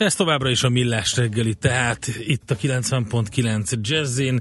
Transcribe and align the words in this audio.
Ez 0.00 0.14
továbbra 0.14 0.50
is 0.50 0.62
a 0.62 0.68
Millás 0.68 1.16
reggeli, 1.16 1.54
tehát 1.54 2.08
itt 2.26 2.50
a 2.50 2.56
90.9 2.56 3.80
Jazzin, 3.80 4.38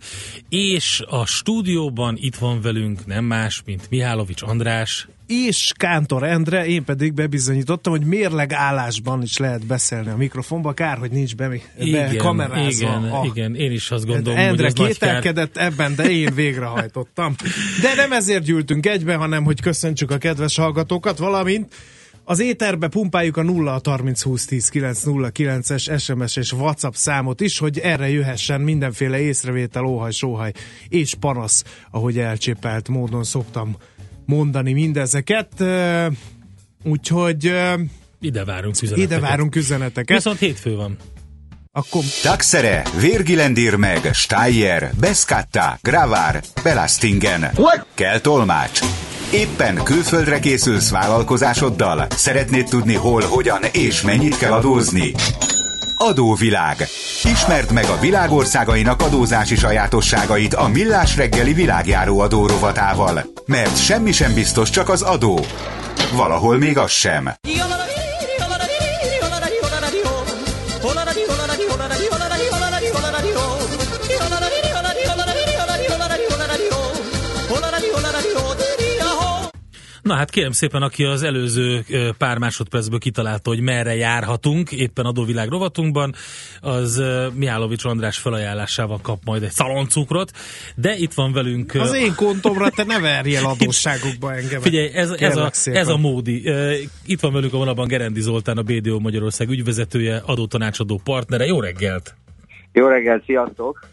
és 0.49 1.03
a 1.07 1.25
stúdióban 1.25 2.17
itt 2.19 2.35
van 2.35 2.61
velünk 2.61 3.05
nem 3.05 3.25
más, 3.25 3.61
mint 3.65 3.89
Mihálovics 3.89 4.41
András. 4.41 5.07
És 5.27 5.71
Kántor 5.77 6.23
Endre, 6.23 6.65
én 6.65 6.83
pedig 6.83 7.13
bebizonyítottam, 7.13 7.93
hogy 7.93 8.05
mérleg 8.05 8.53
állásban 8.53 9.21
is 9.21 9.37
lehet 9.37 9.65
beszélni 9.65 10.09
a 10.09 10.17
mikrofonba, 10.17 10.73
kár, 10.73 10.97
hogy 10.97 11.11
nincs 11.11 11.35
be, 11.35 11.47
be 11.47 11.59
igen, 11.79 12.17
kamerázva. 12.17 12.87
Igen, 12.87 13.11
a, 13.11 13.25
igen, 13.25 13.55
én 13.55 13.71
is 13.71 13.91
azt 13.91 14.05
gondolom, 14.05 14.39
Endre 14.39 14.71
hogy 14.75 14.81
ez 14.81 14.87
kételkedett 14.87 15.57
ebben, 15.57 15.95
de 15.95 16.09
én 16.09 16.33
végrehajtottam. 16.33 17.35
De 17.81 17.95
nem 17.95 18.11
ezért 18.11 18.43
gyűltünk 18.43 18.85
egybe, 18.85 19.15
hanem 19.15 19.43
hogy 19.43 19.61
köszöntsük 19.61 20.11
a 20.11 20.17
kedves 20.17 20.55
hallgatókat, 20.55 21.17
valamint 21.17 21.73
az 22.29 22.39
éterbe 22.39 22.87
pumpáljuk 22.87 23.37
a 23.37 23.43
0 23.43 23.81
30 23.83 24.21
20 24.21 24.45
10 24.45 24.69
9 25.31 25.69
es 25.69 25.89
SMS 25.97 26.35
és 26.35 26.51
WhatsApp 26.51 26.93
számot 26.93 27.41
is, 27.41 27.57
hogy 27.57 27.79
erre 27.79 28.09
jöhessen 28.09 28.61
mindenféle 28.61 29.19
észrevétel, 29.19 29.85
óhaj, 29.85 30.11
sóhaj 30.11 30.51
és 30.89 31.13
panasz, 31.19 31.63
ahogy 31.91 32.19
elcsépelt 32.19 32.87
módon 32.87 33.23
szoktam 33.23 33.75
mondani 34.25 34.73
mindezeket. 34.73 35.63
Úgyhogy 36.83 37.53
ide 38.19 38.45
várunk 38.45 38.81
üzeneteket. 38.81 39.11
Ide 39.11 39.19
várunk 39.19 39.55
üzeneteket. 39.55 40.17
Viszont 40.17 40.39
hétfő 40.39 40.75
van. 40.75 40.97
Akkor... 41.71 42.03
Taxere, 42.21 42.83
Virgilendir 42.99 43.75
meg, 43.75 44.13
Steyer, 44.13 44.91
Beskatta, 44.99 45.79
Gravár, 45.81 46.43
Belastingen. 46.63 47.41
What? 47.55 47.85
Kell 47.93 48.19
tolmács. 48.19 48.79
Éppen 49.31 49.83
külföldre 49.83 50.39
készülsz 50.39 50.89
vállalkozásoddal? 50.89 52.07
Szeretnéd 52.09 52.65
tudni 52.69 52.95
hol, 52.95 53.21
hogyan 53.21 53.63
és 53.71 54.01
mennyit 54.01 54.37
kell 54.37 54.51
adózni? 54.51 55.11
Adóvilág. 55.97 56.87
Ismerd 57.23 57.71
meg 57.71 57.85
a 57.85 57.99
világországainak 57.99 59.01
adózási 59.01 59.55
sajátosságait 59.55 60.53
a 60.53 60.67
Millás 60.67 61.15
reggeli 61.15 61.53
világjáró 61.53 62.19
adórovatával. 62.19 63.25
Mert 63.45 63.83
semmi 63.83 64.11
sem 64.11 64.33
biztos, 64.33 64.69
csak 64.69 64.89
az 64.89 65.01
adó. 65.01 65.39
Valahol 66.13 66.57
még 66.57 66.77
az 66.77 66.91
sem. 66.91 67.33
Na 80.09 80.15
hát 80.15 80.29
kérem 80.29 80.51
szépen, 80.51 80.81
aki 80.81 81.03
az 81.03 81.23
előző 81.23 81.83
pár 82.17 82.37
másodpercből 82.37 82.99
kitalálta, 82.99 83.49
hogy 83.49 83.59
merre 83.59 83.95
járhatunk, 83.95 84.71
éppen 84.71 85.05
adóvilág 85.05 85.49
rovatunkban, 85.49 86.13
az 86.61 87.03
Mihálovics 87.33 87.85
András 87.85 88.17
felajánlásával 88.17 88.99
kap 89.01 89.19
majd 89.25 89.43
egy 89.43 89.51
szaloncukrot, 89.51 90.31
de 90.75 90.95
itt 90.95 91.13
van 91.13 91.33
velünk... 91.33 91.73
Az 91.73 91.93
én 91.93 92.15
kontomra 92.15 92.69
te 92.69 92.83
ne 92.83 92.99
verjél 92.99 93.45
adósságukba 93.45 94.33
engem. 94.33 94.61
Figyelj, 94.61 94.89
ez, 94.93 95.09
ez, 95.09 95.37
a, 95.37 95.51
ez 95.63 95.87
a 95.87 95.97
módi. 95.97 96.51
Itt 97.05 97.19
van 97.19 97.33
velünk 97.33 97.53
a 97.53 97.57
vonalban 97.57 97.87
Gerendi 97.87 98.21
Zoltán, 98.21 98.57
a 98.57 98.61
BDO 98.61 98.99
Magyarország 98.99 99.49
ügyvezetője, 99.49 100.21
adótanácsadó 100.25 101.01
partnere. 101.03 101.45
Jó 101.45 101.59
reggelt! 101.59 102.15
Jó 102.73 102.87
reggelt, 102.87 103.23
sziasztok! 103.25 103.87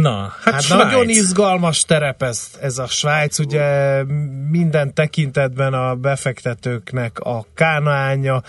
Na, 0.00 0.32
hát, 0.42 0.64
hát 0.64 0.68
nagyon 0.68 1.08
izgalmas 1.08 1.84
terep 1.84 2.22
ez, 2.22 2.58
ez 2.60 2.78
a 2.78 2.86
Svájc, 2.86 3.38
ugye 3.38 4.02
minden 4.50 4.94
tekintetben 4.94 5.72
a 5.72 5.94
befektetőknek 5.94 7.18
a 7.18 7.44
kánaánya 7.54 8.42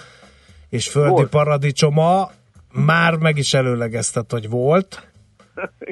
és 0.69 0.89
földi 0.89 1.09
volt. 1.09 1.29
paradicsoma, 1.29 2.29
már 2.73 3.15
meg 3.15 3.37
is 3.37 3.53
előlegeztet, 3.53 4.31
hogy 4.31 4.49
volt. 4.49 5.07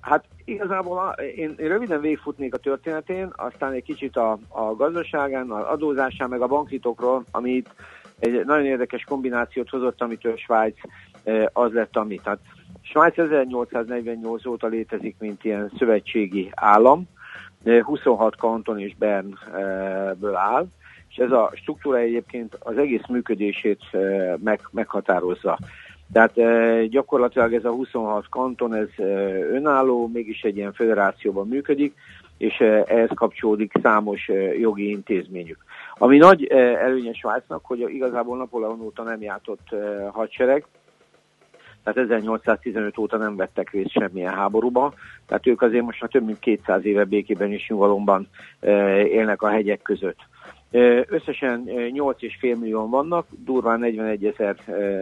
hát 0.00 0.24
igazából 0.44 1.16
én, 1.36 1.54
én 1.58 1.68
röviden 1.68 2.00
végigfutnék 2.00 2.54
a 2.54 2.58
történetén, 2.58 3.32
aztán 3.36 3.72
egy 3.72 3.82
kicsit 3.82 4.16
a, 4.16 4.38
a 4.48 4.74
gazdaságán, 4.74 5.50
az 5.50 5.64
adózásán, 5.64 6.28
meg 6.28 6.40
a 6.40 6.46
banktitokról, 6.46 7.24
amit 7.30 7.68
egy 8.18 8.44
nagyon 8.44 8.66
érdekes 8.66 9.04
kombinációt 9.04 9.68
hozott, 9.68 10.02
amitől 10.02 10.36
Svájc 10.36 10.76
az 11.52 11.72
lett, 11.72 11.96
amit. 11.96 12.22
Tehát 12.22 12.40
Svájc 12.94 13.18
1848 13.18 14.46
óta 14.46 14.66
létezik, 14.66 15.16
mint 15.18 15.44
ilyen 15.44 15.70
szövetségi 15.78 16.50
állam, 16.54 17.04
26 17.82 18.36
kanton 18.36 18.78
és 18.78 18.94
Bernből 18.96 20.34
áll, 20.34 20.66
és 21.08 21.16
ez 21.16 21.30
a 21.30 21.50
struktúra 21.54 21.98
egyébként 21.98 22.56
az 22.58 22.78
egész 22.78 23.06
működését 23.08 23.80
meg, 24.44 24.60
meghatározza. 24.70 25.58
Tehát 26.12 26.32
gyakorlatilag 26.88 27.54
ez 27.54 27.64
a 27.64 27.70
26 27.70 28.28
kanton, 28.28 28.74
ez 28.74 28.88
önálló, 29.50 30.10
mégis 30.12 30.42
egy 30.42 30.56
ilyen 30.56 30.72
federációban 30.72 31.48
működik, 31.48 31.94
és 32.38 32.60
ehhez 32.86 33.10
kapcsolódik 33.14 33.72
számos 33.82 34.30
jogi 34.60 34.88
intézményük. 34.90 35.64
Ami 35.94 36.16
nagy 36.16 36.44
előnye 36.80 37.12
Svájcnak, 37.12 37.64
hogy 37.64 37.80
igazából 37.80 38.36
Napóleon 38.36 38.80
óta 38.80 39.02
nem 39.02 39.22
játott 39.22 39.68
hadsereg, 40.12 40.66
tehát 41.84 42.10
1815 42.10 42.98
óta 42.98 43.16
nem 43.16 43.36
vettek 43.36 43.70
részt 43.70 43.90
semmilyen 43.90 44.34
háborúba, 44.34 44.92
tehát 45.26 45.46
ők 45.46 45.62
azért 45.62 45.84
most 45.84 46.00
már 46.00 46.10
több 46.10 46.24
mint 46.24 46.38
200 46.38 46.84
éve 46.84 47.04
békében 47.04 47.52
és 47.52 47.68
nyugalomban 47.68 48.28
élnek 49.08 49.42
a 49.42 49.48
hegyek 49.48 49.82
között. 49.82 50.18
Összesen 51.08 51.64
8,5 51.66 52.40
millió 52.40 52.88
vannak, 52.88 53.26
durván 53.44 53.78
41 53.78 54.24
ezer 54.24 54.56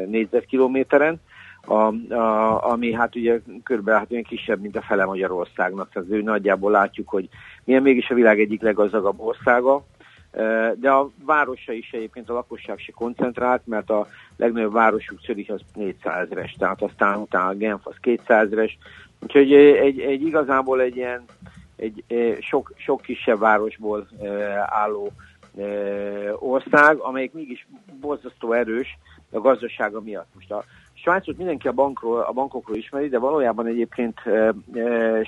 négyzetkilométeren, 0.07 1.21
a, 1.67 2.13
a, 2.15 2.71
ami 2.71 2.93
hát 2.93 3.17
ugye 3.17 3.41
körülbelül 3.63 4.01
hát 4.01 4.11
olyan 4.11 4.23
kisebb, 4.23 4.61
mint 4.61 4.77
a 4.77 4.83
fele 4.83 5.05
Magyarországnak, 5.05 5.91
tehát 5.93 6.11
ő 6.11 6.23
nagyjából 6.23 6.71
látjuk, 6.71 7.09
hogy 7.09 7.29
milyen 7.65 7.83
mégis 7.83 8.11
a 8.11 8.15
világ 8.15 8.41
egyik 8.41 8.63
leggazdagabb 8.63 9.21
országa, 9.21 9.85
de 10.75 10.91
a 10.91 11.11
városa 11.25 11.73
is 11.73 11.91
egyébként 11.93 12.31
a 12.31 12.33
lakosság 12.33 12.79
se 12.79 12.93
koncentrált, 12.93 13.67
mert 13.67 13.91
a 13.91 14.07
legnagyobb 14.37 14.73
városuk 14.73 15.21
Zürich 15.21 15.53
az 15.53 15.61
400 15.75 16.25
ezeres, 16.25 16.55
tehát 16.59 16.83
aztán 16.83 17.19
utána 17.19 17.55
Genf 17.55 17.87
az 17.87 17.97
200 18.01 18.47
ezeres, 18.47 18.79
úgyhogy 19.21 19.53
egy, 19.53 20.01
egy 20.01 20.23
igazából 20.23 20.81
egy 20.81 20.97
ilyen 20.97 21.25
egy 21.77 22.05
sok, 22.41 22.73
sok 22.77 23.01
kisebb 23.01 23.39
városból 23.39 24.09
álló 24.67 25.13
ország, 26.39 26.97
amelyik 26.99 27.33
mégis 27.33 27.67
borzasztó 28.01 28.53
erős 28.53 28.99
a 29.31 29.41
gazdasága 29.41 30.01
miatt. 30.01 30.29
Most 30.35 30.51
a 30.51 30.65
Svájcot 30.95 31.37
mindenki 31.37 31.69
a, 31.69 31.73
bankról, 31.73 32.21
a 32.21 32.33
bankokról 32.33 32.77
ismeri, 32.77 33.09
de 33.09 33.19
valójában 33.19 33.67
egyébként 33.67 34.21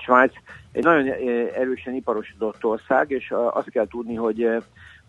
Svájc 0.04 0.32
egy 0.72 0.84
nagyon 0.84 1.08
erősen 1.54 1.94
iparosodott 1.94 2.64
ország, 2.64 3.10
és 3.10 3.34
azt 3.50 3.70
kell 3.70 3.86
tudni, 3.86 4.14
hogy 4.14 4.48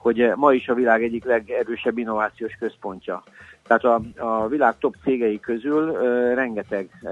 hogy 0.05 0.31
ma 0.35 0.53
is 0.53 0.67
a 0.67 0.73
világ 0.73 1.03
egyik 1.03 1.25
legerősebb 1.25 1.97
innovációs 1.97 2.55
központja. 2.59 3.23
Tehát 3.67 3.83
a, 3.83 4.01
a 4.17 4.47
világ 4.47 4.77
top 4.77 4.95
cégei 5.03 5.39
közül 5.39 5.89
uh, 5.89 6.33
rengeteg 6.33 6.89
uh, 7.01 7.11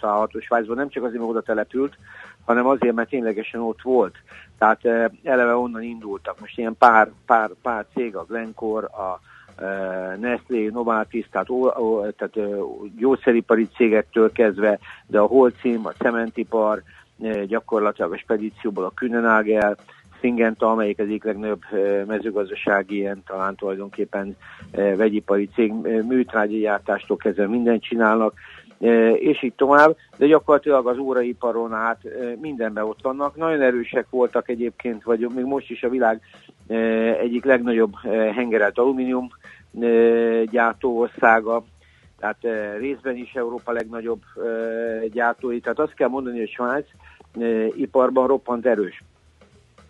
található 0.00 0.40
Svájcban, 0.40 0.76
nem 0.76 0.88
csak 0.88 1.02
azért, 1.02 1.18
mert 1.18 1.30
oda 1.30 1.42
települt, 1.42 1.96
hanem 2.44 2.66
azért, 2.66 2.94
mert 2.94 3.08
ténylegesen 3.08 3.60
ott 3.60 3.82
volt. 3.82 4.14
Tehát 4.58 4.84
uh, 4.84 5.04
eleve 5.22 5.56
onnan 5.56 5.82
indultak. 5.82 6.40
Most 6.40 6.58
ilyen 6.58 6.76
pár, 6.78 7.10
pár, 7.26 7.50
pár 7.62 7.86
cég, 7.94 8.16
a 8.16 8.24
Glencore, 8.24 8.86
a 8.86 9.20
uh, 9.60 10.20
Nestlé, 10.20 10.66
Novartis, 10.66 11.28
tehát, 11.30 11.50
ó, 11.50 11.78
ó, 11.78 12.10
tehát 12.10 12.36
uh, 12.36 12.86
gyógyszeripari 12.98 13.68
cégektől 13.68 14.32
kezdve, 14.32 14.78
de 15.06 15.18
a 15.18 15.26
Holcim, 15.26 15.86
a 15.86 15.92
cementipar, 15.92 16.82
uh, 17.16 17.42
gyakorlatilag 17.42 18.12
a 18.12 18.18
spedícióból 18.18 18.84
a 18.84 18.92
Kühnenagel, 18.94 19.76
Syngenta, 20.24 20.70
amelyik 20.70 20.98
az 20.98 21.06
egyik 21.06 21.24
legnagyobb 21.24 21.62
mezőgazdasági, 22.06 22.96
ilyen 22.96 23.22
talán 23.26 23.54
tulajdonképpen 23.54 24.36
vegyipari 24.72 25.48
cég, 25.54 25.72
műtrágyi 26.08 26.58
gyártástól 26.58 27.16
kezdve 27.16 27.46
mindent 27.46 27.82
csinálnak, 27.82 28.34
és 29.14 29.42
így 29.42 29.52
tovább, 29.54 29.96
de 30.16 30.26
gyakorlatilag 30.26 30.86
az 30.86 30.98
óraiparon 30.98 31.72
át 31.72 32.00
mindenben 32.40 32.84
ott 32.84 33.02
vannak. 33.02 33.36
Nagyon 33.36 33.60
erősek 33.60 34.06
voltak 34.10 34.48
egyébként, 34.48 35.02
vagy 35.02 35.28
még 35.34 35.44
most 35.44 35.70
is 35.70 35.82
a 35.82 35.88
világ 35.88 36.20
egyik 37.20 37.44
legnagyobb 37.44 37.92
hengerelt 38.34 38.78
alumínium 38.78 39.28
gyártó 40.50 40.98
országa, 40.98 41.64
tehát 42.18 42.38
részben 42.78 43.16
is 43.16 43.32
Európa 43.34 43.72
legnagyobb 43.72 44.22
gyártói. 45.12 45.60
Tehát 45.60 45.78
azt 45.78 45.94
kell 45.94 46.08
mondani, 46.08 46.38
hogy 46.38 46.50
Svájc 46.50 46.86
iparban 47.76 48.26
roppant 48.26 48.66
erős. 48.66 49.02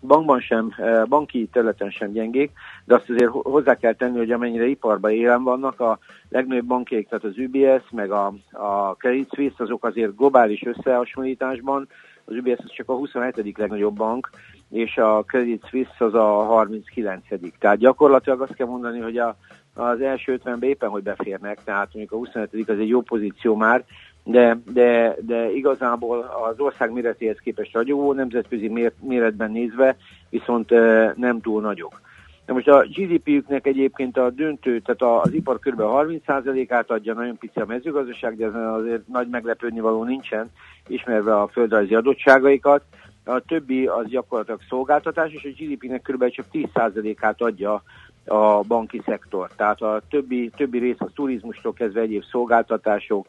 Bankban 0.01 0.39
sem, 0.39 0.73
banki 1.09 1.49
területen 1.51 1.89
sem 1.89 2.11
gyengék, 2.11 2.51
de 2.85 2.95
azt 2.95 3.09
azért 3.09 3.29
hozzá 3.31 3.75
kell 3.75 3.93
tenni, 3.93 4.17
hogy 4.17 4.31
amennyire 4.31 4.65
iparban 4.65 5.11
élen 5.11 5.43
vannak, 5.43 5.79
a 5.79 5.99
legnagyobb 6.29 6.65
bankjék, 6.65 7.07
tehát 7.07 7.23
az 7.23 7.37
UBS, 7.37 7.89
meg 7.91 8.11
a, 8.11 8.33
a 8.51 8.93
Credit 8.93 9.29
Suisse, 9.33 9.63
azok 9.63 9.85
azért 9.85 10.15
globális 10.15 10.63
összehasonlításban, 10.63 11.87
az 12.25 12.35
UBS 12.35 12.57
az 12.57 12.71
csak 12.71 12.89
a 12.89 12.93
27. 12.93 13.57
legnagyobb 13.57 13.95
bank, 13.95 14.29
és 14.69 14.97
a 14.97 15.23
Credit 15.27 15.67
Suisse 15.69 16.05
az 16.05 16.13
a 16.13 16.43
39. 16.43 17.23
Tehát 17.59 17.77
gyakorlatilag 17.77 18.41
azt 18.41 18.55
kell 18.55 18.67
mondani, 18.67 18.99
hogy 18.99 19.17
a, 19.17 19.37
az 19.73 20.01
első 20.01 20.39
50-ben 20.43 20.69
éppen, 20.69 20.89
hogy 20.89 21.03
beférnek, 21.03 21.63
tehát 21.63 21.89
mondjuk 21.93 22.11
a 22.11 22.15
25. 22.15 22.69
az 22.69 22.79
egy 22.79 22.87
jó 22.87 23.01
pozíció 23.01 23.55
már, 23.55 23.83
de, 24.27 24.57
de, 24.73 25.15
de 25.21 25.51
igazából 25.51 26.19
az 26.49 26.59
ország 26.59 26.91
méretéhez 26.91 27.37
képest 27.37 27.73
ragyogó, 27.73 28.13
nemzetközi 28.13 28.93
méretben 29.01 29.51
nézve 29.51 29.97
viszont 30.29 30.69
nem 31.15 31.41
túl 31.41 31.61
nagyok. 31.61 32.01
De 32.45 32.53
most 32.53 32.67
a 32.67 32.85
GDP-üknek 32.89 33.67
egyébként 33.67 34.17
a 34.17 34.29
döntő, 34.29 34.79
tehát 34.79 35.23
az 35.23 35.33
ipar 35.33 35.59
kb. 35.59 35.81
30%-át 35.81 36.91
adja, 36.91 37.13
nagyon 37.13 37.37
pici 37.37 37.59
a 37.59 37.65
mezőgazdaság, 37.65 38.37
de 38.37 38.47
azért 38.47 39.07
nagy 39.07 39.27
meglepődni 39.27 39.79
való 39.79 40.03
nincsen, 40.03 40.51
ismerve 40.87 41.39
a 41.39 41.47
földrajzi 41.47 41.95
adottságaikat. 41.95 42.83
A 43.25 43.39
többi 43.39 43.85
az 43.85 44.07
gyakorlatilag 44.07 44.59
szolgáltatás, 44.69 45.31
és 45.31 45.43
a 45.43 45.63
GDP-nek 45.63 46.01
kb. 46.01 46.29
csak 46.29 46.45
10%-át 46.51 47.41
adja 47.41 47.83
a 48.25 48.61
banki 48.61 49.01
szektor. 49.05 49.49
Tehát 49.55 49.81
a 49.81 50.01
többi, 50.09 50.49
többi 50.55 50.79
rész 50.79 50.99
a 50.99 51.11
turizmustól 51.15 51.73
kezdve 51.73 52.01
egyéb 52.01 52.23
szolgáltatások, 52.23 53.27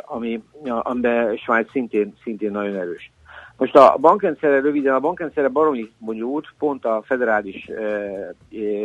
ami, 0.00 0.42
amiben 0.62 1.36
Svájc 1.36 1.70
szintén, 1.70 2.14
szintén 2.22 2.50
nagyon 2.50 2.76
erős. 2.76 3.10
Most 3.56 3.76
a 3.76 3.96
bankrendszerre 4.00 4.60
röviden, 4.60 4.94
a 4.94 5.00
bankrendszerre 5.00 5.48
baromi 5.48 5.92
bonyolult, 5.98 6.48
pont 6.58 6.84
a 6.84 7.02
federális 7.04 7.68
e, 7.68 7.82
e, 7.82 8.34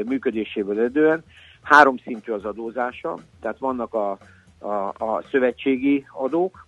működéséből 0.06 0.80
edően 0.80 1.24
három 1.62 1.98
szintű 1.98 2.32
az 2.32 2.46
adózása, 2.46 3.18
tehát 3.42 3.58
vannak 3.58 3.94
a, 3.94 4.18
a, 4.60 4.74
a 4.98 5.24
szövetségi 5.32 6.06
adók, 6.14 6.68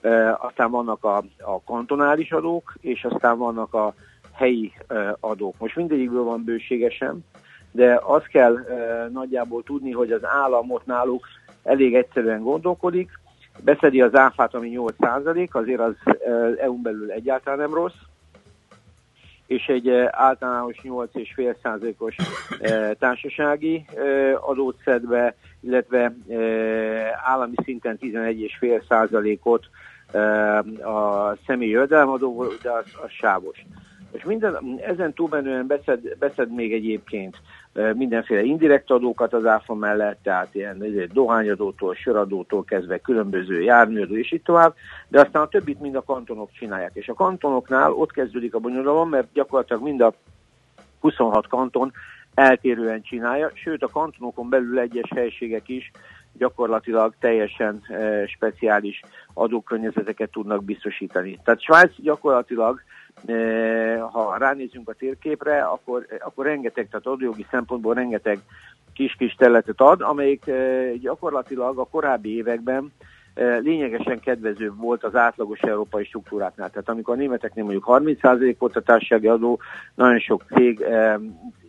e, 0.00 0.34
aztán 0.34 0.70
vannak 0.70 1.04
a, 1.04 1.16
a 1.40 1.62
kantonális 1.64 2.32
adók, 2.32 2.74
és 2.80 3.04
aztán 3.04 3.38
vannak 3.38 3.74
a 3.74 3.94
helyi 4.32 4.72
e, 4.88 5.16
adók. 5.20 5.54
Most 5.58 5.76
mindegyikből 5.76 6.22
van 6.22 6.44
bőségesen, 6.44 7.24
de 7.70 8.00
azt 8.02 8.26
kell 8.26 8.56
e, 8.56 9.08
nagyjából 9.12 9.62
tudni, 9.62 9.90
hogy 9.90 10.12
az 10.12 10.24
államot 10.24 10.86
náluk 10.86 11.26
elég 11.62 11.94
egyszerűen 11.94 12.42
gondolkodik, 12.42 13.10
beszedi 13.64 14.00
az 14.00 14.14
áfát, 14.14 14.54
ami 14.54 14.72
8%, 14.74 15.50
azért 15.50 15.80
az 15.80 15.94
EU-n 16.58 16.82
belül 16.82 17.10
egyáltalán 17.10 17.58
nem 17.58 17.74
rossz, 17.74 18.00
és 19.46 19.66
egy 19.66 19.90
általános 20.10 20.76
8,5%-os 20.82 22.16
társasági 22.98 23.86
adót 24.40 24.76
szed 24.84 25.06
be, 25.06 25.34
illetve 25.60 26.14
állami 27.24 27.54
szinten 27.64 27.98
11,5%-ot 28.00 29.66
a 30.82 31.36
személyi 31.46 31.70
jövedelemadó, 31.70 32.44
de 32.62 32.70
az, 32.70 32.84
az 33.02 33.10
sávos. 33.10 33.64
És 34.12 34.24
minden, 34.24 34.80
ezen 34.86 35.12
túlmenően 35.12 35.66
beszed, 35.66 36.18
beszed 36.18 36.54
még 36.54 36.72
egyébként 36.72 37.36
mindenféle 37.94 38.42
indirekt 38.42 38.90
adókat 38.90 39.32
az 39.32 39.46
áfa 39.46 39.74
mellett, 39.74 40.18
tehát 40.22 40.54
ilyen 40.54 40.84
dohányadótól, 41.12 41.94
söradótól 41.94 42.64
kezdve 42.64 42.98
különböző 42.98 43.62
járműadó 43.62 44.16
és 44.16 44.32
így 44.32 44.42
tovább, 44.42 44.74
de 45.08 45.20
aztán 45.20 45.42
a 45.42 45.48
többit 45.48 45.80
mind 45.80 45.94
a 45.94 46.02
kantonok 46.02 46.50
csinálják. 46.52 46.90
És 46.94 47.08
a 47.08 47.14
kantonoknál 47.14 47.92
ott 47.92 48.12
kezdődik 48.12 48.54
a 48.54 48.58
bonyodalom, 48.58 49.08
mert 49.08 49.32
gyakorlatilag 49.32 49.82
mind 49.82 50.00
a 50.00 50.14
26 51.00 51.46
kanton 51.46 51.92
eltérően 52.34 53.02
csinálja, 53.02 53.50
sőt 53.54 53.82
a 53.82 53.88
kantonokon 53.88 54.48
belül 54.48 54.78
egyes 54.78 55.10
helységek 55.14 55.68
is 55.68 55.90
gyakorlatilag 56.38 57.14
teljesen 57.20 57.82
speciális 58.26 59.00
adókörnyezeteket 59.34 60.30
tudnak 60.30 60.64
biztosítani. 60.64 61.38
Tehát 61.44 61.62
Svájc 61.62 61.92
gyakorlatilag 61.96 62.80
ha 64.10 64.36
ránézünk 64.38 64.88
a 64.88 64.92
térképre, 64.92 65.62
akkor, 65.62 66.06
akkor 66.20 66.44
rengeteg, 66.44 66.88
tehát 66.88 67.06
adójogi 67.06 67.46
szempontból 67.50 67.94
rengeteg 67.94 68.38
kis-kis 68.92 69.34
területet 69.34 69.80
ad, 69.80 70.00
amelyik 70.00 70.44
gyakorlatilag 71.00 71.78
a 71.78 71.84
korábbi 71.84 72.36
években 72.36 72.92
lényegesen 73.60 74.20
kedvezőbb 74.20 74.78
volt 74.78 75.04
az 75.04 75.16
átlagos 75.16 75.60
európai 75.60 76.04
struktúráknál. 76.04 76.70
Tehát 76.70 76.88
amikor 76.88 77.14
a 77.14 77.18
németeknél 77.18 77.64
mondjuk 77.64 77.84
30% 77.88 78.54
volt 78.58 78.76
a 78.76 78.80
társasági 78.80 79.26
adó, 79.26 79.60
nagyon 79.94 80.18
sok 80.18 80.44
cég 80.54 80.84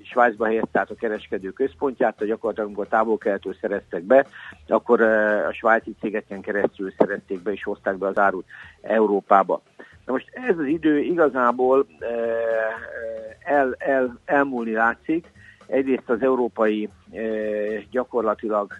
Svájcba 0.03 0.45
helyezte 0.45 0.79
át 0.79 0.89
a 0.89 0.95
kereskedő 0.95 1.49
központját, 1.49 2.15
tehát 2.15 2.33
gyakorlatilag 2.33 2.69
amikor 2.69 2.87
távol 2.87 3.17
szereztek 3.61 4.03
be, 4.03 4.25
akkor 4.67 5.01
a 5.01 5.53
svájci 5.53 5.95
cégeken 5.99 6.41
keresztül 6.41 6.93
szerezték 6.97 7.41
be 7.41 7.51
és 7.51 7.63
hozták 7.63 7.97
be 7.97 8.07
az 8.07 8.17
árut 8.17 8.45
Európába. 8.81 9.61
Na 10.07 10.13
most 10.13 10.29
ez 10.31 10.57
az 10.57 10.65
idő 10.65 10.99
igazából 10.99 11.87
eh, 11.99 12.09
eh, 12.09 13.57
el, 13.57 13.75
el, 13.77 14.19
elmúlni 14.25 14.71
látszik. 14.71 15.31
Egyrészt 15.65 16.09
az 16.09 16.21
európai 16.21 16.89
eh, 17.11 17.83
gyakorlatilag 17.91 18.73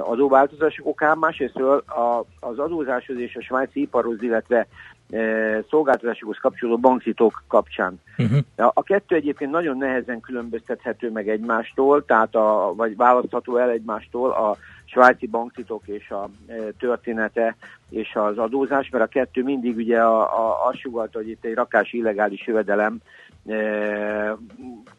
adóváltozások 0.00 0.86
okán, 0.86 1.18
másrésztről 1.18 1.84
az 2.40 2.58
adózáshoz 2.58 3.18
és 3.18 3.36
a 3.36 3.40
svájci 3.40 3.80
iparhoz, 3.80 4.22
illetve 4.22 4.66
szolgáltatásokhoz 5.70 6.36
kapcsolódó 6.40 6.78
bankzitók 6.78 7.42
kapcsán. 7.46 8.00
Uh-huh. 8.18 8.38
A 8.56 8.82
kettő 8.82 9.14
egyébként 9.14 9.50
nagyon 9.50 9.76
nehezen 9.76 10.20
különböztethető 10.20 11.10
meg 11.10 11.28
egymástól, 11.28 12.04
tehát 12.04 12.34
a, 12.34 12.72
vagy 12.76 12.96
választható 12.96 13.56
el 13.56 13.70
egymástól 13.70 14.30
a 14.30 14.56
svájci 14.84 15.26
banktitok 15.26 15.82
és 15.86 16.10
a 16.10 16.28
e, 16.46 16.54
története 16.78 17.56
és 17.90 18.14
az 18.14 18.38
adózás, 18.38 18.88
mert 18.90 19.04
a 19.04 19.08
kettő 19.08 19.42
mindig 19.42 19.76
ugye 19.76 20.00
a, 20.00 20.20
a, 20.20 20.66
azt 20.68 20.78
sugalta, 20.78 21.18
hogy 21.18 21.28
itt 21.28 21.44
egy 21.44 21.54
rakás 21.54 21.92
illegális 21.92 22.46
jövedelem 22.46 22.98
e, 23.46 23.56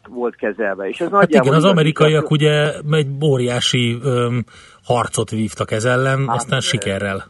volt 0.08 0.36
kezelve. 0.36 0.88
És 0.88 1.00
ez 1.00 1.10
hát 1.10 1.28
igen, 1.28 1.54
az 1.54 1.64
amerikaiak 1.64 2.30
igaz, 2.30 2.30
ugye 2.30 2.72
egy 2.90 3.08
óriási 3.24 3.98
öm, 4.02 4.44
harcot 4.84 5.30
vívtak 5.30 5.70
ez 5.70 5.84
ellen, 5.84 6.26
hát, 6.26 6.36
aztán 6.36 6.60
sikerrel. 6.60 7.24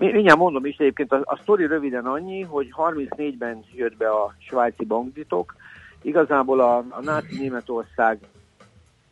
Mindjárt 0.00 0.38
mondom 0.38 0.64
is, 0.64 0.76
egyébként 0.76 1.12
a, 1.12 1.20
a 1.24 1.36
sztori 1.36 1.66
röviden 1.66 2.06
annyi, 2.06 2.42
hogy 2.42 2.72
34-ben 2.76 3.64
jött 3.74 3.96
be 3.96 4.08
a 4.08 4.34
svájci 4.38 4.84
banktitok, 4.84 5.54
igazából 6.02 6.60
a, 6.60 6.76
a 6.76 7.00
náci 7.02 7.38
Németország 7.38 8.18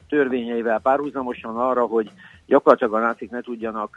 törvényeivel 0.08 0.80
párhuzamosan 0.80 1.56
arra, 1.56 1.86
hogy 1.86 2.10
gyakorlatilag 2.46 2.94
a 2.94 2.98
nácik 2.98 3.30
ne 3.30 3.40
tudjanak 3.40 3.96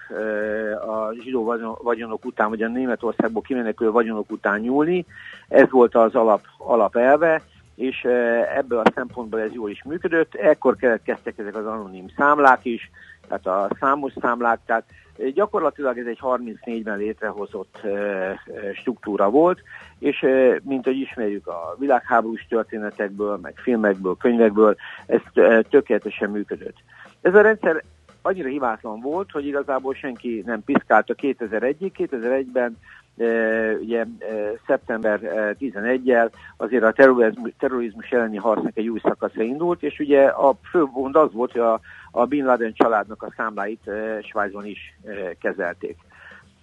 a 0.88 1.13
zsidó 1.21 1.55
vagyonok 1.81 2.25
után, 2.25 2.50
vagy 2.50 2.62
a 2.62 2.67
Németországból 2.67 3.41
kimenekülő 3.41 3.91
vagyonok 3.91 4.31
után 4.31 4.60
nyúlni. 4.60 5.05
Ez 5.48 5.69
volt 5.69 5.95
az 5.95 6.15
alap, 6.15 6.41
alapelve, 6.57 7.41
és 7.75 8.03
ebből 8.55 8.79
a 8.79 8.91
szempontból 8.95 9.39
ez 9.39 9.51
jól 9.53 9.69
is 9.69 9.83
működött. 9.83 10.36
Ekkor 10.36 10.75
keletkeztek 10.75 11.38
ezek 11.38 11.55
az 11.55 11.65
anonim 11.65 12.05
számlák 12.17 12.65
is, 12.65 12.91
tehát 13.39 13.71
a 13.71 13.75
számos 13.79 14.13
számlák, 14.21 14.59
tehát 14.65 14.83
gyakorlatilag 15.33 15.97
ez 15.97 16.05
egy 16.05 16.19
34-ben 16.21 16.97
létrehozott 16.97 17.81
struktúra 18.73 19.29
volt, 19.29 19.61
és 20.00 20.25
mint 20.63 20.85
hogy 20.85 20.97
ismerjük 20.97 21.47
a 21.47 21.75
világháborús 21.79 22.45
történetekből, 22.50 23.38
meg 23.41 23.53
filmekből, 23.55 24.17
könyvekből, 24.19 24.75
ez 25.05 25.21
tökéletesen 25.69 26.29
működött. 26.29 26.75
Ez 27.21 27.35
a 27.35 27.41
rendszer 27.41 27.83
annyira 28.21 28.50
hibátlan 28.50 29.00
volt, 29.00 29.31
hogy 29.31 29.45
igazából 29.45 29.93
senki 29.93 30.43
nem 30.45 30.63
piszkálta 30.63 31.15
2001-ig. 31.17 31.91
2001-ben 31.97 32.71
e, 32.71 32.77
ugye 33.80 34.00
e, 34.00 34.06
szeptember 34.68 35.20
11-jel 35.60 36.32
azért 36.58 36.84
a 36.84 36.91
terrorizmus, 36.91 37.51
terrorizmus 37.60 38.10
elleni 38.10 38.38
harcnak 38.38 38.77
egy 38.77 38.88
új 38.88 39.00
szakasza 39.03 39.41
indult, 39.41 39.84
és 39.84 40.00
ugye 40.00 40.24
a 40.24 40.53
fő 40.70 40.84
gond 40.84 41.15
az 41.15 41.34
volt, 41.34 41.51
hogy 41.51 41.62
a, 41.62 41.80
a 42.12 42.25
Bin 42.25 42.46
Laden 42.46 42.74
családnak 42.74 43.24
a 43.24 43.34
számláit 43.38 43.88
e, 43.88 44.22
Svájcban 44.22 44.65
is 44.65 44.98
e, 45.06 45.34
kezelték. 45.41 45.98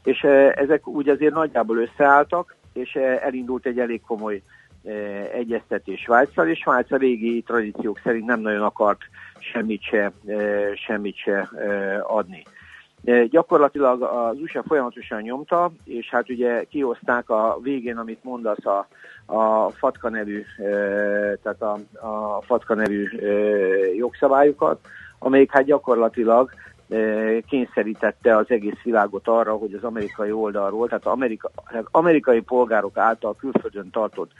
És 0.04 0.22
e, 0.22 0.52
ezek 0.56 0.86
úgy 0.86 1.08
azért 1.08 1.34
nagyjából 1.34 1.76
összeálltak, 1.76 2.56
és 2.72 2.94
e, 2.94 3.20
elindult 3.22 3.66
egy 3.66 3.78
elég 3.78 4.00
komoly 4.00 4.42
e, 4.84 4.90
egyeztetés 5.32 6.00
Svájccal, 6.00 6.48
és 6.48 6.58
Svájc 6.58 6.92
a 6.92 6.96
régi 6.96 7.42
tradíciók 7.42 8.00
szerint 8.02 8.26
nem 8.26 8.40
nagyon 8.40 8.62
akart 8.62 9.00
semmit 9.38 9.82
se, 9.82 10.12
semmit 10.74 11.16
se 11.16 11.48
adni. 12.02 12.42
Gyakorlatilag 13.30 14.02
az 14.02 14.40
USA 14.40 14.62
folyamatosan 14.62 15.20
nyomta, 15.22 15.70
és 15.84 16.08
hát 16.10 16.28
ugye 16.28 16.64
kihozták 16.64 17.30
a 17.30 17.58
végén, 17.62 17.96
amit 17.96 18.24
mondasz, 18.24 18.66
a, 18.66 18.86
a 19.26 19.70
FATKA 19.70 20.08
nevű, 20.08 20.44
tehát 21.42 21.62
a, 21.62 21.78
a 22.06 22.40
FATKA 22.40 22.74
nevű 22.74 23.08
jogszabályokat, 23.96 24.78
amelyik 25.18 25.52
hát 25.52 25.64
gyakorlatilag 25.64 26.50
kényszerítette 27.46 28.36
az 28.36 28.46
egész 28.48 28.82
világot 28.82 29.28
arra, 29.28 29.52
hogy 29.52 29.74
az 29.74 29.84
amerikai 29.84 30.32
oldalról, 30.32 30.88
tehát 30.88 31.06
Amerika, 31.06 31.50
tehát 31.70 31.86
amerikai 31.90 32.40
polgárok 32.40 32.96
által 32.96 33.34
külföldön 33.38 33.90
tartott 33.90 34.30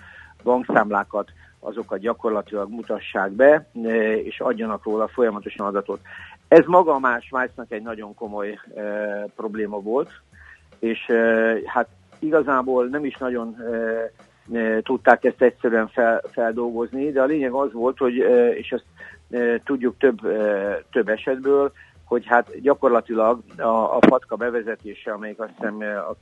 bankszámlákat 0.43 1.29
azokat 1.61 1.99
gyakorlatilag 1.99 2.71
mutassák 2.71 3.31
be, 3.31 3.71
és 4.25 4.41
adjanak 4.41 4.85
róla 4.85 5.09
folyamatosan 5.09 5.67
adatot. 5.67 6.00
Ez 6.49 6.64
maga 6.67 6.95
a 6.95 6.99
más 6.99 7.25
Svájcnak 7.25 7.73
egy 7.73 7.83
nagyon 7.83 8.14
komoly 8.14 8.59
e, 8.76 8.83
probléma 9.37 9.81
volt, 9.81 10.11
és 10.78 11.09
e, 11.09 11.55
hát 11.67 11.88
igazából 12.19 12.87
nem 12.87 13.05
is 13.05 13.17
nagyon 13.17 13.57
e, 14.52 14.81
tudták 14.83 15.25
ezt 15.25 15.43
egyszerűen 15.43 15.88
fel, 15.88 16.23
feldolgozni, 16.31 17.11
de 17.11 17.23
a 17.23 17.25
lényeg 17.25 17.52
az 17.52 17.73
volt, 17.73 17.99
hogy, 17.99 18.21
e, 18.21 18.57
és 18.57 18.73
ezt 18.73 18.85
e, 19.31 19.61
tudjuk 19.64 19.99
több, 19.99 20.25
e, 20.25 20.83
több 20.93 21.09
esetből, 21.09 21.73
hogy 22.05 22.26
hát 22.26 22.61
gyakorlatilag 22.61 23.40
a, 23.57 23.97
a 23.97 23.99
FATKA 24.00 24.37
bevezetése, 24.37 25.12
amelyik 25.12 25.40
azt 25.40 25.52
hiszem 25.57 25.78
a 26.09 26.17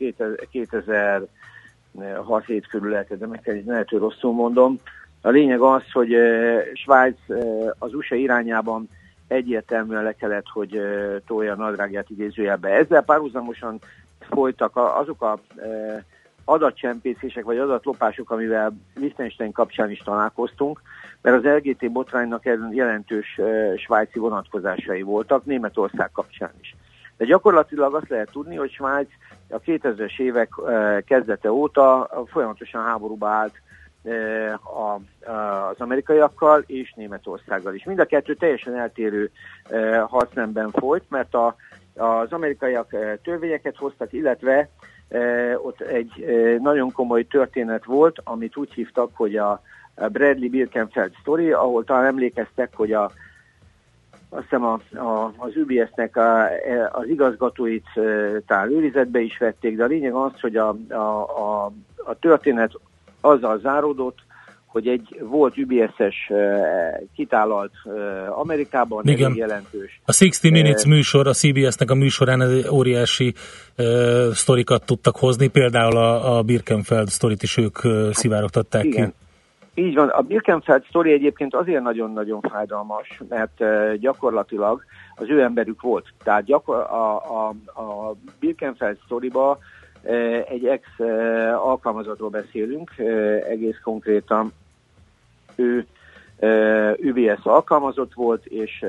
2006 0.50 2.44
hét 2.46 2.66
körül 2.66 2.90
lehetett, 2.90 3.18
de 3.18 3.26
meg 3.26 3.40
kell, 3.40 3.60
lehet, 3.66 3.88
hogy 3.88 3.98
rosszul 3.98 4.32
mondom. 4.32 4.78
A 5.20 5.28
lényeg 5.28 5.60
az, 5.60 5.82
hogy 5.92 6.16
Svájc 6.74 7.18
az 7.78 7.94
USA 7.94 8.14
irányában 8.14 8.88
egyértelműen 9.28 10.02
le 10.02 10.12
kellett, 10.12 10.48
hogy 10.48 10.80
tolja 11.26 11.52
a 11.52 11.56
nadrágját 11.56 12.10
idézőjelbe. 12.10 12.68
Ezzel 12.68 13.02
párhuzamosan 13.02 13.78
folytak 14.30 14.76
azok 14.76 15.22
a 15.22 15.38
adatcsempészések 16.44 17.44
vagy 17.44 17.58
adatlopások, 17.58 18.30
amivel 18.30 18.72
Liechtenstein 18.94 19.52
kapcsán 19.52 19.90
is 19.90 19.98
találkoztunk, 19.98 20.82
mert 21.22 21.36
az 21.36 21.52
LGT 21.52 21.92
botránynak 21.92 22.44
jelentős 22.70 23.40
svájci 23.76 24.18
vonatkozásai 24.18 25.02
voltak, 25.02 25.44
Németország 25.44 26.10
kapcsán 26.12 26.52
is. 26.60 26.76
De 27.16 27.24
gyakorlatilag 27.24 27.94
azt 27.94 28.08
lehet 28.08 28.30
tudni, 28.30 28.56
hogy 28.56 28.70
Svájc 28.70 29.08
a 29.48 29.60
2000-es 29.60 30.18
évek 30.18 30.50
kezdete 31.04 31.52
óta 31.52 32.10
folyamatosan 32.26 32.84
háborúba 32.84 33.28
állt 33.28 33.54
az 34.62 35.80
amerikaiakkal 35.80 36.64
és 36.66 36.92
Németországgal 36.96 37.74
is. 37.74 37.84
Mind 37.84 37.98
a 37.98 38.04
kettő 38.04 38.34
teljesen 38.34 38.78
eltérő 38.78 39.30
harcnemben 40.06 40.70
folyt, 40.70 41.04
mert 41.08 41.34
a, 41.34 41.56
az 41.96 42.32
amerikaiak 42.32 42.96
törvényeket 43.22 43.76
hoztak, 43.76 44.12
illetve 44.12 44.68
ott 45.62 45.80
egy 45.80 46.24
nagyon 46.62 46.92
komoly 46.92 47.26
történet 47.26 47.84
volt, 47.84 48.20
amit 48.24 48.56
úgy 48.56 48.72
hívtak, 48.72 49.10
hogy 49.14 49.36
a 49.36 49.62
Bradley 49.94 50.50
Birkenfeld 50.50 51.12
story, 51.20 51.52
ahol 51.52 51.84
talán 51.84 52.04
emlékeztek, 52.04 52.74
hogy 52.74 52.92
a 52.92 53.10
azt 54.28 54.42
hiszem 54.42 54.64
a, 54.64 54.80
a, 54.98 55.32
az 55.36 55.56
UBS-nek 55.56 56.16
a, 56.16 56.44
az 56.92 57.08
igazgatóit 57.08 57.86
talán 58.46 58.70
őrizetbe 58.70 59.20
is 59.20 59.38
vették, 59.38 59.76
de 59.76 59.84
a 59.84 59.86
lényeg 59.86 60.12
az, 60.12 60.40
hogy 60.40 60.56
a, 60.56 60.76
a, 60.88 60.94
a, 60.94 61.72
a 62.04 62.18
történet 62.18 62.72
azzal 63.26 63.58
záródott, 63.58 64.18
hogy 64.66 64.86
egy 64.88 65.20
volt 65.22 65.56
UBS-es 65.56 66.30
kitálalt 67.14 67.72
Amerikában, 68.28 69.02
Igen. 69.04 69.24
elég 69.24 69.36
jelentős. 69.36 70.00
A 70.04 70.14
60 70.18 70.52
Minutes 70.52 70.86
műsor, 70.86 71.26
a 71.26 71.32
CBS-nek 71.32 71.90
a 71.90 71.94
műsorán 71.94 72.42
óriási 72.70 73.34
uh, 73.78 73.86
sztorikat 74.32 74.84
tudtak 74.86 75.16
hozni, 75.16 75.48
például 75.48 75.96
a, 75.96 76.36
a 76.36 76.42
Birkenfeld 76.42 77.08
sztorit 77.08 77.42
is 77.42 77.56
ők 77.56 77.84
uh, 77.84 78.10
szivárogtatták 78.10 78.84
Igen. 78.84 79.08
ki. 79.08 79.14
Így 79.82 79.94
van, 79.94 80.08
a 80.08 80.20
Birkenfeld 80.20 80.84
sztori 80.88 81.12
egyébként 81.12 81.54
azért 81.54 81.82
nagyon-nagyon 81.82 82.40
fájdalmas, 82.40 83.20
mert 83.28 83.64
gyakorlatilag 84.00 84.84
az 85.14 85.28
ő 85.28 85.42
emberük 85.42 85.80
volt. 85.80 86.06
Tehát 86.24 86.44
gyakor- 86.44 86.90
a, 86.90 87.16
a, 87.16 87.48
a 87.80 88.14
Birkenfeld 88.40 88.98
sztoriba 89.04 89.58
egy 90.48 90.66
ex 90.66 90.86
alkalmazatról 91.54 92.28
beszélünk, 92.28 92.90
egész 93.48 93.78
konkrétan 93.82 94.52
ő 95.54 95.86
UBS 96.96 97.44
alkalmazott 97.44 98.14
volt, 98.14 98.46
és 98.46 98.84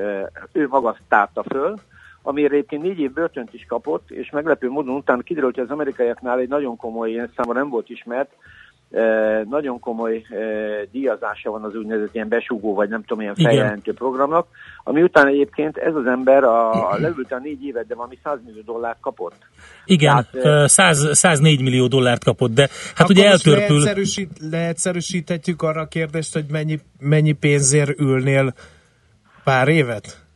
ő 0.52 0.68
maga 0.68 0.96
tárta 1.08 1.42
föl, 1.42 1.74
amire 2.22 2.54
egyébként 2.54 2.82
négy 2.82 2.98
év 3.00 3.12
börtönt 3.12 3.54
is 3.54 3.64
kapott, 3.68 4.10
és 4.10 4.30
meglepő 4.30 4.70
módon 4.70 4.96
utána 4.96 5.22
kiderült, 5.22 5.54
hogy 5.54 5.64
az 5.64 5.70
amerikaiaknál 5.70 6.38
egy 6.38 6.48
nagyon 6.48 6.76
komoly, 6.76 7.10
ilyen 7.10 7.32
számomra 7.36 7.60
nem 7.60 7.70
volt 7.70 7.90
ismert, 7.90 8.30
nagyon 9.48 9.80
komoly 9.80 10.24
díjazása 10.90 11.50
van 11.50 11.64
az 11.64 11.74
úgynevezett 11.74 12.14
ilyen 12.14 12.28
besúgó, 12.28 12.74
vagy 12.74 12.88
nem 12.88 13.00
tudom, 13.00 13.20
ilyen 13.20 13.34
feljelentő 13.34 13.92
programnak, 13.92 14.46
ami 14.84 15.02
után 15.02 15.26
egyébként 15.26 15.76
ez 15.76 15.94
az 15.94 16.06
ember 16.06 16.44
a, 16.44 16.90
a 16.90 16.98
leült 16.98 17.32
a 17.32 17.38
négy 17.38 17.64
évet, 17.64 17.86
de 17.86 17.94
valami 17.94 18.18
100 18.22 18.38
millió 18.44 18.60
dollárt 18.60 19.00
kapott. 19.00 19.36
Igen, 19.84 20.26
Tehát, 20.32 20.68
100, 20.68 21.08
104 21.12 21.62
millió 21.62 21.86
dollárt 21.86 22.24
kapott, 22.24 22.54
de 22.54 22.68
hát 22.94 23.08
ugye 23.08 23.26
eltörpül... 23.26 23.76
Leegyszerűsít, 23.76 24.30
leegyszerűsíthetjük 24.50 25.62
arra 25.62 25.80
a 25.80 25.86
kérdést, 25.86 26.32
hogy 26.34 26.44
mennyi, 26.50 26.78
mennyi 27.00 27.32
pénzért 27.32 28.00
ülnél 28.00 28.54
pár 29.44 29.68
évet? 29.68 30.26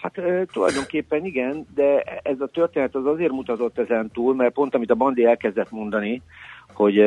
Hát 0.00 0.18
e, 0.18 0.44
tulajdonképpen 0.52 1.24
igen, 1.24 1.66
de 1.74 2.00
ez 2.22 2.40
a 2.40 2.46
történet 2.46 2.94
az 2.94 3.06
azért 3.06 3.32
mutatott 3.32 3.78
ezen 3.78 4.10
túl, 4.12 4.34
mert 4.34 4.52
pont 4.52 4.74
amit 4.74 4.90
a 4.90 4.94
Bandi 4.94 5.24
elkezdett 5.24 5.70
mondani, 5.70 6.22
hogy 6.78 7.04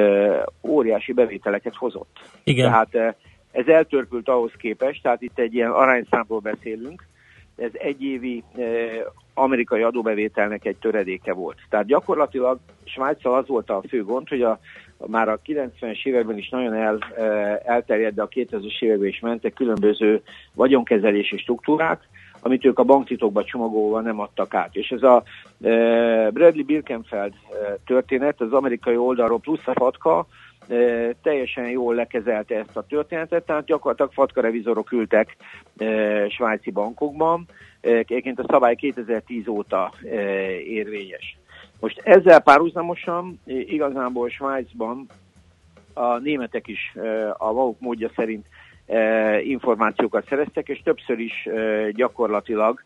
óriási 0.62 1.14
bevételeket 1.14 1.76
hozott. 1.76 2.20
Igen. 2.44 2.70
Tehát 2.70 3.16
ez 3.52 3.68
eltörpült 3.68 4.30
ahhoz 4.30 4.52
képest, 4.58 5.04
tehát 5.04 5.22
itt 5.22 5.40
egy 5.40 5.54
ilyen 5.54 5.72
arányszámról 5.72 6.40
beszélünk, 6.40 7.08
ez 7.58 7.72
egyévi 7.74 8.44
amerikai 9.34 9.82
adóbevételnek 9.82 10.66
egy 10.66 10.76
töredéke 10.76 11.34
volt. 11.34 11.58
Tehát 11.70 11.86
gyakorlatilag 11.86 12.60
Svájccal 12.84 13.34
az 13.34 13.48
volt 13.48 13.70
a 13.70 13.84
fő 13.90 14.04
gond, 14.04 14.28
hogy 14.28 14.42
a, 14.42 14.60
már 15.08 15.30
a 15.30 15.40
90-es 15.46 16.06
években 16.06 16.38
is 16.38 16.50
nagyon 16.50 16.74
el, 16.74 16.98
elterjedt, 17.66 18.16
de 18.16 18.22
a 18.22 18.28
2000-es 18.28 18.82
években 18.82 19.08
is 19.08 19.20
mentek 19.20 19.54
különböző 19.54 20.22
vagyonkezelési 20.54 21.38
struktúrák, 21.38 22.08
amit 22.42 22.66
ők 22.66 22.80
a 22.80 22.84
banktitokba 22.84 23.44
csomagolva 23.44 24.02
nem 24.02 24.20
adtak 24.20 24.54
át. 24.54 24.76
És 24.76 24.90
ez 24.90 25.04
a 25.04 25.24
e, 25.62 25.70
Bradley 26.30 26.66
Birkenfeld 26.66 27.34
e, 27.34 27.78
történet 27.86 28.42
az 28.42 28.54
amerikai 28.54 28.96
oldalról 28.96 29.40
plusz 29.40 29.68
a 29.68 29.74
FATKA 29.74 30.28
e, 30.68 30.76
teljesen 31.24 31.70
jól 31.70 31.96
lekezelte 31.96 32.56
ezt 32.56 32.78
a 32.78 32.86
történetet, 32.90 33.46
tehát 33.46 33.66
gyakorlatilag 33.66 34.14
FATKA 34.14 34.42
revizorok 34.42 34.92
ültek 34.92 35.36
svájci 36.30 36.72
bankokban, 36.72 37.46
egyébként 37.82 38.40
a 38.40 38.46
szabály 38.48 38.76
2010 38.76 39.48
óta 39.48 39.94
érvényes. 40.66 41.38
Most 41.80 42.02
ezzel 42.04 42.40
párhuzamosan 42.40 43.40
igazából 43.46 44.30
Svájcban 44.30 45.06
a 45.94 46.18
németek 46.18 46.68
is 46.68 46.96
a 47.38 47.52
maguk 47.52 47.80
módja 47.80 48.10
szerint 48.16 48.46
információkat 49.44 50.26
szereztek, 50.28 50.68
és 50.68 50.82
többször 50.84 51.20
is 51.20 51.48
gyakorlatilag 51.92 52.84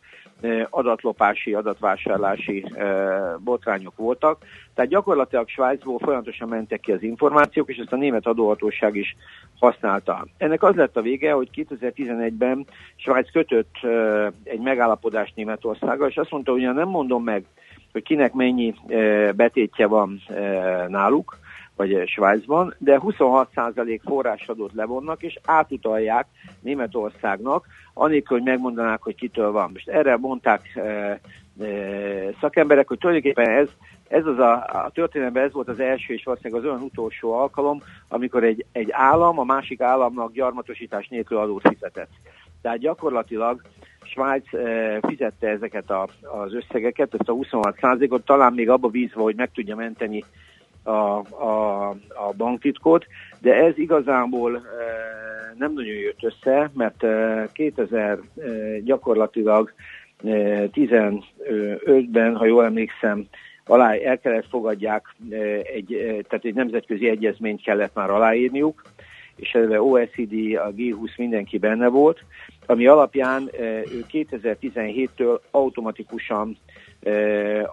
adatlopási, 0.69 1.53
adatvásárlási 1.53 2.65
botrányok 3.39 3.95
voltak. 3.95 4.37
Tehát 4.73 4.91
gyakorlatilag 4.91 5.49
Svájcból 5.49 5.99
folyamatosan 5.99 6.47
mentek 6.47 6.79
ki 6.79 6.91
az 6.91 7.03
információk, 7.03 7.69
és 7.69 7.77
ezt 7.77 7.93
a 7.93 7.95
német 7.95 8.25
adóhatóság 8.25 8.95
is 8.95 9.15
használta. 9.59 10.25
Ennek 10.37 10.63
az 10.63 10.75
lett 10.75 10.97
a 10.97 11.01
vége, 11.01 11.31
hogy 11.31 11.49
2011-ben 11.55 12.65
Svájc 12.95 13.31
kötött 13.31 13.75
egy 14.43 14.59
megállapodást 14.59 15.35
Németországgal, 15.35 16.09
és 16.09 16.17
azt 16.17 16.31
mondta, 16.31 16.51
hogy 16.51 16.61
nem 16.61 16.87
mondom 16.87 17.23
meg, 17.23 17.45
hogy 17.91 18.03
kinek 18.03 18.33
mennyi 18.33 18.73
betétje 19.35 19.87
van 19.87 20.21
náluk, 20.87 21.37
vagy 21.75 22.07
Svájcban, 22.07 22.75
de 22.77 22.99
26% 23.03 23.99
forrásadót 24.05 24.73
levonnak, 24.73 25.23
és 25.23 25.39
átutalják 25.45 26.27
Németországnak, 26.61 27.65
anélkül, 27.93 28.37
hogy 28.37 28.47
megmondanák, 28.47 29.01
hogy 29.01 29.15
kitől 29.15 29.51
van. 29.51 29.69
Most 29.73 29.87
erre 29.87 30.17
mondták 30.17 30.75
e, 30.75 30.81
e, 30.81 31.19
szakemberek, 32.39 32.87
hogy 32.87 32.97
tulajdonképpen 32.97 33.49
ez, 33.49 33.67
ez 34.07 34.25
az 34.25 34.39
a, 34.39 34.53
a 34.53 34.91
történetben 34.93 35.43
ez 35.43 35.51
volt 35.51 35.67
az 35.67 35.79
első 35.79 36.13
és 36.13 36.23
valószínűleg 36.23 36.63
az 36.63 36.69
olyan 36.69 36.81
utolsó 36.81 37.33
alkalom, 37.33 37.81
amikor 38.07 38.43
egy, 38.43 38.65
egy 38.71 38.91
állam 38.91 39.39
a 39.39 39.43
másik 39.43 39.81
államnak 39.81 40.31
gyarmatosítás 40.31 41.07
nélkül 41.07 41.37
adót 41.37 41.67
fizetett. 41.67 42.09
Tehát 42.61 42.77
gyakorlatilag 42.77 43.61
Svájc 44.03 44.53
e, 44.53 44.99
fizette 45.07 45.47
ezeket 45.47 45.89
a, 45.89 46.07
az 46.21 46.53
összegeket, 46.53 47.13
ezt 47.13 47.29
a 47.29 47.33
26%-ot, 47.33 48.25
talán 48.25 48.53
még 48.53 48.69
abba 48.69 48.87
bízva, 48.87 49.21
hogy 49.21 49.35
meg 49.35 49.51
tudja 49.51 49.75
menteni 49.75 50.23
a, 50.85 51.17
a, 51.43 51.89
a 52.09 52.33
banktitkot, 52.37 53.05
de 53.39 53.53
ez 53.53 53.77
igazából 53.77 54.55
e, 54.55 54.61
nem 55.57 55.73
nagyon 55.73 55.95
jött 55.95 56.23
össze, 56.23 56.71
mert 56.73 57.03
e, 57.03 57.47
2000 57.53 58.17
e, 58.17 58.79
gyakorlatilag 58.79 59.73
e, 60.25 60.29
15-ben, 60.73 62.35
ha 62.35 62.45
jól 62.45 62.65
emlékszem, 62.65 63.25
alá 63.65 63.95
el 63.95 64.19
kellett 64.19 64.49
fogadják, 64.49 65.15
egy, 65.73 65.87
tehát 66.27 66.45
egy 66.45 66.53
nemzetközi 66.53 67.09
egyezményt 67.09 67.61
kellett 67.61 67.93
már 67.93 68.09
aláírniuk, 68.09 68.81
és 69.35 69.51
eleve 69.51 69.81
OECD, 69.81 70.33
a 70.55 70.71
G20 70.77 71.17
mindenki 71.17 71.57
benne 71.57 71.87
volt, 71.87 72.23
ami 72.65 72.87
alapján 72.87 73.49
ő 73.91 74.05
2017-től 74.11 75.39
automatikusan 75.51 76.57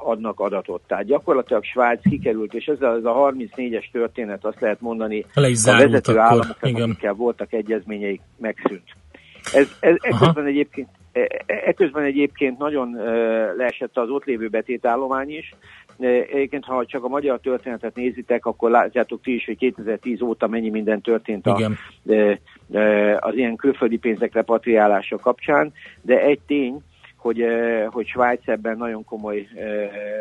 adnak 0.05 0.41
adatot. 0.41 0.83
Tehát 0.87 1.05
gyakorlatilag 1.05 1.65
Svájc 1.65 2.03
kikerült, 2.03 2.55
és 2.55 2.67
ez 2.67 2.83
a, 2.83 2.95
ez 2.95 3.05
a 3.05 3.33
34-es 3.33 3.91
történet 3.93 4.45
azt 4.45 4.61
lehet 4.61 4.81
mondani, 4.81 5.25
a 5.35 5.41
vezető 5.77 6.19
államok, 6.19 6.57
akikkel 6.61 7.13
voltak 7.13 7.53
egyezményeik, 7.53 8.21
megszűnt. 8.39 8.85
Ez, 9.53 9.77
ez 9.81 9.95
ekközben 10.01 10.47
egyébként 10.47 10.89
Ekközben 11.47 12.05
egyébként 12.05 12.59
nagyon 12.59 12.91
leesett 13.57 13.97
az 13.99 14.09
ott 14.09 14.25
lévő 14.25 14.49
betétállomány 14.49 15.31
is. 15.31 15.55
Egyébként, 15.99 16.65
ha 16.65 16.87
csak 16.87 17.05
a 17.05 17.09
magyar 17.09 17.41
történetet 17.41 17.95
nézitek, 17.95 18.47
akkor 18.47 18.71
látjátok 18.71 19.23
ti 19.23 19.35
is, 19.35 19.45
hogy 19.45 19.57
2010 19.57 20.21
óta 20.21 20.47
mennyi 20.47 20.71
minden 20.71 21.01
történt 21.01 21.47
a, 21.47 21.71
az 23.19 23.35
ilyen 23.35 23.57
külföldi 23.57 23.97
pénzek 23.97 24.35
repatriálása 24.35 25.17
kapcsán, 25.17 25.73
de 26.03 26.21
egy 26.21 26.41
tény, 26.47 26.83
hogy, 27.23 27.45
hogy 27.91 28.07
Svájc 28.07 28.49
ebben 28.49 28.77
nagyon 28.77 29.05
komoly 29.05 29.49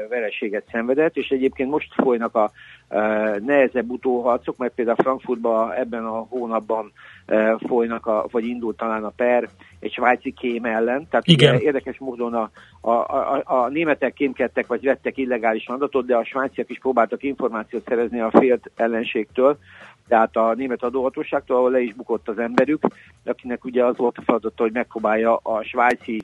vereséget 0.09 0.67
szenvedett, 0.71 1.17
és 1.17 1.29
egyébként 1.29 1.69
most 1.69 1.93
folynak 1.93 2.35
a 2.35 2.51
nehezebb 3.45 3.89
utóharcok, 3.89 4.57
mert 4.57 4.73
például 4.73 4.97
Frankfurtban 5.01 5.71
ebben 5.71 6.05
a 6.05 6.25
hónapban 6.29 6.91
folynak, 7.67 8.05
a, 8.05 8.25
vagy 8.31 8.45
indult 8.45 8.77
talán 8.77 9.03
a 9.03 9.09
per 9.09 9.49
egy 9.79 9.91
svájci 9.91 10.31
kém 10.31 10.65
ellen. 10.65 11.07
Tehát 11.09 11.27
Igen. 11.27 11.55
Érdekes 11.55 11.97
módon 11.97 12.33
a, 12.33 12.49
a, 12.81 12.91
a, 12.91 13.41
a 13.45 13.67
németek 13.67 14.13
kémkedtek, 14.13 14.67
vagy 14.67 14.83
vettek 14.83 15.17
illegális 15.17 15.67
adatot, 15.67 16.05
de 16.05 16.15
a 16.15 16.25
svájciak 16.25 16.69
is 16.69 16.79
próbáltak 16.79 17.23
információt 17.23 17.83
szerezni 17.87 18.19
a 18.19 18.31
félt 18.31 18.71
ellenségtől, 18.75 19.57
tehát 20.07 20.35
a 20.35 20.53
német 20.53 20.83
adóhatóságtól, 20.83 21.57
ahol 21.57 21.71
le 21.71 21.79
is 21.79 21.93
bukott 21.93 22.27
az 22.27 22.39
emberük, 22.39 22.83
akinek 23.25 23.65
ugye 23.65 23.85
az 23.85 23.97
volt 23.97 24.17
a 24.17 24.21
feladata, 24.21 24.63
hogy 24.63 24.71
megpróbálja 24.71 25.35
a 25.35 25.63
svájci 25.63 26.21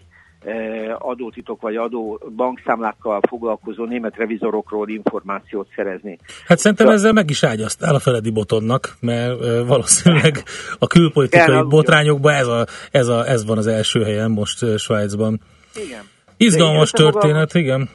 adótitok 0.98 1.62
vagy 1.62 1.76
adó 1.76 2.20
bankszámlákkal 2.36 3.22
foglalkozó 3.30 3.86
német 3.86 4.16
revizorokról 4.16 4.90
információt 4.90 5.68
szerezni. 5.76 6.18
Hát 6.46 6.58
szerintem 6.58 6.90
ezzel 6.90 7.14
meg 7.14 7.30
is 7.30 7.44
ágyasztál 7.44 7.96
a 7.96 8.00
Feledi 8.00 8.30
Botonnak, 8.30 8.96
mert 9.00 9.40
valószínűleg 9.68 10.44
a 10.80 10.88
külpolitikai 10.88 11.64
botrányokban 11.64 12.34
ez, 12.34 12.48
a, 12.48 12.66
ez, 12.92 13.08
a, 13.08 13.28
ez 13.28 13.46
van 13.46 13.58
az 13.58 13.68
első 13.68 14.04
helyen 14.04 14.32
most 14.32 14.78
Svájcban. 14.78 15.40
Igen. 15.86 16.02
Izgalmas 16.38 16.92
történet, 16.92 17.54
igen. 17.54 17.90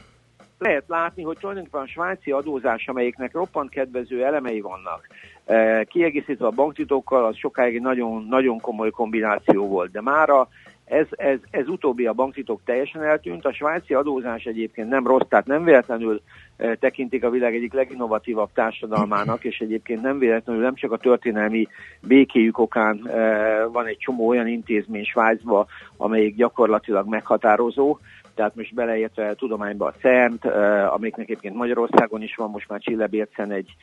Lehet 0.59 0.85
látni, 0.87 1.23
hogy 1.23 1.37
tulajdonképpen 1.41 1.81
a 1.81 1.87
svájci 1.87 2.31
adózás, 2.31 2.87
amelyiknek 2.87 3.33
roppant 3.33 3.71
kedvező 3.71 4.25
elemei 4.25 4.61
vannak, 4.61 5.07
kiegészítve 5.87 6.47
a 6.47 6.51
banktitokkal, 6.51 7.25
az 7.25 7.37
sokáig 7.37 7.75
egy 7.75 7.81
nagyon, 7.81 8.27
nagyon 8.29 8.61
komoly 8.61 8.91
kombináció 8.91 9.67
volt, 9.67 9.91
de 9.91 10.01
mára 10.01 10.49
ez, 10.85 11.07
ez, 11.11 11.39
ez 11.51 11.69
utóbbi 11.69 12.07
a 12.07 12.13
banktitok 12.13 12.61
teljesen 12.65 13.03
eltűnt. 13.03 13.45
A 13.45 13.53
svájci 13.53 13.95
adózás 13.95 14.45
egyébként 14.45 14.89
nem 14.89 15.07
rossz, 15.07 15.27
tehát 15.29 15.47
nem 15.47 15.65
véletlenül 15.65 16.21
e, 16.57 16.75
tekintik 16.75 17.25
a 17.25 17.31
világ 17.31 17.55
egyik 17.55 17.73
leginnovatívabb 17.73 18.49
társadalmának, 18.55 19.45
és 19.45 19.59
egyébként 19.59 20.03
nem 20.03 20.19
véletlenül 20.19 20.63
nem 20.63 20.75
csak 20.75 20.93
a 20.93 20.97
történelmi 20.97 21.67
békéjük 22.01 22.59
okán 22.59 23.07
e, 23.07 23.65
van 23.67 23.87
egy 23.87 23.99
csomó 23.99 24.29
olyan 24.29 24.47
intézmény 24.47 25.05
Svájcba, 25.05 25.67
amelyik 25.97 26.37
gyakorlatilag 26.37 27.09
meghatározó, 27.09 27.99
tehát 28.35 28.55
most 28.55 28.75
beleértve 28.75 29.35
tudományba 29.35 29.87
a 29.87 29.95
CERNT, 30.01 30.45
amiknek 30.87 31.29
egyébként 31.29 31.55
Magyarországon 31.55 32.23
is 32.23 32.35
van, 32.35 32.51
most 32.51 32.69
már 32.69 32.81
Csillebércen 32.81 33.51
egy, 33.51 33.75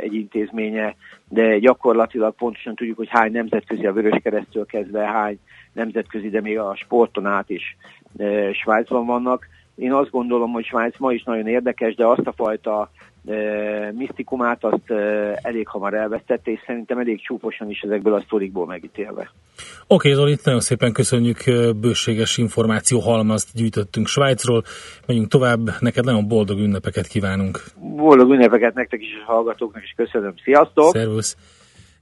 egy 0.00 0.14
intézménye, 0.14 0.94
de 1.28 1.58
gyakorlatilag 1.58 2.34
pontosan 2.34 2.74
tudjuk, 2.74 2.96
hogy 2.96 3.08
hány 3.10 3.32
nemzetközi 3.32 3.86
a 3.86 3.92
Vöröskeresztől 3.92 4.66
kezdve, 4.66 5.04
hány 5.06 5.38
nemzetközi, 5.72 6.28
de 6.28 6.40
még 6.40 6.58
a 6.58 6.76
sporton 6.76 7.26
át 7.26 7.50
is 7.50 7.76
Svájcban 8.52 9.06
vannak. 9.06 9.46
Én 9.74 9.92
azt 9.92 10.10
gondolom, 10.10 10.52
hogy 10.52 10.64
Svájc 10.64 10.98
ma 10.98 11.12
is 11.12 11.22
nagyon 11.22 11.46
érdekes, 11.46 11.94
de 11.94 12.06
azt 12.06 12.26
a 12.26 12.32
fajta 12.32 12.90
misztikumát 13.92 14.64
azt 14.64 14.90
elég 15.34 15.68
hamar 15.68 15.94
elvesztette, 15.94 16.50
és 16.50 16.60
szerintem 16.66 16.98
elég 16.98 17.22
csúfosan 17.22 17.70
is 17.70 17.80
ezekből 17.80 18.14
a 18.14 18.20
sztorikból 18.20 18.66
megítélve. 18.66 19.20
Oké, 19.20 19.32
okay, 19.86 20.12
Zoli, 20.12 20.36
nagyon 20.44 20.60
szépen 20.60 20.92
köszönjük, 20.92 21.38
bőséges 21.80 22.38
információ 22.38 22.98
halmazt 22.98 23.54
gyűjtöttünk 23.54 24.06
Svájcról. 24.06 24.62
Menjünk 25.06 25.28
tovább, 25.28 25.70
neked 25.80 26.04
nagyon 26.04 26.28
boldog 26.28 26.58
ünnepeket 26.58 27.06
kívánunk. 27.06 27.60
Boldog 27.96 28.30
ünnepeket 28.30 28.74
nektek 28.74 29.00
is, 29.00 29.08
a 29.26 29.32
hallgatóknak 29.32 29.82
is 29.82 29.94
köszönöm. 29.96 30.34
Sziasztok! 30.44 30.90
Szervusz! 30.92 31.36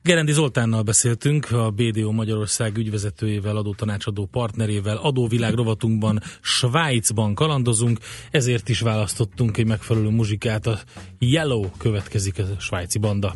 Gerendi 0.03 0.33
Zoltánnal 0.33 0.83
beszéltünk, 0.83 1.51
a 1.51 1.71
BDO 1.71 2.13
Magyarország 2.13 2.77
ügyvezetőjével, 2.77 3.57
adótanácsadó 3.57 4.27
partnerével, 4.27 4.97
adóvilág 4.97 5.55
rovatunkban 5.55 6.21
Svájcban 6.41 7.35
kalandozunk, 7.35 7.99
ezért 8.31 8.69
is 8.69 8.81
választottunk 8.81 9.57
egy 9.57 9.67
megfelelő 9.67 10.09
muzsikát, 10.09 10.67
a 10.67 10.79
Yellow 11.19 11.71
következik 11.79 12.39
a 12.39 12.61
svájci 12.61 12.99
banda. 12.99 13.35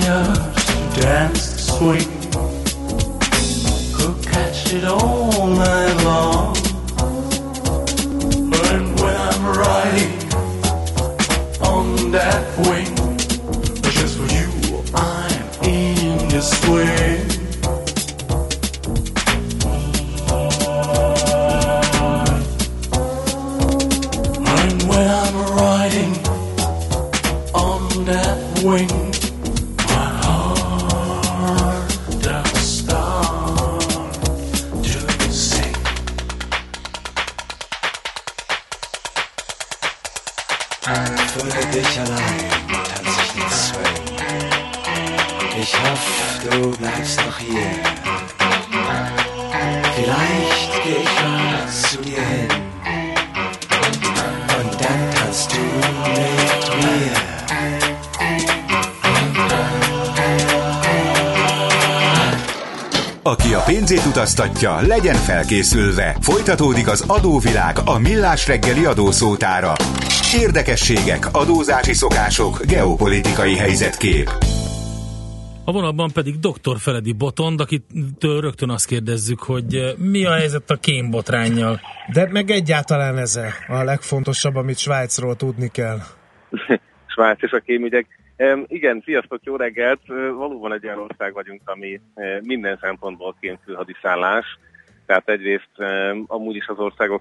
fire, 0.00 0.24
dance 0.96 1.66
sweet. 1.66 2.13
Utaztatja, 64.44 64.86
legyen 64.94 65.14
felkészülve. 65.14 66.16
Folytatódik 66.20 66.88
az 66.88 67.04
adóvilág 67.08 67.76
a 67.84 67.98
millás 67.98 68.46
reggeli 68.46 68.84
adószótára. 68.84 69.72
Érdekességek, 70.34 71.22
adózási 71.32 71.92
szokások, 71.92 72.64
geopolitikai 72.64 73.56
helyzetkép. 73.56 74.28
A 75.64 75.72
vonalban 75.72 76.10
pedig 76.14 76.34
dr. 76.38 76.76
Feledi 76.78 77.12
Botond, 77.12 77.60
akitől 77.60 78.40
rögtön 78.40 78.70
azt 78.70 78.86
kérdezzük, 78.86 79.40
hogy 79.42 79.74
eh, 79.74 79.92
mi 79.96 80.24
a 80.24 80.32
helyzet 80.32 80.70
a 80.70 80.76
kémbotránnyal? 80.76 81.80
De 82.12 82.28
meg 82.30 82.50
egyáltalán 82.50 83.18
ez 83.18 83.40
a 83.68 83.82
legfontosabb, 83.82 84.54
amit 84.54 84.78
Svájcról 84.78 85.36
tudni 85.36 85.68
kell. 85.68 85.98
Svájc 87.14 87.42
és 87.42 87.50
a 87.50 87.58
kémügyek. 87.58 88.06
Igen, 88.66 89.02
sziasztok, 89.04 89.40
jó 89.42 89.56
reggelt! 89.56 90.06
Valóban 90.36 90.72
egy 90.72 90.86
olyan 90.86 90.98
ország 90.98 91.32
vagyunk, 91.32 91.60
ami 91.64 92.00
minden 92.42 92.78
szempontból 92.80 93.36
kémfülhadiszállás. 93.40 94.58
Tehát 95.06 95.28
egyrészt 95.28 95.78
amúgy 96.26 96.56
is 96.56 96.66
az 96.66 96.78
országok 96.78 97.20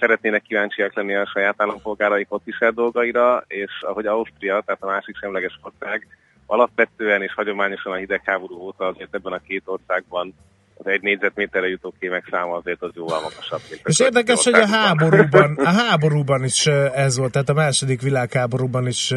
szeretnének 0.00 0.42
kíváncsiak 0.42 0.94
lenni 0.94 1.14
a 1.14 1.26
saját 1.26 1.62
állampolgáraik 1.62 2.32
ott 2.32 2.46
is 2.46 2.58
dolgaira, 2.74 3.44
és 3.46 3.70
ahogy 3.80 4.06
Ausztria, 4.06 4.60
tehát 4.60 4.82
a 4.82 4.86
másik 4.86 5.16
semleges 5.16 5.58
ország, 5.62 6.06
alapvetően 6.46 7.22
és 7.22 7.34
hagyományosan 7.34 7.92
a 7.92 7.96
hidegháború 7.96 8.54
óta 8.54 8.86
azért 8.86 9.14
ebben 9.14 9.32
a 9.32 9.38
két 9.38 9.62
országban 9.64 10.34
az 10.82 10.86
egy 10.86 11.02
négyzetméterre 11.02 11.68
jutó 11.68 11.94
kémek 12.00 12.26
száma 12.30 12.56
azért 12.56 12.82
az 12.82 12.90
jóval 12.94 13.20
magasabb. 13.20 13.60
Mint 13.70 13.82
és 13.84 14.00
érdekes, 14.00 14.44
hogy 14.44 14.54
a 14.54 14.66
háborúban, 14.66 15.56
a 15.56 15.68
háborúban 15.68 16.44
is 16.44 16.66
ez 16.94 17.16
volt, 17.16 17.32
tehát 17.32 17.48
a 17.48 17.54
második 17.54 18.02
világháborúban 18.02 18.86
is 18.86 19.10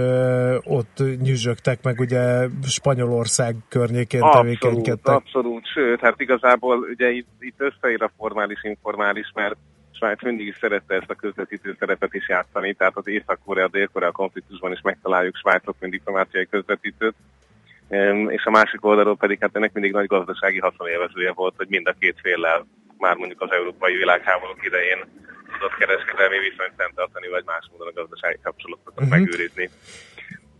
ott 0.64 0.98
nyüzsögtek 1.22 1.84
meg 1.84 2.00
ugye 2.00 2.48
Spanyolország 2.68 3.56
környékén 3.70 4.22
abszolút, 4.22 4.60
tevékenykedtek. 4.60 5.16
Abszolút, 5.16 5.68
sőt, 5.74 6.00
hát 6.00 6.22
igazából 6.22 6.78
ugye 6.78 7.10
itt, 7.10 7.28
itt 7.40 7.62
összeír 7.62 8.04
a 8.04 8.12
formális-informális, 8.18 9.32
mert 9.34 9.56
Svájc 9.92 10.24
mindig 10.24 10.48
is 10.48 10.58
szerette 10.60 10.96
ezt 10.96 11.10
a 11.10 11.16
közvetítő 11.16 11.76
szerepet 11.80 12.14
is 12.14 12.30
játszani, 12.30 12.74
tehát 12.74 12.98
az 12.98 13.08
Észak-Korea, 13.08 13.68
Dél-Korea 13.68 14.12
konfliktusban 14.12 14.72
is 14.72 14.82
megtaláljuk 14.84 15.36
Svájcot, 15.36 15.76
mint 15.80 15.92
diplomáciai 15.92 16.48
közvetítőt 16.50 17.16
és 18.28 18.44
a 18.46 18.50
másik 18.50 18.86
oldalról 18.86 19.18
pedig 19.18 19.38
hát 19.42 19.56
ennek 19.56 19.74
mindig 19.74 19.92
nagy 19.92 20.06
gazdasági 20.06 20.60
haszonélvezője 20.60 21.32
volt, 21.32 21.54
hogy 21.58 21.68
mind 21.70 21.88
a 21.88 21.96
két 22.00 22.20
féllel 22.22 22.66
már 22.98 23.16
mondjuk 23.16 23.42
az 23.42 23.52
európai 23.52 23.96
világháborúk 23.96 24.66
idején 24.66 25.00
tudott 25.54 25.78
kereskedelmi 25.80 26.40
viszonyt 26.40 26.74
fenntartani, 26.78 27.28
vagy 27.28 27.44
más 27.46 27.66
módon 27.72 27.88
a 27.88 28.00
gazdasági 28.00 28.40
kapcsolatokat 28.44 29.04
uh-huh. 29.04 29.10
megőrizni. 29.10 29.70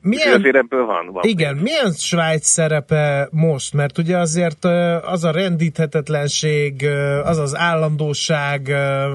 Milyen, 0.02 0.34
azért 0.34 0.56
ebből 0.56 0.86
van, 0.86 1.12
van. 1.12 1.24
Igen, 1.26 1.56
milyen 1.56 1.92
Svájc 1.92 2.46
szerepe 2.46 3.28
most? 3.32 3.74
Mert 3.74 3.98
ugye 3.98 4.18
azért 4.18 4.66
az 5.02 5.24
a 5.24 5.32
rendíthetetlenség, 5.32 6.86
az 7.24 7.38
az 7.38 7.56
állandóság, 7.56 8.70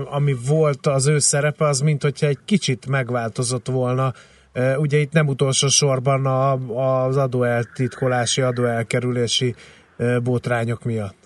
ami 0.05 0.35
volt 0.49 0.87
az 0.87 1.07
ő 1.07 1.19
szerepe, 1.19 1.65
az 1.65 1.81
mint 1.81 2.03
hogyha 2.03 2.27
egy 2.27 2.39
kicsit 2.45 2.87
megváltozott 2.87 3.67
volna 3.67 4.13
Ugye 4.77 4.99
itt 4.99 5.13
nem 5.13 5.27
utolsó 5.27 5.69
sorban 5.69 6.27
a, 6.27 6.53
az 7.07 7.17
adóeltitkolási, 7.17 8.41
adóelkerülési 8.41 9.55
botrányok 10.23 10.85
miatt. 10.85 11.17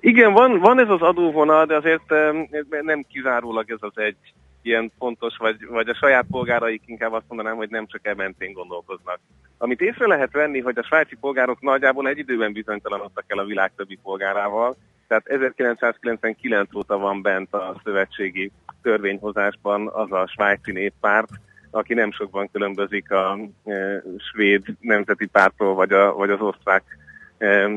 Igen, 0.00 0.32
van, 0.32 0.58
van 0.58 0.80
ez 0.80 0.88
az 0.88 1.00
adóvonal, 1.00 1.66
de 1.66 1.76
azért 1.76 2.10
nem 2.82 3.04
kizárólag 3.08 3.70
ez 3.70 3.78
az 3.80 3.98
egy 3.98 4.16
ilyen 4.62 4.92
fontos, 4.98 5.36
vagy, 5.36 5.66
vagy 5.66 5.88
a 5.88 5.94
saját 5.94 6.26
polgáraik 6.30 6.82
inkább 6.86 7.12
azt 7.12 7.28
mondanám, 7.28 7.56
hogy 7.56 7.70
nem 7.70 7.86
csak 7.86 8.06
ementén 8.06 8.52
gondolkoznak. 8.52 9.18
Amit 9.58 9.80
észre 9.80 10.06
lehet 10.06 10.32
venni, 10.32 10.60
hogy 10.60 10.78
a 10.78 10.82
svájci 10.82 11.16
polgárok 11.20 11.60
nagyjából 11.60 12.08
egy 12.08 12.18
időben 12.18 12.52
bizonytalanodtak 12.52 13.24
el 13.26 13.38
a 13.38 13.44
világ 13.44 13.72
többi 13.76 13.98
polgárával, 14.02 14.76
tehát 15.08 15.26
1999 15.26 16.74
óta 16.74 16.98
van 16.98 17.22
bent 17.22 17.54
a 17.54 17.80
szövetségi 17.84 18.50
törvényhozásban 18.82 19.88
az 19.88 20.12
a 20.12 20.26
svájci 20.26 20.72
néppárt, 20.72 21.30
aki 21.74 21.94
nem 21.94 22.12
sokban 22.12 22.48
különbözik 22.52 23.10
a 23.10 23.38
e, 23.64 24.02
svéd 24.32 24.62
nemzeti 24.80 25.26
pártól, 25.26 25.74
vagy, 25.74 25.92
a, 25.92 26.14
vagy 26.14 26.30
az 26.30 26.40
osztrák 26.40 26.82
e, 27.38 27.70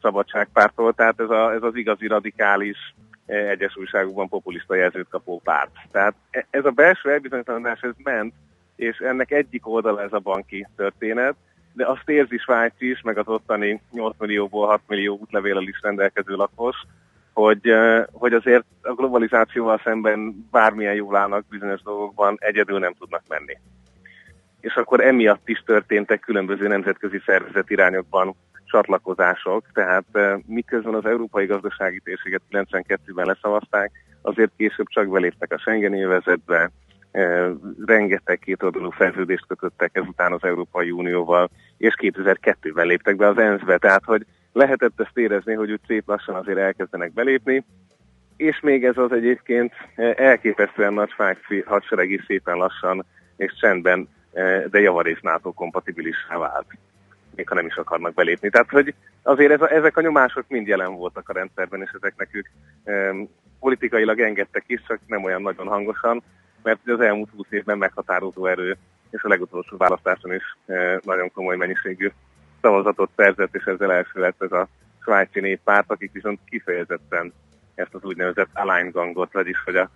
szabadságpártól. 0.00 0.92
Tehát 0.92 1.20
ez, 1.20 1.30
a, 1.30 1.52
ez 1.52 1.62
az 1.62 1.76
igazi 1.76 2.06
radikális 2.06 2.94
e, 3.26 3.34
egyes 3.34 3.76
újságokban 3.76 4.28
populista 4.28 4.74
jelzőt 4.74 5.08
kapó 5.08 5.40
párt. 5.44 5.70
Tehát 5.90 6.14
e, 6.30 6.46
ez 6.50 6.64
a 6.64 6.70
belső 6.70 7.10
elbizonytalanodás, 7.10 7.80
ez 7.80 7.94
ment, 8.02 8.34
és 8.76 8.98
ennek 8.98 9.30
egyik 9.30 9.68
oldala 9.68 10.02
ez 10.02 10.12
a 10.12 10.18
banki 10.18 10.66
történet, 10.76 11.34
de 11.72 11.86
azt 11.86 12.08
érzi 12.08 12.38
Svájc 12.38 12.74
is, 12.78 13.00
meg 13.02 13.18
az 13.18 13.28
ottani 13.28 13.80
8 13.92 14.14
millióból 14.18 14.66
6 14.66 14.80
millió 14.86 15.18
útlevéllel 15.20 15.62
is 15.62 15.80
rendelkező 15.82 16.34
lakos, 16.34 16.76
hogy, 17.34 17.74
hogy 18.12 18.32
azért 18.32 18.64
a 18.82 18.92
globalizációval 18.92 19.80
szemben 19.84 20.48
bármilyen 20.50 20.94
jól 20.94 21.16
állnak 21.16 21.44
bizonyos 21.48 21.82
dolgokban, 21.82 22.36
egyedül 22.40 22.78
nem 22.78 22.94
tudnak 22.98 23.22
menni. 23.28 23.58
És 24.60 24.74
akkor 24.74 25.00
emiatt 25.00 25.48
is 25.48 25.62
történtek 25.66 26.20
különböző 26.20 26.68
nemzetközi 26.68 27.22
szervezet 27.26 27.70
irányokban 27.70 28.34
csatlakozások, 28.64 29.64
tehát 29.72 30.04
miközben 30.46 30.94
az 30.94 31.04
európai 31.06 31.46
gazdasági 31.46 32.00
térséget 32.04 32.42
92-ben 32.50 33.26
leszavazták, 33.26 33.90
azért 34.22 34.50
később 34.56 34.86
csak 34.88 35.08
beléptek 35.08 35.52
a 35.52 35.58
Schengen 35.58 35.94
évezetbe, 35.94 36.70
rengeteg 37.86 38.38
kétoldalú 38.38 38.90
szerződést 38.98 39.46
kötöttek 39.46 39.90
ezután 39.92 40.32
az 40.32 40.44
Európai 40.44 40.90
Unióval, 40.90 41.50
és 41.78 41.94
2002-ben 41.98 42.86
léptek 42.86 43.16
be 43.16 43.28
az 43.28 43.38
ENSZ-be, 43.38 43.78
tehát 43.78 44.04
hogy 44.04 44.26
lehetett 44.54 45.00
ezt 45.00 45.18
érezni, 45.18 45.54
hogy 45.54 45.70
úgy 45.70 45.80
szép 45.86 46.08
lassan 46.08 46.34
azért 46.34 46.58
elkezdenek 46.58 47.12
belépni, 47.12 47.64
és 48.36 48.60
még 48.60 48.84
ez 48.84 48.96
az 48.98 49.12
egyébként 49.12 49.72
elképesztően 50.16 50.92
nagy 50.92 51.12
fájci 51.12 51.60
hadsereg 51.66 52.10
is 52.10 52.24
szépen 52.26 52.56
lassan 52.56 53.04
és 53.36 53.52
csendben, 53.60 54.08
de 54.70 54.80
javarészt 54.80 55.22
NATO 55.22 55.52
kompatibilissá 55.52 56.38
vált, 56.38 56.66
még 57.34 57.48
ha 57.48 57.54
nem 57.54 57.66
is 57.66 57.74
akarnak 57.74 58.14
belépni. 58.14 58.50
Tehát, 58.50 58.70
hogy 58.70 58.94
azért 59.22 59.52
ez 59.52 59.60
a, 59.60 59.72
ezek 59.72 59.96
a 59.96 60.00
nyomások 60.00 60.44
mind 60.48 60.66
jelen 60.66 60.94
voltak 60.94 61.28
a 61.28 61.32
rendszerben, 61.32 61.82
és 61.82 61.90
ezeknek 62.00 62.28
ők 62.32 62.46
um, 62.84 63.28
politikailag 63.60 64.20
engedtek 64.20 64.64
is, 64.66 64.82
csak 64.86 65.00
nem 65.06 65.24
olyan 65.24 65.42
nagyon 65.42 65.66
hangosan, 65.66 66.22
mert 66.62 66.88
az 66.88 67.00
elmúlt 67.00 67.30
20 67.36 67.46
évben 67.50 67.78
meghatározó 67.78 68.46
erő, 68.46 68.76
és 69.10 69.22
a 69.22 69.28
legutolsó 69.28 69.76
választáson 69.76 70.34
is 70.34 70.56
uh, 70.66 70.96
nagyon 71.02 71.32
komoly 71.32 71.56
mennyiségű 71.56 72.10
szavazatot 72.64 73.10
szerzett, 73.16 73.54
és 73.54 73.64
ezzel 73.64 73.92
első 73.92 74.20
lett 74.20 74.42
ez 74.42 74.52
a 74.52 74.68
svájci 75.02 75.40
néppárt, 75.40 75.90
akik 75.90 76.12
viszont 76.12 76.38
kifejezetten 76.48 77.32
ezt 77.74 77.94
az 77.94 78.04
úgynevezett 78.04 78.48
align 78.52 78.90
gangot, 78.90 79.32
vagyis 79.32 79.62
hogy 79.64 79.76
a 79.76 79.90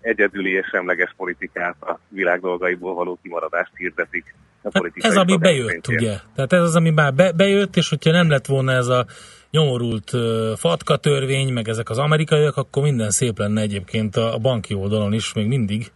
egyedüli 0.00 0.50
és 0.50 0.66
semleges 0.70 1.14
politikát, 1.16 1.76
a 1.80 1.98
világ 2.08 2.40
dolgaiból 2.40 2.94
való 2.94 3.18
kimaradást 3.22 3.70
hirdetik. 3.76 4.34
A 4.62 4.68
hát 4.72 4.92
ez 4.94 5.16
ami 5.16 5.36
bejött, 5.36 5.68
szintjén. 5.68 5.98
ugye? 5.98 6.16
Tehát 6.34 6.52
ez 6.52 6.60
az, 6.60 6.76
ami 6.76 6.90
már 6.90 7.14
be, 7.14 7.32
bejött, 7.32 7.76
és 7.76 7.88
hogyha 7.88 8.10
nem 8.10 8.30
lett 8.30 8.46
volna 8.46 8.72
ez 8.72 8.86
a 8.86 9.06
nyomorult 9.50 10.12
uh, 10.12 10.20
fatka 10.56 10.96
törvény, 10.96 11.52
meg 11.52 11.68
ezek 11.68 11.90
az 11.90 11.98
amerikaiak, 11.98 12.56
akkor 12.56 12.82
minden 12.82 13.10
szép 13.10 13.38
lenne 13.38 13.60
egyébként 13.60 14.16
a, 14.16 14.34
a 14.34 14.38
banki 14.38 14.74
oldalon 14.74 15.12
is, 15.12 15.34
még 15.34 15.46
mindig. 15.46 15.86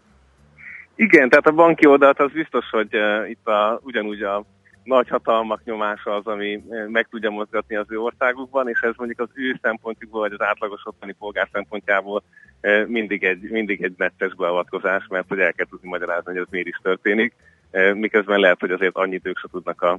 Igen, 0.94 1.28
tehát 1.28 1.46
a 1.46 1.52
banki 1.52 1.86
oldalt 1.86 2.20
az 2.20 2.32
biztos, 2.32 2.64
hogy 2.70 2.96
uh, 2.96 3.30
itt 3.30 3.46
a, 3.46 3.80
ugyanúgy 3.82 4.22
a 4.22 4.44
nagy 4.84 5.08
hatalmak 5.08 5.64
nyomása 5.64 6.14
az, 6.14 6.26
ami 6.26 6.62
eh, 6.70 6.86
meg 6.86 7.08
tudja 7.10 7.30
mozgatni 7.30 7.76
az 7.76 7.86
ő 7.88 7.98
országukban, 7.98 8.68
és 8.68 8.80
ez 8.80 8.94
mondjuk 8.96 9.20
az 9.20 9.28
ő 9.34 9.58
szempontjukból, 9.62 10.20
vagy 10.20 10.32
az 10.32 10.46
átlagos 10.46 10.80
otthoni 10.84 11.12
polgár 11.12 11.48
szempontjából 11.52 12.22
eh, 12.60 12.86
mindig 12.86 13.24
egy, 13.24 13.50
mindig 13.50 13.82
egy 13.82 13.94
nettes 13.96 14.34
beavatkozás, 14.34 15.06
mert 15.08 15.28
hogy 15.28 15.38
el 15.38 15.52
kell 15.52 15.66
tudni 15.66 15.88
magyarázni, 15.88 16.32
hogy 16.32 16.40
ez 16.40 16.50
miért 16.50 16.66
is 16.66 16.78
történik, 16.82 17.34
eh, 17.70 17.94
miközben 17.94 18.40
lehet, 18.40 18.60
hogy 18.60 18.70
azért 18.70 18.96
annyit 18.96 19.26
ők 19.26 19.38
se 19.38 19.48
tudnak 19.50 19.82
a 19.82 19.98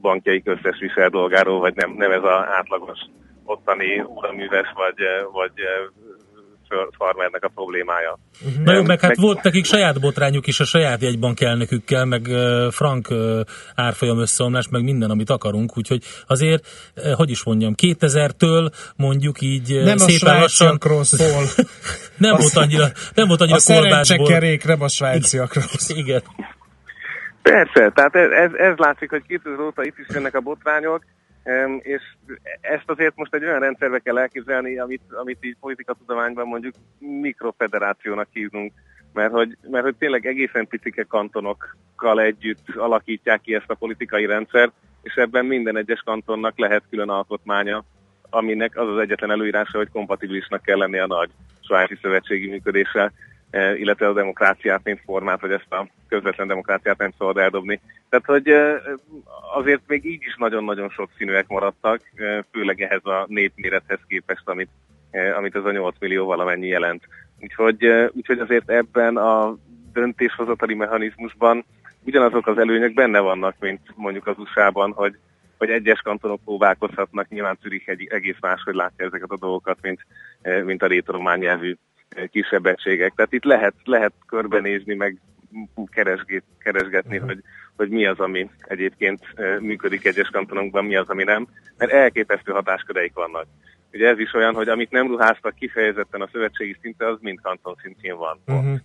bankjaik 0.00 0.48
összes 0.48 0.78
visel 0.78 1.08
dolgáról, 1.08 1.58
vagy 1.58 1.74
nem, 1.74 1.90
nem 1.90 2.10
ez 2.10 2.22
az 2.22 2.46
átlagos 2.46 2.98
ottani 3.44 4.00
uraműves, 4.00 4.72
vagy, 4.74 5.04
vagy 5.32 5.52
farmernek 6.96 7.44
a 7.44 7.48
problémája. 7.54 8.18
Uh-huh. 8.46 8.64
Na 8.64 8.72
jó, 8.72 8.82
meg 8.82 9.00
hát 9.00 9.08
meg... 9.08 9.20
volt 9.20 9.42
nekik 9.42 9.64
saját 9.64 10.00
botrányuk 10.00 10.46
is 10.46 10.60
a 10.60 10.64
saját 10.64 11.02
jegybank 11.02 11.40
elnökükkel, 11.40 12.04
meg 12.04 12.28
frank 12.70 13.08
árfolyam 13.74 14.18
összeomlás, 14.18 14.68
meg 14.68 14.82
minden, 14.82 15.10
amit 15.10 15.30
akarunk, 15.30 15.76
úgyhogy 15.76 16.02
azért, 16.26 16.66
hogy 17.16 17.30
is 17.30 17.44
mondjam, 17.44 17.74
2000-től 17.82 18.72
mondjuk 18.96 19.40
így 19.40 19.82
nem 19.84 19.96
szépen 19.96 20.36
a 20.36 20.38
lassan... 20.38 20.78
szól. 21.02 21.44
nem, 22.26 22.36
volt 22.36 22.56
annyira, 22.56 22.86
nem 23.14 23.26
volt 23.28 23.40
annyira 23.40 23.58
a 23.66 23.72
kolbácsból. 23.74 24.26
kerék, 24.26 24.64
nem 24.64 24.82
a 24.82 24.88
svájciakról. 24.88 25.64
Igen. 26.02 26.22
Persze, 27.42 27.90
tehát 27.94 28.14
ez, 28.14 28.30
ez, 28.30 28.50
ez 28.52 28.76
látszik, 28.76 29.10
hogy 29.10 29.22
2000 29.26 29.60
óta 29.60 29.84
itt 29.84 29.98
is 29.98 30.06
jönnek 30.08 30.34
a 30.34 30.40
botrányok, 30.40 31.04
és 31.78 32.02
ezt 32.60 32.90
azért 32.90 33.16
most 33.16 33.34
egy 33.34 33.44
olyan 33.44 33.60
rendszerbe 33.60 33.98
kell 33.98 34.18
elképzelni, 34.18 34.78
amit, 34.78 35.02
amit 35.10 35.44
így 35.44 35.56
politikatudományban 35.60 36.46
mondjuk 36.46 36.74
mikrofederációnak 36.98 38.28
hívnunk, 38.32 38.72
mert 39.12 39.32
hogy, 39.32 39.56
mert 39.70 39.84
hogy 39.84 39.96
tényleg 39.96 40.26
egészen 40.26 40.66
picike 40.66 41.02
kantonokkal 41.02 42.20
együtt 42.20 42.76
alakítják 42.76 43.40
ki 43.40 43.54
ezt 43.54 43.70
a 43.70 43.74
politikai 43.74 44.26
rendszert, 44.26 44.72
és 45.02 45.14
ebben 45.14 45.44
minden 45.44 45.76
egyes 45.76 46.00
kantonnak 46.04 46.58
lehet 46.58 46.82
külön 46.90 47.08
alkotmánya, 47.08 47.84
aminek 48.30 48.76
az 48.76 48.88
az 48.88 48.98
egyetlen 48.98 49.30
előírása, 49.30 49.78
hogy 49.78 49.90
kompatibilisnak 49.90 50.62
kell 50.62 50.78
lennie 50.78 51.02
a 51.02 51.06
nagy 51.06 51.30
svájci 51.60 51.98
szövetségi 52.02 52.48
működéssel. 52.48 53.12
E, 53.50 53.76
illetve 53.76 54.08
a 54.08 54.12
demokráciát, 54.12 54.80
mint 54.84 55.00
formát, 55.04 55.40
vagy 55.40 55.50
ezt 55.50 55.72
a 55.72 55.86
közvetlen 56.08 56.46
demokráciát 56.46 56.98
nem 56.98 57.12
szabad 57.18 57.36
eldobni. 57.36 57.80
Tehát, 58.08 58.24
hogy 58.24 58.48
e, 58.48 58.82
azért 59.54 59.82
még 59.86 60.04
így 60.04 60.22
is 60.22 60.36
nagyon-nagyon 60.36 60.88
sok 60.88 61.10
színűek 61.16 61.48
maradtak, 61.48 62.00
e, 62.14 62.44
főleg 62.52 62.80
ehhez 62.80 63.04
a 63.04 63.24
népmérethez 63.28 63.98
képest, 64.08 64.48
amit, 64.48 64.70
amit 65.36 65.56
ez 65.56 65.64
a 65.64 65.70
8 65.70 65.94
millió 66.00 66.26
valamennyi 66.26 66.66
jelent. 66.66 67.02
Úgyhogy, 67.40 67.86
úgyhogy 68.12 68.38
azért 68.38 68.70
ebben 68.70 69.16
a 69.16 69.56
döntéshozatali 69.92 70.74
mechanizmusban 70.74 71.64
ugyanazok 72.04 72.46
az 72.46 72.58
előnyök 72.58 72.94
benne 72.94 73.18
vannak, 73.18 73.54
mint 73.60 73.80
mondjuk 73.94 74.26
az 74.26 74.38
USA-ban, 74.38 74.92
hogy, 74.92 75.16
hogy 75.58 75.70
egyes 75.70 76.00
kantonok 76.00 76.40
próbálkozhatnak, 76.44 77.28
nyilván 77.28 77.58
Zürich 77.62 77.88
egy, 77.88 78.06
egész 78.10 78.36
máshogy 78.40 78.74
látja 78.74 79.06
ezeket 79.06 79.30
a 79.30 79.38
dolgokat, 79.38 79.78
mint, 79.82 80.00
mint 80.64 80.82
a 80.82 80.86
rétoromán 80.86 81.38
nyelvű 81.38 81.76
kisebb 82.30 82.66
egységek. 82.66 83.12
Tehát 83.14 83.32
itt 83.32 83.44
lehet, 83.44 83.74
lehet 83.84 84.12
körbenézni, 84.26 84.94
meg 84.94 85.20
keresget, 85.90 86.44
keresgetni, 86.58 87.14
uh-huh. 87.14 87.32
hogy 87.32 87.42
hogy 87.78 87.88
mi 87.88 88.06
az, 88.06 88.18
ami 88.18 88.50
egyébként 88.60 89.20
működik 89.60 90.04
egyes 90.04 90.28
kantonokban, 90.28 90.84
mi 90.84 90.96
az, 90.96 91.08
ami 91.08 91.24
nem, 91.24 91.46
mert 91.76 91.92
elképesztő 91.92 92.52
hatásköreik 92.52 93.14
vannak. 93.14 93.46
Ugye 93.92 94.08
ez 94.08 94.18
is 94.18 94.34
olyan, 94.34 94.54
hogy 94.54 94.68
amit 94.68 94.90
nem 94.90 95.06
ruháztak 95.06 95.54
kifejezetten 95.54 96.20
a 96.20 96.28
szövetségi 96.32 96.76
szinten, 96.82 97.08
az 97.08 97.18
mind 97.20 97.40
kanton 97.40 97.76
szintjén 97.82 98.16
van. 98.16 98.40
Uh-huh. 98.46 98.78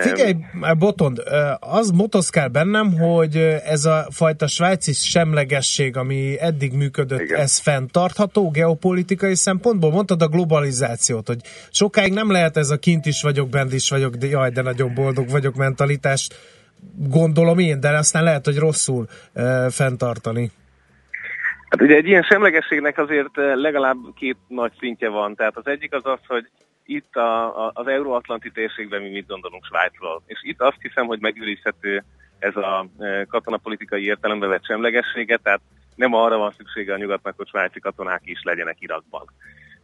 Figyelj, 0.00 0.36
Botond, 0.78 1.22
az 1.60 1.90
motoszkál 1.90 2.48
bennem, 2.48 2.98
hogy 2.98 3.36
ez 3.64 3.84
a 3.84 4.06
fajta 4.10 4.46
svájci 4.46 4.92
semlegesség, 4.92 5.96
ami 5.96 6.40
eddig 6.40 6.72
működött, 6.72 7.20
Igen. 7.20 7.40
ez 7.40 7.58
fenntartható 7.58 8.50
geopolitikai 8.50 9.34
szempontból? 9.34 9.90
Mondtad 9.90 10.22
a 10.22 10.28
globalizációt, 10.28 11.26
hogy 11.26 11.40
sokáig 11.70 12.12
nem 12.12 12.30
lehet 12.30 12.56
ez 12.56 12.70
a 12.70 12.78
kint 12.78 13.06
is 13.06 13.22
vagyok, 13.22 13.48
bent 13.48 13.72
is 13.72 13.90
vagyok, 13.90 14.14
de 14.14 14.26
jaj, 14.26 14.50
de 14.50 14.62
nagyon 14.62 14.94
boldog 14.94 15.28
vagyok 15.28 15.54
mentalitást, 15.54 16.34
gondolom 16.96 17.58
én, 17.58 17.80
de 17.80 17.88
aztán 17.88 18.24
lehet, 18.24 18.44
hogy 18.44 18.58
rosszul 18.58 19.06
uh, 19.34 19.70
fenntartani. 19.70 20.50
Hát 21.70 21.80
ugye 21.80 21.96
egy 21.96 22.06
ilyen 22.06 22.22
semlegességnek 22.22 22.98
azért 22.98 23.38
eh, 23.38 23.54
legalább 23.54 23.96
két 24.14 24.36
nagy 24.48 24.72
szintje 24.78 25.08
van. 25.08 25.34
Tehát 25.34 25.56
az 25.56 25.66
egyik 25.66 25.94
az 25.94 26.06
az, 26.06 26.18
hogy 26.26 26.50
itt 26.84 27.16
a, 27.16 27.66
a, 27.66 27.70
az 27.74 27.86
euróatlanti 27.86 28.50
térségben 28.50 29.02
mi 29.02 29.08
mit 29.08 29.26
gondolunk 29.26 29.64
Svájcról. 29.64 30.22
És 30.26 30.38
itt 30.42 30.60
azt 30.60 30.80
hiszem, 30.80 31.06
hogy 31.06 31.20
megőrizhető 31.20 32.04
ez 32.38 32.56
a 32.56 32.86
eh, 32.98 33.24
katonapolitikai 33.28 34.04
értelembe 34.04 34.46
vett 34.46 34.64
semlegessége, 34.64 35.36
tehát 35.36 35.60
nem 35.94 36.14
arra 36.14 36.36
van 36.36 36.52
szüksége 36.56 36.92
a 36.92 36.96
nyugatnak, 36.96 37.36
hogy 37.36 37.48
svájci 37.48 37.80
katonák 37.80 38.22
is 38.24 38.42
legyenek 38.42 38.76
Irakban, 38.78 39.24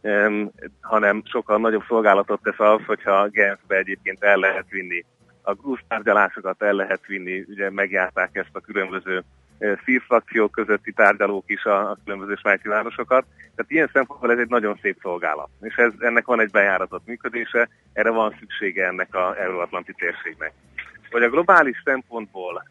um, 0.01 0.51
hanem 0.81 1.21
sokkal 1.25 1.57
nagyobb 1.57 1.83
szolgálatot 1.87 2.41
tesz 2.41 2.59
az, 2.59 2.79
hogyha 2.85 3.27
Genfbe 3.27 3.75
egyébként 3.75 4.23
el 4.23 4.37
lehet 4.37 4.65
vinni 4.69 5.05
a 5.41 5.53
grúz 5.53 5.79
tárgyalásokat 5.87 6.61
el 6.61 6.73
lehet 6.73 7.05
vinni, 7.05 7.45
ugye 7.47 7.69
megjárták 7.69 8.35
ezt 8.35 8.49
a 8.55 8.59
különböző 8.59 9.23
szívfrakciók 9.85 10.51
közötti 10.51 10.91
tárgyalók 10.91 11.43
is 11.47 11.63
a, 11.63 11.89
a 11.89 11.97
különböző 12.03 12.35
svájci 12.35 12.67
városokat. 12.67 13.25
Tehát 13.55 13.71
ilyen 13.71 13.89
szempontból 13.93 14.31
ez 14.31 14.39
egy 14.39 14.49
nagyon 14.49 14.79
szép 14.81 14.97
szolgálat. 15.01 15.49
És 15.61 15.75
ez, 15.75 15.91
ennek 15.99 16.25
van 16.25 16.39
egy 16.39 16.51
bejáratott 16.51 17.05
működése, 17.05 17.69
erre 17.93 18.09
van 18.09 18.35
szüksége 18.39 18.85
ennek 18.85 19.15
az 19.15 19.35
euróatlanti 19.35 19.93
térségnek. 19.93 20.53
Hogy 21.11 21.23
a 21.23 21.29
globális 21.29 21.81
szempontból 21.85 22.63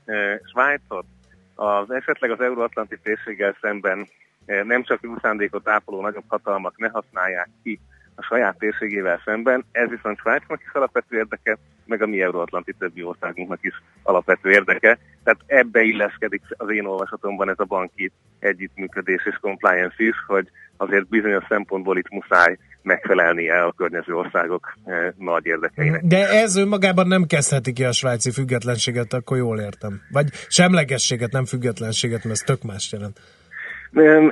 Svájcot 0.53 1.07
az 1.55 1.91
esetleg 1.91 2.31
az 2.31 2.41
euróatlanti 2.41 2.99
térséggel 3.03 3.57
szemben 3.61 4.09
e, 4.47 4.63
nem 4.63 4.83
csak 4.83 5.01
szándékot 5.23 5.69
ápoló 5.69 6.01
nagyobb 6.01 6.25
hatalmak 6.29 6.77
ne 6.77 6.89
használják 6.89 7.49
ki 7.63 7.81
a 8.17 8.23
saját 8.23 8.59
térségével 8.59 9.21
szemben, 9.25 9.65
ez 9.73 9.89
viszont 9.89 10.19
Svájcnak 10.19 10.61
is 10.67 10.73
alapvető 10.73 11.17
érdeke, 11.17 11.59
meg 11.85 12.03
a 12.03 12.07
mi 12.07 12.23
euróatlanti 12.23 12.75
többi 12.79 13.03
országunknak 13.03 13.59
is 13.61 13.83
alapvető 14.03 14.51
érdeke. 14.51 14.99
Tehát 15.25 15.41
ebbe 15.47 15.83
illeszkedik 15.83 16.43
az 16.49 16.71
én 16.71 16.85
olvasatomban 16.85 17.49
ez 17.49 17.59
a 17.59 17.65
banki 17.65 18.13
együttműködés 18.39 19.27
és 19.27 19.37
compliance 19.41 19.95
is, 19.97 20.17
hogy 20.27 20.49
azért 20.77 21.09
bizonyos 21.09 21.45
szempontból 21.49 21.99
itt 21.99 22.11
muszáj 22.11 22.57
megfelelnie 22.83 23.63
a 23.63 23.73
környező 23.73 24.15
országok 24.15 24.73
eh, 24.85 25.13
nagy 25.19 25.47
érdekeinek. 25.47 26.03
De 26.05 26.29
ez 26.29 26.57
önmagában 26.57 27.07
nem 27.07 27.25
kezdheti 27.25 27.73
ki 27.73 27.85
a 27.85 27.93
svájci 27.93 28.31
függetlenséget, 28.31 29.13
akkor 29.13 29.37
jól 29.37 29.61
értem. 29.61 30.01
Vagy 30.13 30.29
semlegességet, 30.49 31.33
nem 31.33 31.45
függetlenséget, 31.45 32.25
mert 32.25 32.35
ez 32.35 32.41
tök 32.41 32.63
más 32.63 32.93
jelent. 32.93 33.21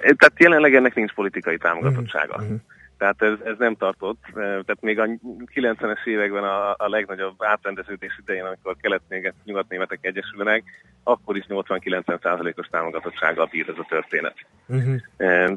Tehát 0.00 0.32
jelenleg 0.36 0.74
ennek 0.74 0.94
nincs 0.94 1.12
politikai 1.12 1.56
támogatottsága. 1.56 2.34
Uh-huh. 2.34 2.60
Tehát 2.98 3.22
ez, 3.22 3.38
ez 3.44 3.54
nem 3.58 3.74
tartott. 3.74 4.18
Tehát 4.34 4.80
még 4.80 4.98
a 4.98 5.08
90-es 5.54 6.06
években 6.06 6.44
a, 6.44 6.70
a 6.70 6.88
legnagyobb 6.88 7.34
átrendeződés 7.38 8.18
idején, 8.20 8.44
amikor 8.44 8.76
kelet 8.80 9.02
nyugatnémetek 9.44 9.98
egyesülnek, 10.00 10.64
akkor 11.02 11.36
is 11.36 11.44
80-90%-os 11.48 12.66
támogatottsággal 12.66 13.48
bír 13.50 13.68
ez 13.68 13.78
a 13.78 13.86
történet. 13.88 14.34
Uh-huh. 14.66 14.96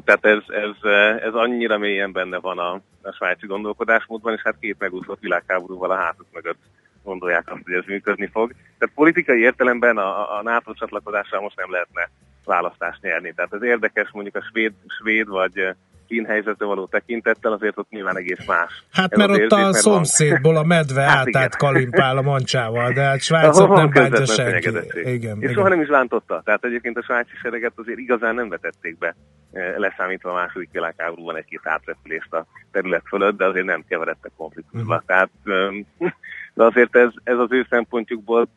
Tehát 0.04 0.24
ez, 0.24 0.42
ez, 0.46 0.90
ez 1.22 1.34
annyira 1.34 1.78
mélyen 1.78 2.12
benne 2.12 2.38
van 2.38 2.58
a, 2.58 2.72
a 3.02 3.12
svájci 3.12 3.46
gondolkodásmódban, 3.46 4.34
és 4.34 4.40
hát 4.44 4.58
két 4.60 4.78
megúszott 4.78 5.20
világháborúval 5.20 5.90
a 5.90 5.96
hátuk 5.96 6.26
mögött 6.32 6.60
gondolják 7.02 7.50
azt, 7.50 7.62
hogy 7.64 7.72
ez 7.72 7.84
működni 7.86 8.26
fog. 8.26 8.52
Tehát 8.78 8.94
politikai 8.94 9.40
értelemben 9.40 9.96
a, 9.96 10.38
a 10.38 10.42
NATO 10.42 10.74
csatlakozással 10.74 11.40
most 11.40 11.56
nem 11.56 11.70
lehetne 11.70 12.10
választást 12.44 13.02
nyerni. 13.02 13.32
Tehát 13.32 13.52
ez 13.52 13.62
érdekes 13.62 14.10
mondjuk 14.12 14.36
a 14.36 14.46
svéd, 14.50 14.72
svéd 15.00 15.28
vagy 15.28 15.74
kín 16.08 16.24
helyzetre 16.24 16.66
való 16.66 16.86
tekintettel, 16.86 17.52
azért 17.52 17.78
ott 17.78 17.90
nyilván 17.90 18.16
egész 18.16 18.46
más. 18.46 18.84
Hát 18.92 19.16
mert 19.16 19.30
ott 19.30 19.38
érzés, 19.38 19.58
a 19.58 19.72
szomszédból 19.72 20.52
van. 20.52 20.62
a 20.62 20.66
medve 20.66 21.02
hát 21.08 21.26
átát 21.26 21.56
kalimpál 21.56 22.16
a 22.16 22.22
mancsával, 22.22 22.92
de 22.92 23.02
hát 23.02 23.20
Svájcot 23.20 23.68
nem 23.68 23.90
bántja 23.90 24.24
senki. 24.26 24.68
Igen, 24.68 25.36
és 25.36 25.42
igen. 25.42 25.52
soha 25.52 25.68
nem 25.68 25.80
is 25.80 25.88
bántotta. 25.88 26.42
Tehát 26.44 26.64
egyébként 26.64 26.96
a 26.96 27.02
svájci 27.02 27.36
sereget 27.42 27.72
azért 27.74 27.98
igazán 27.98 28.34
nem 28.34 28.48
vetették 28.48 28.98
be, 28.98 29.16
eh, 29.52 29.74
leszámítva 29.76 30.30
a 30.30 30.34
második 30.34 30.68
világháborúban 30.72 31.36
egy-két 31.36 31.60
átrepülést 31.62 32.32
a 32.32 32.46
terület 32.72 33.02
fölött, 33.08 33.36
de 33.36 33.46
azért 33.46 33.66
nem 33.66 33.84
keveredtek 33.88 34.32
konfliktusba. 34.36 34.94
Uh-huh. 34.94 35.06
Tehát, 35.06 35.30
de 36.54 36.64
azért 36.64 36.96
ez, 36.96 37.10
ez 37.24 37.38
az 37.38 37.52
ő 37.52 37.66
szempontjukból 37.70 38.48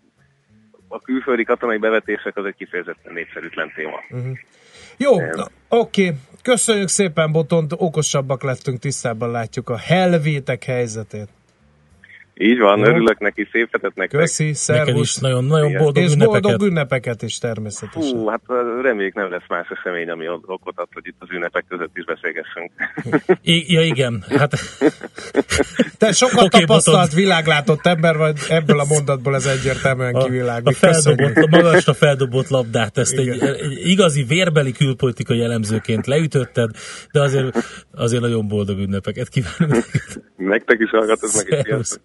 a 0.88 1.00
külföldi 1.00 1.44
katonai 1.44 1.78
bevetések 1.78 2.38
az 2.38 2.46
egy 2.46 2.56
kifejezetten 2.56 3.14
népszerűtlen 3.14 3.72
téma. 3.76 4.00
Uh-huh. 4.10 4.38
Jó, 5.02 5.14
oké. 5.14 6.06
Okay. 6.08 6.18
Köszönjük 6.42 6.88
szépen, 6.88 7.32
Botont, 7.32 7.74
okosabbak 7.78 8.44
lettünk, 8.44 8.80
tisztában 8.80 9.32
látjuk 9.32 9.70
a 9.70 9.78
helvétek 9.78 10.64
helyzetét. 10.64 11.28
Így 12.42 12.60
van, 12.60 12.80
Jó. 12.80 12.86
örülök 12.86 13.20
neki, 13.20 13.48
szép 13.52 13.68
hetet 13.72 13.96
nektek. 13.96 14.20
Köszi, 14.20 14.54
szervusz. 14.54 15.02
is 15.02 15.18
nagyon, 15.18 15.44
nagyon 15.44 15.72
boldog 15.78 16.04
És 16.04 16.14
ünnepeket. 16.14 16.42
boldog 16.42 16.68
ünnepeket 16.68 17.22
is 17.22 17.38
természetesen. 17.38 18.18
Hú, 18.18 18.28
hát 18.28 18.42
reméljük 18.82 19.14
nem 19.14 19.30
lesz 19.32 19.48
más 19.48 19.68
esemény, 19.70 20.10
ami 20.10 20.28
okot 20.28 20.74
ad, 20.78 20.88
hogy 20.94 21.08
itt 21.08 21.16
az 21.20 21.28
ünnepek 21.32 21.66
között 21.70 21.98
is 21.98 22.06
beszélgessünk. 22.06 22.72
I- 23.42 23.74
ja, 23.74 23.82
igen. 23.82 24.24
Hát... 24.38 24.52
Te 25.98 26.12
sokat 26.12 26.44
okay, 26.44 26.60
tapasztalt, 26.60 26.98
botod. 26.98 27.16
világlátott 27.16 27.86
ember 27.86 28.18
vagy, 28.18 28.38
ebből 28.50 28.80
a 28.80 28.86
mondatból 28.90 29.36
ez 29.36 29.46
egyértelműen 29.46 30.14
kiviláglik. 30.14 30.76
A, 30.76 30.92
feldobott, 30.92 31.36
a 31.36 31.48
magasra 31.50 31.94
feldobott 31.94 32.48
labdát, 32.48 32.98
ezt 32.98 33.18
egy, 33.18 33.28
egy, 33.28 33.60
igazi 33.84 34.24
vérbeli 34.24 34.72
külpolitikai 34.72 35.42
elemzőként 35.42 36.08
leütötted, 36.08 36.70
de 37.12 37.22
azért, 37.22 37.58
azért 37.92 38.22
nagyon 38.22 38.48
boldog 38.48 38.80
ünnepeket 38.80 39.30
kívánunk. 39.30 39.86
Nektek 40.36 40.80
is 40.80 40.90
hallgat, 40.90 41.24
ez 41.24 41.36
meg 41.36 41.80
is 41.80 42.00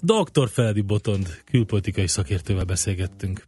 Dr. 0.00 0.48
Feledi 0.52 0.80
Botond 0.80 1.26
külpolitikai 1.50 2.06
szakértővel 2.06 2.64
beszélgettünk. 2.64 3.44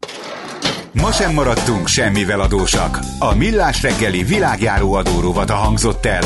Ma 0.93 1.13
sem 1.13 1.33
maradtunk 1.33 1.89
semmivel 1.89 2.41
adósak. 2.41 2.99
A 3.19 3.35
Millás 3.35 3.83
reggeli 3.83 4.23
világjáró 4.23 4.93
adórovata 4.93 5.55
hangzott 5.55 6.07
el. 6.07 6.23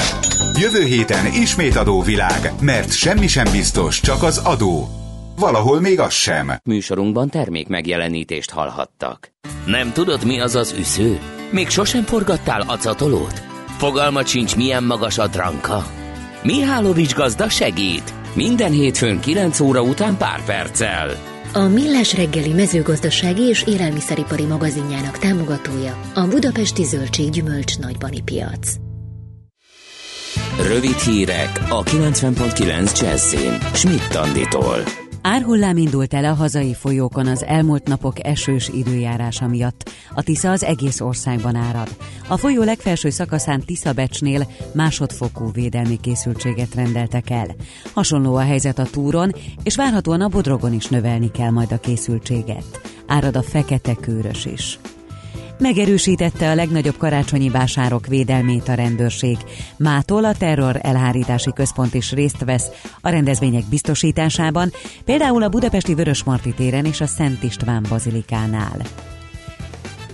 Jövő 0.61 0.85
héten 0.85 1.27
ismét 1.27 1.77
adóvilág, 1.77 2.53
mert 2.61 2.93
semmi 2.93 3.27
sem 3.27 3.51
biztos, 3.51 4.01
csak 4.01 4.23
az 4.23 4.39
adó. 4.39 4.89
Valahol 5.37 5.81
még 5.81 6.01
az 6.01 6.13
sem. 6.13 6.53
Műsorunkban 6.65 7.29
termék 7.29 7.69
megjelenítést 7.69 8.51
hallhattak. 8.51 9.33
Nem 9.67 9.93
tudod, 9.93 10.25
mi 10.27 10.41
az 10.41 10.55
az 10.55 10.75
üsző? 10.79 11.19
Még 11.51 11.69
sosem 11.69 12.03
forgattál 12.03 12.61
acatolót? 12.61 13.43
Fogalmat 13.79 14.27
sincs, 14.27 14.57
milyen 14.57 14.85
magas 14.85 15.19
a 15.19 15.27
dranka? 15.27 15.87
Mihálovics 16.43 17.15
gazda 17.15 17.49
segít! 17.49 18.15
Minden 18.35 18.73
hétfőn 18.73 19.21
9 19.21 19.61
óra 19.61 19.83
után 19.83 20.17
pár 20.17 20.45
perccel. 20.45 21.11
A 21.53 21.63
Millás 21.63 22.15
reggeli 22.15 22.53
mezőgazdasági 22.53 23.43
és 23.43 23.65
élelmiszeripari 23.67 24.45
magazinjának 24.45 25.19
támogatója 25.19 26.01
a 26.15 26.27
Budapesti 26.27 26.85
Zöldség 26.85 27.31
Gyümölcs 27.31 27.79
Nagybani 27.79 28.23
Piac. 28.23 28.75
Rövid 30.67 30.99
hírek 30.99 31.61
a 31.69 31.83
90.9 31.83 33.01
Jazzin. 33.01 33.59
Schmidt 33.73 34.15
Anditól. 34.15 35.04
Árhullám 35.27 35.77
indult 35.77 36.15
el 36.15 36.25
a 36.25 36.35
hazai 36.35 36.75
folyókon 36.75 37.27
az 37.27 37.45
elmúlt 37.45 37.87
napok 37.87 38.27
esős 38.27 38.69
időjárása 38.69 39.47
miatt. 39.47 39.91
A 40.15 40.23
Tisza 40.23 40.51
az 40.51 40.65
egész 40.65 41.01
országban 41.01 41.55
árad. 41.55 41.97
A 42.29 42.37
folyó 42.37 42.63
legfelső 42.63 43.11
szakaszán 43.11 43.61
Tisza-Becsnél 43.61 44.47
másodfokú 44.75 45.53
védelmi 45.53 46.01
készültséget 46.01 46.75
rendeltek 46.75 47.31
el. 47.31 47.55
Hasonló 47.95 48.35
a 48.35 48.41
helyzet 48.41 48.79
a 48.79 48.85
túron, 48.91 49.33
és 49.63 49.77
várhatóan 49.77 50.21
a 50.21 50.29
Bodrogon 50.29 50.73
is 50.73 50.87
növelni 50.87 51.31
kell 51.31 51.51
majd 51.51 51.73
a 51.73 51.79
készültséget. 51.79 52.81
Árad 53.07 53.37
a 53.37 53.43
fekete 53.43 53.95
kőrös 53.95 54.45
is. 54.45 54.79
Megerősítette 55.59 56.51
a 56.51 56.55
legnagyobb 56.55 56.97
karácsonyi 56.97 57.51
vásárok 57.51 58.07
védelmét 58.07 58.69
a 58.69 58.75
rendőrség. 58.75 59.37
Mától 59.77 60.25
a 60.25 60.35
terror 60.35 60.79
elhárítási 60.83 61.53
központ 61.53 61.95
is 61.95 62.13
részt 62.13 62.45
vesz 62.45 62.71
a 63.01 63.09
rendezvények 63.09 63.65
biztosításában, 63.69 64.73
például 65.05 65.43
a 65.43 65.49
budapesti 65.49 65.95
Vörösmarty 65.95 66.49
téren 66.57 66.85
és 66.85 67.01
a 67.01 67.07
Szent 67.07 67.43
István 67.43 67.87
bazilikánál. 67.89 68.83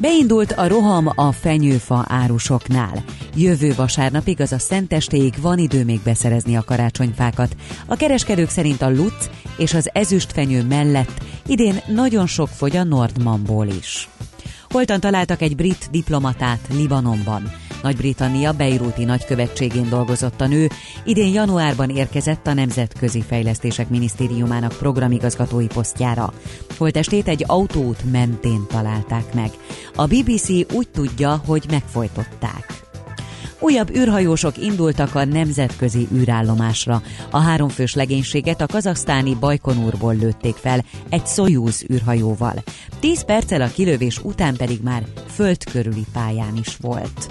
Beindult 0.01 0.53
a 0.53 0.69
roham 0.69 1.11
a 1.15 1.33
fenyőfa 1.33 2.05
árusoknál. 2.09 3.05
Jövő 3.37 3.75
vasárnapig, 3.75 4.41
az 4.41 4.53
a 4.53 4.59
szentestéig 4.59 5.35
van 5.41 5.59
idő 5.59 5.85
még 5.85 6.01
beszerezni 6.05 6.57
a 6.57 6.65
karácsonyfákat. 6.65 7.57
A 7.87 7.97
kereskedők 7.97 8.49
szerint 8.49 8.83
a 8.83 8.91
luc 8.91 9.31
és 9.57 9.75
az 9.75 9.91
ezüstfenyő 9.93 10.65
mellett 10.65 11.25
idén 11.47 11.81
nagyon 11.87 12.27
sok 12.27 12.49
fogy 12.49 12.77
a 12.77 12.85
Nordmanból 12.85 13.67
is. 13.67 14.09
Holtan 14.73 15.01
találtak 15.01 15.43
egy 15.43 15.57
brit 15.57 15.89
diplomatát 15.91 16.69
Libanonban. 16.73 17.53
Nagy-Britannia 17.83 18.53
Beiruti 18.53 19.05
nagykövetségén 19.05 19.89
dolgozott 19.89 20.41
a 20.41 20.47
nő, 20.47 20.69
idén 21.05 21.33
januárban 21.33 21.91
érkezett 21.91 22.47
a 22.47 22.55
Nemzetközi 22.55 23.23
Fejlesztések 23.23 23.89
Minisztériumának 23.89 24.73
programigazgatói 24.79 25.67
posztjára. 25.67 26.33
Holtestét 26.79 27.29
egy 27.29 27.45
autót 27.47 28.05
mentén 28.13 28.67
találták 28.69 29.35
meg. 29.35 29.51
A 29.95 30.07
BBC 30.07 30.49
úgy 30.73 30.89
tudja, 30.89 31.43
hogy 31.47 31.65
megfojtották. 31.71 32.90
Újabb 33.61 33.97
űrhajósok 33.97 34.59
indultak 34.59 35.15
a 35.15 35.25
nemzetközi 35.25 36.09
űrállomásra. 36.15 37.03
A 37.31 37.39
háromfős 37.39 37.95
legénységet 37.95 38.61
a 38.61 38.67
kazasztáni 38.67 39.35
Bajkonurból 39.35 40.15
lőtték 40.15 40.55
fel 40.55 40.85
egy 41.09 41.27
Soyuz 41.27 41.85
űrhajóval. 41.93 42.63
Tíz 43.01 43.25
perccel 43.25 43.61
a 43.61 43.71
kilövés 43.75 44.19
után 44.19 44.57
pedig 44.57 44.81
már 44.83 45.05
földkörüli 45.27 46.05
pályán 46.13 46.57
is 46.57 46.77
volt. 46.81 47.31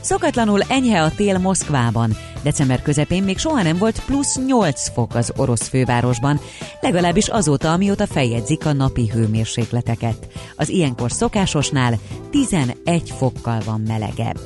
Szokatlanul 0.00 0.62
enyhe 0.68 1.02
a 1.02 1.10
tél 1.10 1.38
Moszkvában. 1.38 2.16
December 2.42 2.82
közepén 2.82 3.22
még 3.22 3.38
soha 3.38 3.62
nem 3.62 3.78
volt 3.78 4.04
plusz 4.04 4.38
8 4.46 4.88
fok 4.88 5.14
az 5.14 5.32
orosz 5.36 5.68
fővárosban, 5.68 6.40
legalábbis 6.80 7.28
azóta, 7.28 7.72
amióta 7.72 8.06
feljegyzik 8.06 8.66
a 8.66 8.72
napi 8.72 9.08
hőmérsékleteket. 9.08 10.26
Az 10.56 10.68
ilyenkor 10.68 11.12
szokásosnál 11.12 11.98
11 12.30 13.12
fokkal 13.18 13.60
van 13.64 13.80
melegebb. 13.80 14.40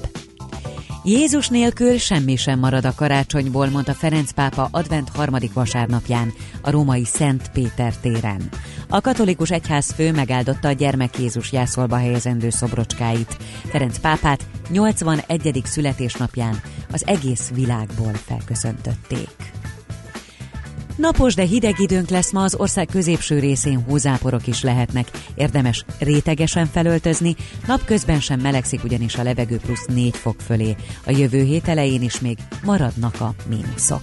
Jézus 1.05 1.49
nélkül 1.49 1.99
semmi 1.99 2.37
sem 2.37 2.59
marad 2.59 2.85
a 2.85 2.95
karácsonyból, 2.95 3.67
mondta 3.67 3.95
Ferenc 3.95 4.31
pápa 4.31 4.69
advent 4.71 5.09
harmadik 5.09 5.53
vasárnapján 5.53 6.33
a 6.63 6.71
római 6.71 7.05
Szent 7.05 7.51
Péter 7.51 7.97
téren. 7.97 8.49
A 8.89 9.01
katolikus 9.01 9.51
egyház 9.51 9.93
fő 9.93 10.13
megáldotta 10.13 10.69
a 10.69 10.73
gyermek 10.73 11.19
Jézus 11.19 11.53
jászolba 11.53 11.97
helyezendő 11.97 12.51
szobrocskáit. 12.51 13.37
Ferenc 13.65 13.99
pápát 13.99 14.47
81. 14.71 15.61
születésnapján 15.65 16.61
az 16.93 17.07
egész 17.07 17.51
világból 17.55 18.13
felköszöntötték. 18.15 19.58
Napos, 20.99 21.35
de 21.35 21.43
hideg 21.43 21.81
időnk 21.81 22.09
lesz 22.09 22.33
ma 22.33 22.43
az 22.43 22.55
ország 22.55 22.87
középső 22.87 23.39
részén 23.39 23.85
hózáporok 23.89 24.47
is 24.47 24.63
lehetnek. 24.63 25.11
Érdemes 25.35 25.85
rétegesen 25.99 26.67
felöltözni, 26.67 27.37
napközben 27.67 28.21
sem 28.21 28.41
melegszik 28.41 28.85
ugyanis 28.85 29.17
a 29.17 29.23
levegő 29.23 29.57
plusz 29.57 29.87
4 29.87 30.17
fok 30.17 30.41
fölé. 30.41 30.77
A 31.07 31.11
jövő 31.11 31.43
hét 31.43 31.69
elején 31.69 32.03
is 32.03 32.21
még 32.21 32.39
maradnak 32.65 33.21
a 33.21 33.35
mínuszok. 33.49 34.03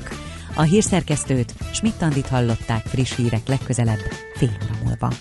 A 0.53 0.61
hírszerkesztőt 0.61 1.53
Schmidt-Tandit 1.73 2.27
hallották 2.27 2.85
friss 2.85 3.15
hírek 3.15 3.47
legközelebb 3.47 3.99
fél 4.35 4.57
óra 4.63 4.79
múlva. 4.83 5.11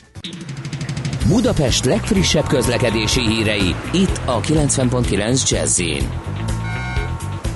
Budapest 1.29 1.85
legfrissebb 1.85 2.47
közlekedési 2.47 3.21
hírei 3.21 3.75
itt 3.93 4.21
a 4.25 4.41
90.9 4.41 5.51
jazz 5.51 5.81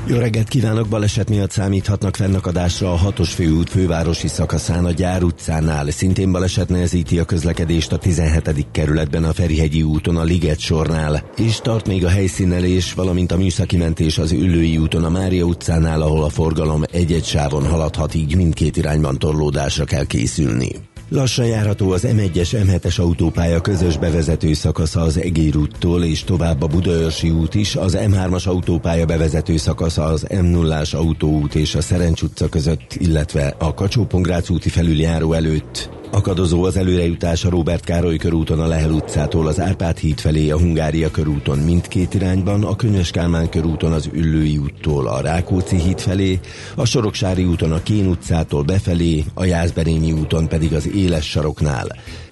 jó 0.09 0.19
reggelt 0.19 0.49
kívánok! 0.49 0.89
Baleset 0.89 1.29
miatt 1.29 1.51
számíthatnak 1.51 2.17
fennakadásra 2.17 2.93
a 2.93 2.97
hatos 2.97 3.33
főút 3.33 3.71
fővárosi 3.71 4.29
szakaszán 4.29 4.85
a 4.85 4.91
Gyár 4.91 5.23
utcánál. 5.23 5.91
Szintén 5.91 6.33
baleset 6.33 6.69
nehezíti 6.69 7.19
a 7.19 7.25
közlekedést 7.25 7.93
a 7.93 7.97
17. 7.97 8.67
kerületben 8.71 9.25
a 9.25 9.33
Ferihegyi 9.33 9.83
úton 9.83 10.17
a 10.17 10.23
Liget 10.23 10.59
sornál. 10.59 11.31
És 11.37 11.61
tart 11.61 11.87
még 11.87 12.05
a 12.05 12.09
helyszínelés, 12.09 12.93
valamint 12.93 13.33
a 13.33 13.37
műszaki 13.37 13.77
mentés 13.77 14.19
az 14.19 14.33
Üllői 14.33 14.79
úton 14.79 15.05
a 15.05 15.11
Mária 15.11 15.45
utcánál, 15.45 16.03
ahol 16.03 16.25
a 16.25 16.29
forgalom 16.29 16.83
egy-egy 16.93 17.25
sávon 17.25 17.67
haladhat, 17.67 18.15
így 18.15 18.37
mindkét 18.37 18.77
irányban 18.77 19.19
torlódásra 19.19 19.85
kell 19.85 20.05
készülni. 20.05 20.71
Lassan 21.11 21.47
járható 21.47 21.91
az 21.91 22.07
M1-es 22.07 22.65
M7-es 22.67 23.01
autópálya 23.01 23.61
közös 23.61 23.99
bevezető 23.99 24.53
szakasza 24.53 25.01
az 25.01 25.19
Egér 25.19 25.57
úttól 25.57 26.05
és 26.05 26.25
tovább 26.25 26.63
a 26.63 26.67
Budaörsi 26.67 27.31
út 27.31 27.55
is, 27.55 27.77
az 27.77 27.97
M3-as 28.01 28.47
autópálya 28.47 29.07
bevezető 29.07 29.57
szakasza 29.57 30.05
az 30.05 30.27
M0-ás 30.29 30.95
autóút 30.95 31.55
és 31.55 31.75
a 31.75 31.81
Szerencs 31.81 32.23
utca 32.23 32.49
között, 32.49 32.95
illetve 32.95 33.55
a 33.59 33.75
kacsó 33.75 34.07
úti 34.49 34.69
felüljáró 34.69 35.33
előtt. 35.33 35.98
Akadozó 36.11 36.65
az 36.65 36.77
előrejutás 36.77 37.45
a 37.45 37.51
Robert 37.51 37.85
Károly 37.85 38.17
körúton 38.17 38.61
a 38.61 38.67
Lehel 38.67 38.91
utcától 38.91 39.47
az 39.47 39.61
Árpád 39.61 39.99
híd 39.99 40.19
felé 40.19 40.51
a 40.51 40.59
Hungária 40.59 41.11
körúton 41.11 41.59
mindkét 41.59 42.15
irányban, 42.15 42.65
a 42.65 42.77
Könyves 42.77 43.11
Kálmán 43.11 43.49
körúton 43.49 43.93
az 43.93 44.09
Üllői 44.13 44.59
úttól 44.59 45.07
a 45.07 45.21
Rákóczi 45.21 45.77
híd 45.77 45.99
felé, 45.99 46.41
a 46.75 46.85
Soroksári 46.85 47.45
úton 47.45 47.73
a 47.73 47.83
Kén 47.83 48.07
utcától 48.07 48.63
befelé, 48.63 49.25
a 49.35 49.45
Jászberényi 49.45 50.13
úton 50.13 50.49
pedig 50.49 50.75
az 50.75 50.89
Éles 50.95 51.31
saroknál. 51.31 51.87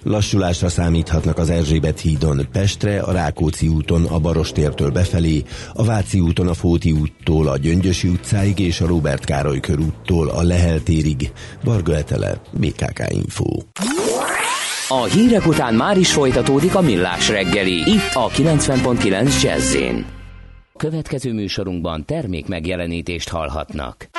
Lassulásra 0.07 0.69
számíthatnak 0.69 1.37
az 1.37 1.49
Erzsébet 1.49 1.99
hídon 1.99 2.47
Pestre, 2.51 2.99
a 2.99 3.11
Rákóczi 3.11 3.67
úton 3.67 4.05
a 4.05 4.19
Barostértől 4.19 4.91
befelé, 4.91 5.43
a 5.73 5.83
Váci 5.83 6.19
úton 6.19 6.47
a 6.47 6.53
Fóti 6.53 6.91
úttól 6.91 7.47
a 7.47 7.57
Gyöngyösi 7.57 8.07
utcáig 8.07 8.59
és 8.59 8.81
a 8.81 8.87
Robert 8.87 9.25
Károly 9.25 9.59
körúttól 9.59 10.29
a 10.29 10.41
Lehel 10.43 10.83
térig. 10.83 11.31
Varga 11.63 11.95
Etele, 11.95 12.41
BKK 12.51 13.03
Info. 13.09 13.45
A 14.87 15.03
hírek 15.03 15.47
után 15.47 15.73
már 15.73 15.97
is 15.97 16.11
folytatódik 16.11 16.75
a 16.75 16.81
millás 16.81 17.29
reggeli, 17.29 17.91
itt 17.91 18.13
a 18.13 18.27
90.9 18.29 19.41
jazz 19.41 19.77
Következő 20.77 21.33
műsorunkban 21.33 22.05
termék 22.05 22.47
megjelenítést 22.47 23.29
hallhatnak. 23.29 24.09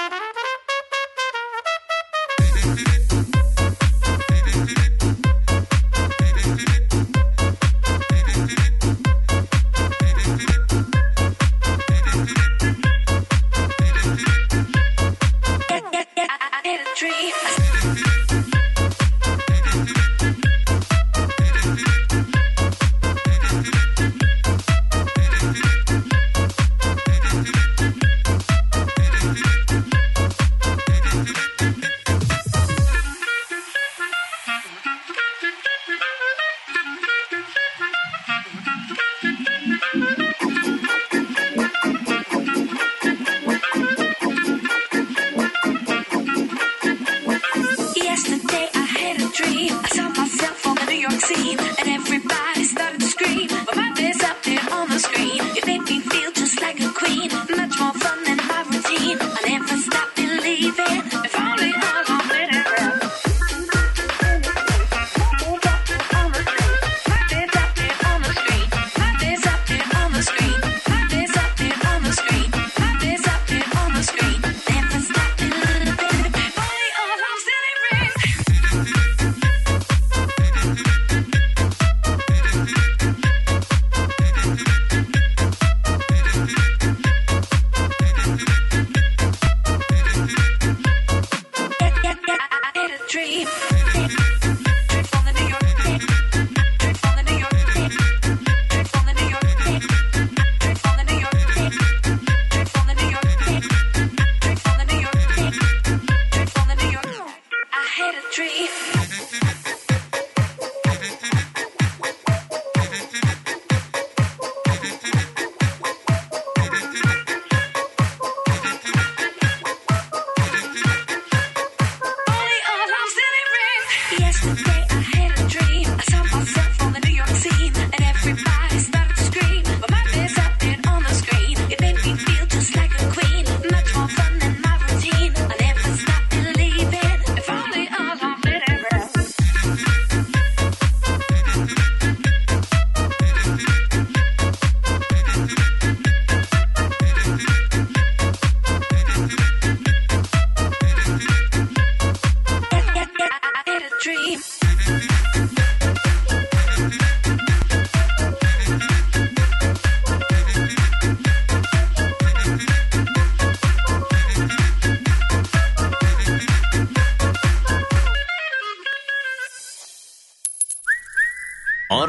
deep. 93.39 93.68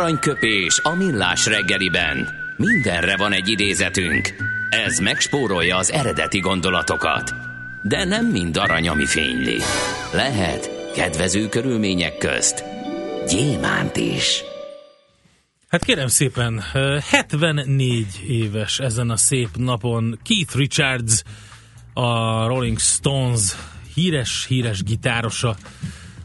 Aranyköpés 0.09 0.79
a 0.83 0.95
millás 0.95 1.45
reggeliben. 1.45 2.29
Mindenre 2.57 3.17
van 3.17 3.31
egy 3.31 3.49
idézetünk. 3.49 4.35
Ez 4.69 4.99
megspórolja 4.99 5.77
az 5.77 5.91
eredeti 5.91 6.39
gondolatokat. 6.39 7.33
De 7.83 8.03
nem 8.03 8.25
mind 8.25 8.57
arany, 8.57 8.87
ami 8.87 9.05
fényli. 9.05 9.57
Lehet 10.13 10.91
kedvező 10.95 11.49
körülmények 11.49 12.17
közt 12.17 12.63
gyémánt 13.27 13.97
is. 13.97 14.43
Hát 15.67 15.83
kérem 15.83 16.07
szépen, 16.07 16.63
74 17.09 18.05
éves 18.27 18.79
ezen 18.79 19.09
a 19.09 19.17
szép 19.17 19.49
napon 19.55 20.19
Keith 20.23 20.55
Richards, 20.55 21.23
a 21.93 22.47
Rolling 22.47 22.79
Stones 22.79 23.55
híres-híres 23.93 24.83
gitárosa, 24.83 25.55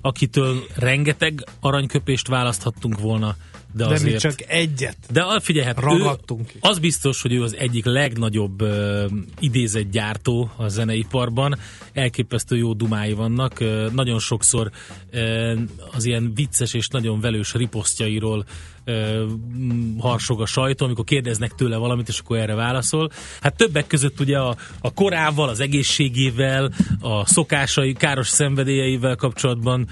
akitől 0.01 0.64
rengeteg 0.76 1.45
aranyköpést 1.61 2.28
választhattunk 2.28 3.01
volna, 3.01 3.37
de, 3.75 3.87
De 3.87 3.95
azért... 3.95 4.12
mi 4.12 4.18
csak 4.18 4.51
egyet 4.51 4.97
De 5.11 5.41
figyelj, 5.41 5.66
hát 5.66 5.81
ragadtunk 5.81 6.51
ő, 6.55 6.59
az 6.61 6.79
biztos, 6.79 7.22
hogy 7.22 7.33
ő 7.33 7.43
az 7.43 7.57
egyik 7.57 7.85
legnagyobb 7.85 8.62
uh, 8.62 9.11
idézett 9.39 9.91
gyártó 9.91 10.51
a 10.57 10.68
zeneiparban. 10.68 11.59
Elképesztő 11.93 12.57
jó 12.57 12.72
dumái 12.72 13.12
vannak. 13.12 13.59
Uh, 13.61 13.93
nagyon 13.93 14.18
sokszor 14.18 14.70
uh, 15.12 15.61
az 15.93 16.05
ilyen 16.05 16.33
vicces 16.35 16.75
és 16.75 16.89
nagyon 16.89 17.20
velős 17.20 17.55
riposztjairól 17.55 18.45
uh, 18.87 19.22
harsog 19.99 20.41
a 20.41 20.47
sajtó, 20.47 20.85
amikor 20.85 21.05
kérdeznek 21.05 21.55
tőle 21.55 21.76
valamit, 21.76 22.09
és 22.09 22.18
akkor 22.18 22.39
erre 22.39 22.55
válaszol. 22.55 23.11
Hát 23.41 23.57
többek 23.57 23.87
között 23.87 24.20
ugye 24.20 24.39
a, 24.39 24.57
a 24.80 24.93
korával, 24.93 25.49
az 25.49 25.61
egészségével, 25.61 26.72
a 27.01 27.26
szokásai, 27.26 27.93
káros 27.93 28.28
szenvedélyeivel 28.28 29.16
kapcsolatban 29.16 29.89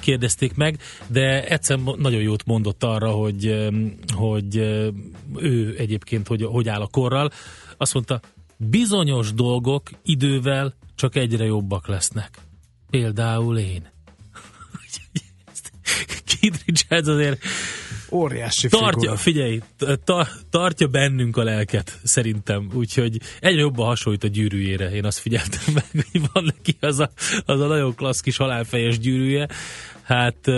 kérdezték 0.00 0.54
meg, 0.54 0.78
de 1.06 1.44
egyszer 1.44 1.78
nagyon 1.78 2.20
jót 2.20 2.44
mondott 2.44 2.84
arra, 2.84 3.10
hogy, 3.10 3.70
hogy 4.14 4.56
ő 5.36 5.74
egyébként 5.78 6.26
hogy, 6.26 6.42
hogy 6.42 6.68
áll 6.68 6.80
a 6.80 6.86
korral. 6.86 7.30
Azt 7.76 7.94
mondta, 7.94 8.20
bizonyos 8.56 9.32
dolgok 9.32 9.90
idővel 10.02 10.74
csak 10.94 11.16
egyre 11.16 11.44
jobbak 11.44 11.86
lesznek. 11.86 12.38
Például 12.90 13.58
én. 13.58 13.90
Keith 16.40 16.58
Richards 16.66 17.08
azért 17.08 17.44
óriási 18.12 18.68
tartja, 18.68 18.92
figura. 18.92 19.16
figyelj, 19.16 19.60
ta, 20.04 20.28
tartja 20.50 20.86
bennünk 20.86 21.36
a 21.36 21.42
lelket, 21.42 21.98
szerintem. 22.02 22.68
Úgyhogy 22.74 23.20
egyre 23.40 23.60
jobban 23.60 23.86
hasonlít 23.86 24.24
a 24.24 24.28
gyűrűjére. 24.28 24.90
Én 24.90 25.04
azt 25.04 25.18
figyeltem 25.18 25.62
meg, 25.74 26.06
hogy 26.12 26.20
van 26.32 26.44
neki 26.44 26.76
az 26.80 27.00
a, 27.00 27.10
az 27.46 27.60
a 27.60 27.66
nagyon 27.66 27.94
klassz 27.94 28.20
kis 28.20 28.36
halálfejes 28.36 28.98
gyűrűje. 28.98 29.48
Hát, 30.02 30.50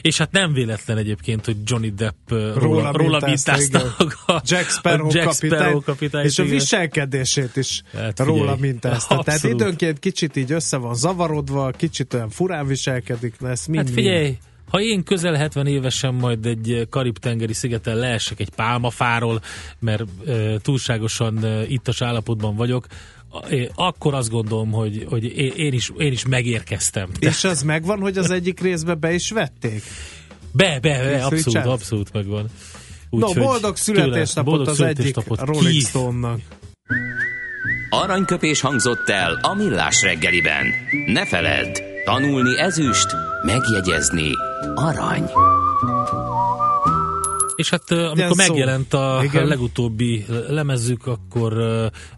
és 0.00 0.18
hát 0.18 0.30
nem 0.32 0.52
véletlen 0.52 0.96
egyébként, 0.96 1.44
hogy 1.44 1.56
Johnny 1.64 1.90
Depp 1.90 2.30
róla, 2.54 2.92
róla, 2.92 3.20
mintázta 3.26 3.94
a 4.26 4.40
Jack 4.44 4.70
Sparrow, 4.70 5.08
a 5.08 5.10
Jack 5.14 5.26
kapitány, 5.26 5.58
Sparrow 5.58 5.80
kapitány, 5.80 6.24
és 6.24 6.38
a 6.38 6.42
igen. 6.42 6.54
viselkedését 6.54 7.56
is 7.56 7.82
Hát 7.92 8.18
róla 8.18 8.40
figyelj, 8.40 8.60
mintázta. 8.60 9.08
Tehát 9.08 9.28
abszolút. 9.28 9.60
időnként 9.60 9.98
kicsit 9.98 10.36
így 10.36 10.52
össze 10.52 10.76
van 10.76 10.94
zavarodva, 10.94 11.70
kicsit 11.70 12.14
olyan 12.14 12.30
furán 12.30 12.66
viselkedik, 12.66 13.34
ezt 13.40 13.68
mind 13.68 13.84
Hát 13.86 13.94
figyelj, 13.94 14.36
ha 14.72 14.80
én 14.80 15.04
közel 15.04 15.34
70 15.34 15.66
évesen 15.66 16.14
majd 16.14 16.46
egy 16.46 16.86
Karib-tengeri 16.90 17.52
szigeten 17.52 17.96
leesek 17.96 18.40
egy 18.40 18.50
pálmafáról, 18.50 19.42
mert 19.78 20.02
e, 20.26 20.58
túlságosan 20.58 21.44
e, 21.44 21.66
ittas 21.66 22.02
állapotban 22.02 22.56
vagyok, 22.56 22.86
akkor 23.74 24.14
azt 24.14 24.30
gondolom, 24.30 24.70
hogy, 24.70 25.06
hogy 25.08 25.24
én, 25.58 25.72
is, 25.72 25.90
én 25.96 26.12
is 26.12 26.26
megérkeztem. 26.26 27.08
És 27.18 27.44
az 27.44 27.62
megvan, 27.62 28.00
hogy 28.00 28.18
az 28.18 28.30
egyik 28.30 28.60
részbe 28.60 28.94
be 28.94 29.12
is 29.12 29.30
vették? 29.30 29.82
Be, 30.52 30.78
be, 30.80 31.02
be 31.02 31.24
abszolút, 31.24 31.66
abszolút 31.66 32.12
megvan. 32.12 32.46
No, 33.10 33.18
Úgyhogy 33.26 33.42
boldog 33.42 33.76
születésnapot 33.76 34.54
boldog 34.54 34.68
az 34.68 34.80
egyik 34.80 34.96
születésnapot. 34.96 35.40
Rolling 35.40 35.64
Keith. 35.64 35.88
Stone-nak. 35.88 36.40
Aranyköpés 37.90 38.60
hangzott 38.60 39.08
el 39.08 39.38
a 39.42 39.54
millás 39.54 40.02
reggeliben. 40.02 40.66
Ne 41.06 41.26
feledd, 41.26 41.78
tanulni 42.04 42.58
ezüst, 42.60 43.08
megjegyezni 43.42 44.30
arany. 44.74 45.24
És 47.56 47.70
hát 47.70 47.90
amikor 47.90 48.16
Ilyen 48.16 48.32
megjelent 48.36 48.94
a 48.94 49.20
Igen. 49.24 49.46
legutóbbi 49.46 50.24
lemezük, 50.48 51.06
akkor 51.06 51.54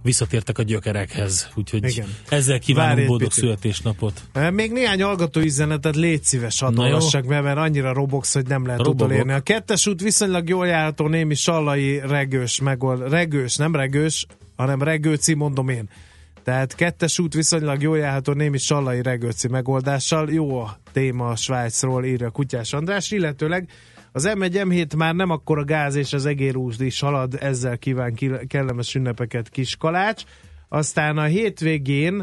visszatértek 0.03 0.59
a 0.59 0.63
gyökerekhez. 0.63 1.49
Úgyhogy 1.55 1.89
Igen. 1.91 2.07
ezzel 2.29 2.59
kívánom 2.59 2.95
Várj 2.95 3.07
boldog 3.07 3.29
picit. 3.29 3.43
születésnapot. 3.43 4.23
Még 4.53 4.73
néhány 4.73 5.03
hallgató 5.03 5.41
üzenetet 5.41 5.97
légy 5.97 6.25
szíves 6.25 6.61
Na 6.61 6.67
adolvassak 6.67 7.27
be, 7.27 7.41
mert 7.41 7.59
annyira 7.59 7.93
robox, 7.93 8.33
hogy 8.35 8.47
nem 8.47 8.65
lehet 8.67 8.79
Robogok. 8.81 9.01
utolérni. 9.07 9.33
A 9.33 9.41
kettes 9.41 9.87
út 9.87 10.01
viszonylag 10.01 10.49
jól 10.49 10.67
járható 10.67 11.07
némi 11.09 11.35
sallai 11.35 12.01
regős 12.07 12.61
megold, 12.61 13.11
regős, 13.11 13.57
nem 13.57 13.75
regős, 13.75 14.27
hanem 14.57 14.83
regőci, 14.83 15.35
mondom 15.35 15.69
én. 15.69 15.89
Tehát 16.45 16.75
kettes 16.75 17.19
út 17.19 17.35
viszonylag 17.35 17.83
jól 17.83 17.99
járható 17.99 18.33
némi 18.33 18.59
sallai 18.59 19.03
regőci 19.03 19.49
megoldással. 19.49 20.33
Jó 20.33 20.61
a 20.61 20.77
téma 20.93 21.29
a 21.29 21.37
Svájcról, 21.37 22.05
írja 22.05 22.31
Kutyás 22.31 22.73
András, 22.73 23.11
illetőleg 23.11 23.69
az 24.13 24.31
M1 24.35 24.65
M7 24.65 24.97
már 24.97 25.15
nem 25.15 25.31
akkor 25.31 25.59
a 25.59 25.65
gáz 25.65 25.95
és 25.95 26.13
az 26.13 26.27
egérúzd 26.27 26.81
is 26.81 27.01
halad, 27.01 27.37
ezzel 27.41 27.79
kíván 27.79 28.15
kellemes 28.47 28.95
ünnepeket 28.95 29.49
Kiskalács. 29.49 30.25
Aztán 30.75 31.19
a 31.19 31.23
hétvégén 31.23 32.21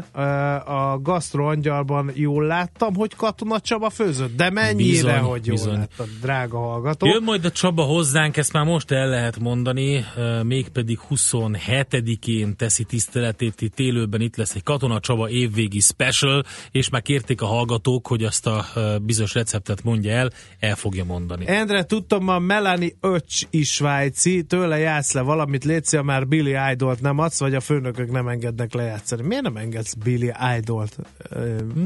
a 0.66 0.98
Gastro 1.02 1.46
Angyalban 1.46 2.10
jól 2.14 2.44
láttam, 2.44 2.94
hogy 2.94 3.14
Katona 3.14 3.60
Csaba 3.60 3.90
főzött, 3.90 4.36
de 4.36 4.50
mennyire, 4.50 4.90
Bizony, 4.90 5.18
hogy 5.18 5.46
jól 5.46 5.56
bizony. 5.56 5.76
láttad, 5.76 6.08
drága 6.20 6.58
hallgató. 6.58 7.06
Jön 7.06 7.22
majd 7.22 7.44
a 7.44 7.50
Csaba 7.50 7.82
hozzánk, 7.82 8.36
ezt 8.36 8.52
már 8.52 8.64
most 8.64 8.90
el 8.90 9.08
lehet 9.08 9.38
mondani, 9.38 10.04
mégpedig 10.42 10.98
27-én 11.10 12.56
teszi 12.56 12.84
tiszteletét 12.84 13.60
itt 13.60 13.78
élőben, 13.78 14.20
itt 14.20 14.36
lesz 14.36 14.54
egy 14.54 14.62
Katona 14.62 15.00
Csaba 15.00 15.28
évvégi 15.28 15.80
special, 15.80 16.44
és 16.70 16.88
már 16.88 17.02
kérték 17.02 17.42
a 17.42 17.46
hallgatók, 17.46 18.06
hogy 18.06 18.24
azt 18.24 18.46
a 18.46 18.64
bizonyos 19.02 19.34
receptet 19.34 19.82
mondja 19.82 20.10
el, 20.12 20.30
el 20.60 20.76
fogja 20.76 21.04
mondani. 21.04 21.46
Endre, 21.48 21.82
tudtam, 21.84 22.28
a 22.28 22.38
Melanie 22.38 22.92
Öcs 23.00 23.42
is 23.50 23.72
svájci, 23.72 24.42
tőle 24.42 24.78
játsz 24.78 25.12
le 25.12 25.20
valamit, 25.20 25.64
Lécia, 25.64 26.02
már 26.02 26.26
Billy 26.26 26.56
Idolt 26.72 27.00
nem 27.00 27.18
adsz, 27.18 27.40
vagy 27.40 27.54
a 27.54 27.60
főnökök 27.60 28.10
nem 28.10 28.28
engednek 28.42 28.74
lejátszani. 28.74 29.22
Miért 29.22 29.42
nem 29.42 29.56
engedsz 29.56 29.94
Billy 29.94 30.32
Idolt? 30.58 30.96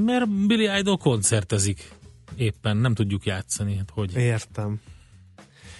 Mert 0.05 0.47
Billy 0.47 0.79
Idol 0.79 0.97
koncertezik 0.97 1.93
éppen, 2.37 2.77
nem 2.77 2.95
tudjuk 2.95 3.25
játszani, 3.25 3.77
hát 3.77 3.91
hogy. 3.93 4.17
Értem. 4.17 4.81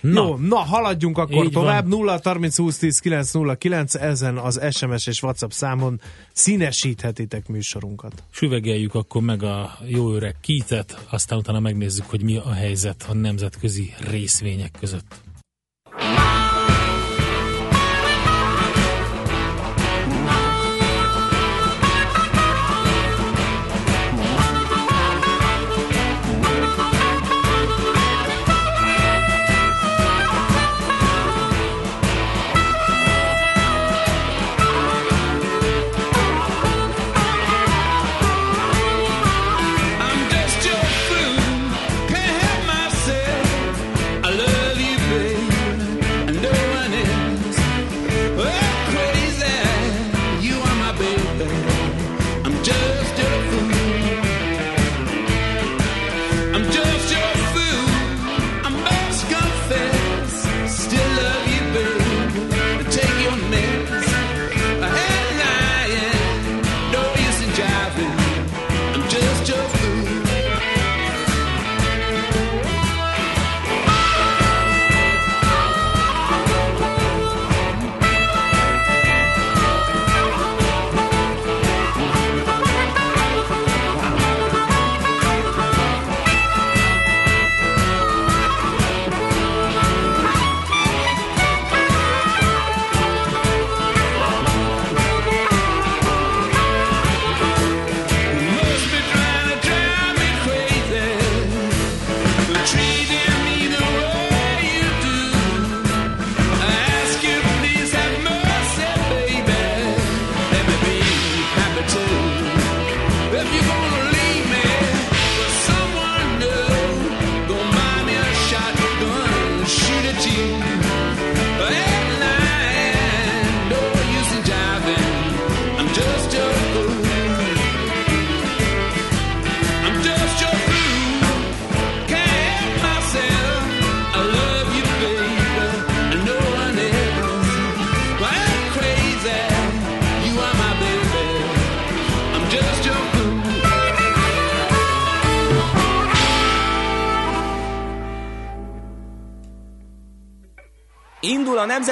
Na, 0.01 0.27
Jó, 0.27 0.37
na 0.37 0.57
haladjunk 0.57 1.19
akkor 1.19 1.45
Így 1.45 1.51
tovább. 1.51 1.89
0 1.89 2.21
30 2.23 2.57
20 2.57 2.79
10 2.79 2.99
909 2.99 3.95
ezen 3.95 4.39
az 4.39 4.61
SMS 4.71 5.07
és 5.07 5.23
WhatsApp 5.23 5.51
számon 5.51 6.01
színesíthetitek 6.33 7.49
műsorunkat. 7.49 8.25
süvegeljük 8.31 8.95
akkor 8.95 9.23
meg 9.23 9.43
a 9.43 9.79
jó 9.87 10.13
öreg 10.13 10.37
kítet, 10.41 11.07
aztán 11.11 11.39
utána 11.39 11.61
megnézzük, 11.61 12.05
hogy 12.05 12.23
mi 12.23 12.37
a 12.37 12.53
helyzet 12.53 13.07
a 13.09 13.15
nemzetközi 13.15 13.95
részvények 14.11 14.71
között. 14.81 15.26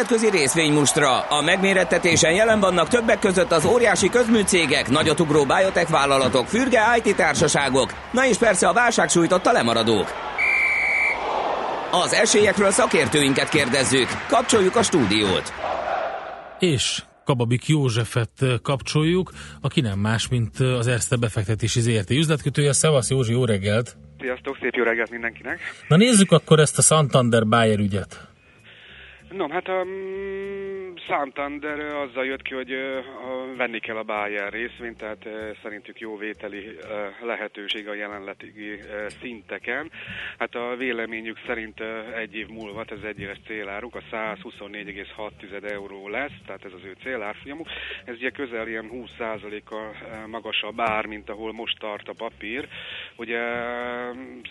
Nemzetközi 0.08 0.38
részvénymustra. 0.38 1.20
A 1.20 1.42
megmérettetésen 1.42 2.32
jelen 2.32 2.60
vannak 2.60 2.88
többek 2.88 3.18
között 3.18 3.52
az 3.52 3.64
óriási 3.64 4.08
közműcégek, 4.08 4.88
nagyotugró 4.88 5.44
biotech 5.44 5.90
vállalatok, 5.90 6.46
fürge 6.46 6.80
IT 7.02 7.16
társaságok, 7.16 7.92
na 8.12 8.26
és 8.26 8.36
persze 8.36 8.68
a 8.68 8.72
válság 8.72 9.08
sújtotta 9.08 9.52
lemaradók. 9.52 10.06
Az 11.90 12.12
esélyekről 12.12 12.70
szakértőinket 12.70 13.48
kérdezzük. 13.48 14.08
Kapcsoljuk 14.28 14.76
a 14.76 14.82
stúdiót. 14.82 15.52
És 16.58 17.02
Kababik 17.24 17.66
Józsefet 17.66 18.44
kapcsoljuk, 18.62 19.30
aki 19.60 19.80
nem 19.80 19.98
más, 19.98 20.28
mint 20.28 20.58
az 20.58 20.86
Erste 20.86 21.16
befektetési 21.16 21.80
ZRT 21.80 22.10
üzletkötője. 22.10 22.72
Szevasz 22.72 23.10
Józsi, 23.10 23.32
jó 23.32 23.44
reggelt! 23.44 23.96
Sziasztok, 24.20 24.56
szép 24.60 24.74
jó 24.74 24.82
reggelt 24.82 25.10
mindenkinek! 25.10 25.60
Na 25.88 25.96
nézzük 25.96 26.32
akkor 26.32 26.58
ezt 26.58 26.78
a 26.78 26.82
Santander 26.82 27.46
Bayer 27.46 27.78
ügyet. 27.78 28.33
No, 29.34 29.48
hát 29.48 29.68
a 29.68 29.80
um, 29.80 30.73
Santander 31.00 31.78
azzal 31.80 32.24
jött 32.24 32.42
ki, 32.42 32.54
hogy 32.54 32.76
venni 33.56 33.78
kell 33.78 33.96
a 33.96 34.02
Bayer 34.02 34.52
részvényt, 34.52 34.98
tehát 34.98 35.28
szerintük 35.62 36.00
jó 36.00 36.16
vételi 36.16 36.76
lehetőség 37.22 37.88
a 37.88 37.94
jelenlegi 37.94 38.78
szinteken. 39.20 39.90
Hát 40.38 40.54
a 40.54 40.76
véleményük 40.76 41.38
szerint 41.46 41.80
egy 42.16 42.34
év 42.34 42.48
múlva, 42.48 42.84
ez 42.86 43.02
egy 43.02 43.20
éves 43.20 43.38
céláruk, 43.46 43.94
a 43.94 44.02
124,6 44.10 45.70
euró 45.70 46.08
lesz, 46.08 46.38
tehát 46.46 46.64
ez 46.64 46.72
az 46.72 46.84
ő 46.84 46.96
célárfolyamuk. 47.02 47.68
Ez 48.04 48.14
ugye 48.14 48.30
közel 48.30 48.68
ilyen 48.68 48.90
20%-kal 48.92 49.96
magasabb 50.26 50.80
ár, 50.80 51.06
mint 51.06 51.30
ahol 51.30 51.52
most 51.52 51.78
tart 51.78 52.08
a 52.08 52.14
papír. 52.16 52.68
Ugye 53.16 53.40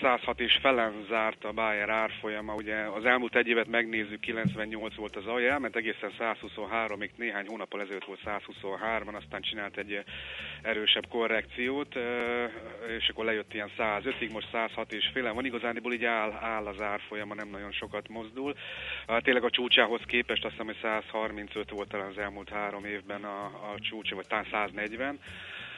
106 0.02 0.40
és 0.40 0.58
felen 0.62 1.06
zárt 1.10 1.44
a 1.44 1.52
Bayer 1.52 1.90
árfolyama, 1.90 2.54
ugye 2.54 2.76
az 2.76 3.06
elmúlt 3.06 3.36
egy 3.36 3.48
évet 3.48 3.68
megnézzük 3.68 4.20
90 4.20 4.62
118 4.64 4.96
volt 4.96 5.16
az 5.16 5.26
alja, 5.26 5.60
mert 5.60 5.76
egészen 5.76 6.12
123-ig 6.34 7.10
néhány 7.16 7.48
hónappal 7.48 7.82
ezelőtt 7.82 8.06
volt 8.06 8.20
123-an, 8.26 9.16
aztán 9.16 9.42
csinált 9.42 9.78
egy 9.78 10.04
erősebb 10.62 11.08
korrekciót, 11.08 11.96
és 12.98 13.10
akkor 13.10 13.26
lejött 13.26 13.54
ilyen 13.54 13.72
105-ig, 13.78 14.32
most 14.32 14.50
106 14.52 14.94
és 14.94 15.10
féle 15.14 15.32
van. 15.32 15.46
Igazániból 15.46 15.94
így 15.94 16.06
áll, 16.06 16.32
áll 16.32 16.66
az 16.66 16.82
árfolyama, 16.82 17.34
nem 17.34 17.50
nagyon 17.50 17.72
sokat 17.72 18.08
mozdul. 18.08 18.56
Tényleg 19.20 19.44
a 19.44 19.50
csúcsához 19.50 20.02
képest 20.06 20.44
azt 20.46 20.52
hiszem, 20.52 20.66
hogy 20.66 20.80
135 20.82 21.70
volt 21.70 21.90
talán 21.90 22.10
az 22.10 22.18
elmúlt 22.18 22.50
három 22.50 22.86
évben 22.86 23.24
a, 23.24 23.46
a 23.46 23.76
csúcsa, 23.80 24.16
vagy 24.16 24.28
talán 24.28 24.48
140. 24.52 25.20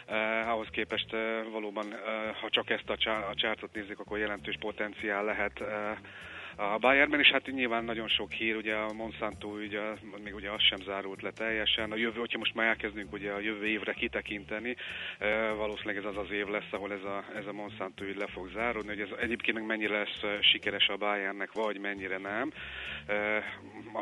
Uh, 0.08 0.50
ahhoz 0.50 0.68
képest 0.72 1.14
uh, 1.14 1.20
valóban, 1.52 1.86
uh, 1.86 2.36
ha 2.42 2.50
csak 2.50 2.70
ezt 2.70 2.90
a, 2.90 2.98
csá- 2.98 3.30
a 3.30 3.36
csártot 3.36 3.74
nézzük, 3.74 4.00
akkor 4.00 4.18
jelentős 4.18 4.58
potenciál 4.60 5.24
lehet 5.24 5.60
uh, 5.60 5.68
a 6.56 6.78
Bayernben, 6.78 7.20
is 7.20 7.32
hát 7.32 7.52
nyilván 7.52 7.84
nagyon 7.84 8.08
sok 8.08 8.32
hír, 8.32 8.56
ugye 8.56 8.76
a 8.76 8.94
Monsanto 8.94 9.48
ugye, 9.48 9.82
még 10.24 10.36
ugye 10.36 10.52
az 10.52 10.62
sem 10.62 10.80
zárult 10.86 11.22
le 11.22 11.32
teljesen. 11.32 11.92
A 11.92 11.96
jövő, 11.96 12.20
hogyha 12.20 12.38
most 12.38 12.54
már 12.54 12.68
elkezdünk 12.68 13.14
ugye 13.14 13.32
a 13.32 13.40
jövő 13.40 13.66
évre 13.66 13.94
kitekinteni, 13.94 14.76
valószínűleg 15.58 15.98
ez 15.98 16.06
az 16.06 16.18
az 16.18 16.32
év 16.32 16.48
lesz, 16.48 16.72
ahol 16.72 16.92
ez 16.92 17.04
a, 17.04 17.24
ez 17.36 17.46
a 17.46 17.54
Monsanto 17.54 18.04
ügy 18.04 18.18
le 18.18 18.28
fog 18.28 18.50
záródni, 18.54 18.90
hogy 18.90 19.00
ez 19.00 19.18
egyébként 19.20 19.58
meg 19.58 19.66
mennyire 19.66 19.98
lesz 19.98 20.42
sikeres 20.42 20.88
a 20.88 20.98
Bayernnek, 20.98 21.54
vagy 21.54 21.80
mennyire 21.80 22.18
nem. 22.18 22.52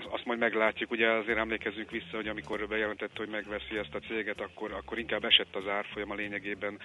Azt 0.10 0.26
majd 0.26 0.40
meglátjuk, 0.40 0.92
ugye 0.92 1.10
azért 1.10 1.38
emlékezzünk 1.38 1.92
vissza, 1.92 2.16
hogy 2.16 2.28
amikor 2.28 2.68
bejelentette, 2.68 3.18
hogy 3.18 3.30
megveszi 3.30 3.78
ezt 3.78 3.96
a 3.96 4.00
céget, 4.00 4.42
akkor, 4.42 4.72
akkor 4.72 5.00
inkább 5.00 5.26
esett 5.26 5.56
az 5.56 5.68
árfolyam 5.68 6.12
a 6.12 6.16
lényegében 6.16 6.80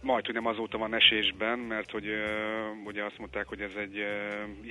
majd, 0.00 0.24
hogy 0.24 0.34
nem 0.34 0.46
azóta 0.46 0.78
van 0.78 0.94
esésben, 0.94 1.58
mert 1.58 1.90
hogy 1.90 2.06
ugye 2.84 3.04
azt 3.04 3.18
mondták, 3.18 3.48
hogy 3.48 3.60
ez 3.60 3.74
egy 3.76 4.06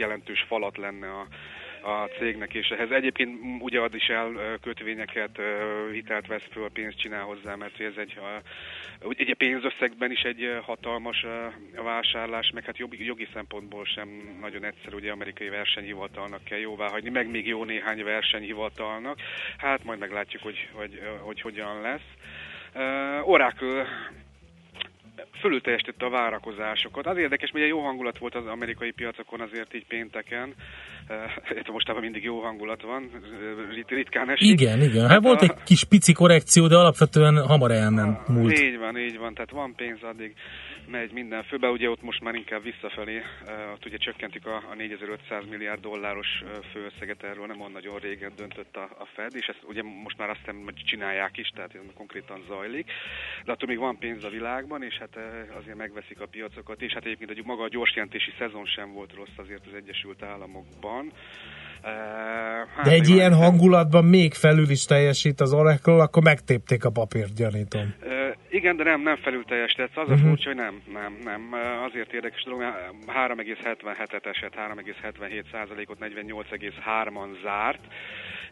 jelentős 0.04 0.46
falat 0.48 0.78
lenne 0.78 1.08
a, 1.08 1.28
a 1.84 2.10
cégnek, 2.18 2.54
és 2.54 2.68
ehhez 2.68 2.92
egyébként 2.92 3.40
ugye 3.60 3.80
ad 3.80 3.96
is 3.96 4.08
el 4.08 4.58
kötvényeket, 4.62 5.42
hitelt 5.92 6.28
vesz 6.28 6.48
föl, 6.52 6.70
pénzt 6.70 7.00
csinál 7.00 7.24
hozzá, 7.24 7.56
mert 7.56 7.80
ez 7.80 7.94
egy, 7.98 8.20
a 9.32 9.36
pénzösszegben 9.38 10.12
is 10.12 10.22
egy 10.22 10.58
hatalmas 10.62 11.26
vásárlás, 11.84 12.52
meg 12.54 12.66
hát 12.66 12.78
jogi, 12.78 13.06
jogi 13.06 13.28
szempontból 13.34 13.86
sem 13.86 14.38
nagyon 14.42 14.64
egyszerű, 14.64 14.96
ugye 14.96 15.12
amerikai 15.12 15.50
versenyhivatalnak 15.50 16.44
kell 16.44 16.60
jóvá 16.60 16.90
hagyni, 16.90 17.10
meg 17.10 17.30
még 17.30 17.48
jó 17.48 17.64
néhány 17.64 18.04
versenyhivatalnak. 18.04 19.20
Hát 19.58 19.84
majd 19.84 20.00
meglátjuk, 20.00 20.42
hogy, 20.42 20.70
hogy, 20.74 21.02
hogy 21.20 21.42
hogyan 21.42 21.82
lesz. 21.82 22.10
Oracle 23.24 23.88
fölülteljesítette 25.44 26.06
a 26.06 26.10
várakozásokat. 26.10 27.06
Az 27.08 27.18
érdekes, 27.18 27.50
hogy 27.52 27.68
jó 27.68 27.80
hangulat 27.80 28.18
volt 28.18 28.36
az 28.36 28.46
amerikai 28.46 28.92
piacokon 28.92 29.40
azért 29.42 29.74
így 29.74 29.88
pénteken. 29.88 30.54
Uh, 31.10 31.74
mostában 31.78 32.02
mindig 32.02 32.24
jó 32.24 32.40
hangulat 32.40 32.82
van, 32.82 33.02
rit- 33.74 33.90
ritkán 33.90 34.30
esik. 34.30 34.50
Igen, 34.60 34.82
igen. 34.82 35.02
Hát, 35.02 35.12
hát 35.12 35.24
volt 35.24 35.42
a... 35.42 35.44
egy 35.44 35.64
kis 35.64 35.84
pici 35.84 36.14
korrekció, 36.14 36.68
de 36.68 36.76
alapvetően 36.76 37.36
hamar 37.48 37.72
elment 37.72 38.28
múlt. 38.28 38.60
Így 38.60 38.78
van, 38.78 38.98
így 38.98 39.18
van. 39.18 39.34
Tehát 39.34 39.52
van 39.52 39.74
pénz 39.76 40.04
addig 40.04 40.34
megy 40.88 41.12
minden 41.12 41.44
főbe, 41.44 41.70
ugye 41.70 41.90
ott 41.90 42.02
most 42.02 42.22
már 42.22 42.36
inkább 42.36 42.64
visszafelé, 42.64 43.22
ott 43.74 43.86
ugye 43.86 43.98
csökkentik 43.98 44.46
a, 44.46 44.56
a 44.56 44.74
4500 44.76 45.44
milliárd 45.50 45.82
dolláros 45.82 46.44
főösszeget, 46.72 47.24
erről 47.24 47.46
nem 47.46 47.60
olyan 47.60 47.72
nagyon 47.72 48.00
régen 48.00 48.32
döntött 48.36 48.76
a, 48.76 48.84
a 48.98 49.06
Fed, 49.06 49.36
és 49.36 49.46
ezt 49.48 49.64
ugye 49.64 49.84
most 49.84 50.18
már 50.18 50.30
azt 50.30 50.40
hiszem, 50.40 50.62
hogy 50.64 50.84
csinálják 50.86 51.38
is, 51.38 51.48
tehát 51.56 51.76
ez 51.76 51.82
konkrétan 51.94 52.44
zajlik, 52.48 52.92
de 53.46 53.52
attól 53.52 53.68
még 53.68 53.78
van 53.78 53.98
pénz 53.98 54.24
a 54.24 54.30
világban, 54.30 54.84
és 54.84 54.98
hát 54.98 55.18
azért 55.58 55.78
megveszik 55.78 56.20
a 56.22 56.28
piacokat, 56.28 56.82
és 56.82 56.94
hát 56.94 57.06
egyébként 57.06 57.46
maga 57.46 57.64
a 57.64 57.68
gyorsjelentési 57.68 58.34
szezon 58.38 58.66
sem 58.66 58.94
volt 58.94 59.14
rossz 59.14 59.38
azért 59.38 59.66
az 59.66 59.74
Egyesült 59.74 60.24
Államokban. 60.24 61.12
Hát, 61.84 62.86
de 62.86 62.92
egy 62.92 63.10
ilyen 63.10 63.34
hangulatban 63.34 64.06
még 64.06 64.34
felül 64.34 64.70
is 64.70 64.86
teljesít 64.86 65.42
az 65.42 65.54
Oracle, 65.54 66.02
akkor 66.02 66.24
megtépték 66.24 66.86
a 66.86 66.90
papírt, 66.90 67.36
gyanítom. 67.36 67.94
Igen, 68.50 68.76
de 68.78 68.84
nem, 68.84 69.02
nem 69.02 69.16
felül 69.16 69.44
teljesített. 69.46 69.98
Az 69.98 70.10
uh-huh. 70.10 70.26
a 70.26 70.28
furcsa, 70.28 70.48
hogy 70.50 70.56
nem, 70.56 70.82
nem, 70.94 71.18
nem. 71.24 71.42
Azért 71.88 72.14
érdekes 72.14 72.44
dolog, 72.44 72.62
3,77-et 73.28 74.26
esett, 74.26 74.54
3,77 74.56 75.44
százalékot 75.52 75.98
48,3-an 76.02 77.42
zárt 77.44 77.82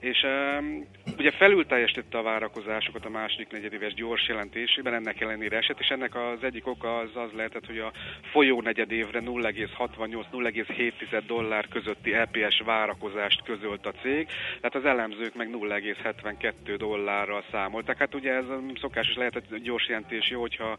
és 0.01 0.23
um, 0.23 0.87
ugye 1.17 1.31
felül 1.31 1.65
teljesítette 1.65 2.17
a 2.17 2.21
várakozásokat 2.21 3.05
a 3.05 3.09
második 3.09 3.51
negyedéves 3.51 3.93
gyors 3.93 4.27
jelentésében, 4.27 4.93
ennek 4.93 5.21
ellenére 5.21 5.57
esett, 5.57 5.79
és 5.79 5.87
ennek 5.87 6.15
az 6.15 6.43
egyik 6.43 6.67
oka 6.67 6.97
az 6.97 7.09
az 7.13 7.29
lehetett, 7.35 7.65
hogy 7.65 7.79
a 7.79 7.91
folyó 8.31 8.61
negyedévre 8.61 9.19
0,68-0,7 9.19 11.23
dollár 11.27 11.67
közötti 11.67 12.13
EPS 12.13 12.61
várakozást 12.65 13.43
közölt 13.43 13.85
a 13.85 13.91
cég, 13.91 14.27
tehát 14.61 14.75
az 14.75 14.85
elemzők 14.85 15.35
meg 15.35 15.49
0,72 15.51 16.75
dollárral 16.77 17.43
számoltak. 17.51 17.97
Hát 17.97 18.15
ugye 18.15 18.33
ez 18.33 18.45
szokásos 18.79 19.15
lehetett 19.15 19.55
gyors 19.55 19.87
jelentés 19.87 20.29
jó, 20.29 20.41
hogyha 20.41 20.77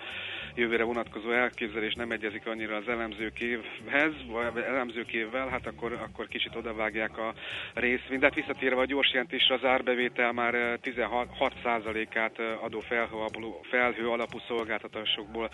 jövőre 0.55 0.85
vonatkozó 0.85 1.31
elképzelés 1.31 1.95
nem 1.95 2.11
egyezik 2.11 2.47
annyira 2.47 2.77
az 2.77 2.89
elemzőkévhez, 2.89 4.13
vagy 4.27 4.63
elemzőkévvel, 4.63 5.49
hát 5.49 5.67
akkor, 5.67 5.93
akkor 5.93 6.29
kicsit 6.29 6.57
odavágják 6.57 7.19
a 7.19 7.35
részvényt. 7.75 8.21
De 8.21 8.27
hát 8.27 8.35
visszatérve 8.35 8.81
a 8.81 8.85
gyors 8.85 9.11
jelentésre 9.13 9.55
az 9.55 9.65
árbevétel 9.65 10.33
már 10.33 10.79
16%-át 10.83 12.39
eh, 12.39 12.47
eh, 12.47 12.65
adó 12.65 12.81
felhő 13.63 14.09
alapú, 14.09 14.39
szolgáltatásokból 14.47 15.51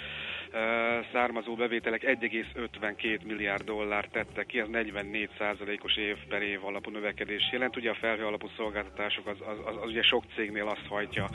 eh, 0.52 1.04
származó 1.12 1.54
bevételek 1.54 2.02
1,52 2.02 3.22
milliárd 3.24 3.64
dollár 3.64 4.04
tettek 4.04 4.46
ki, 4.46 4.58
ez 4.58 4.66
44%-os 4.72 5.96
év 5.96 6.16
per 6.28 6.42
év 6.42 6.64
alapú 6.64 6.90
növekedés 6.90 7.48
jelent. 7.52 7.76
Ugye 7.76 7.90
a 7.90 7.94
felhő 7.94 8.24
alapú 8.24 8.48
szolgáltatások 8.56 9.26
az, 9.26 9.36
az, 9.40 9.58
az, 9.64 9.76
az 9.82 9.90
ugye 9.90 10.02
sok 10.02 10.24
cégnél 10.34 10.66
azt 10.66 10.86
hajtja 10.88 11.28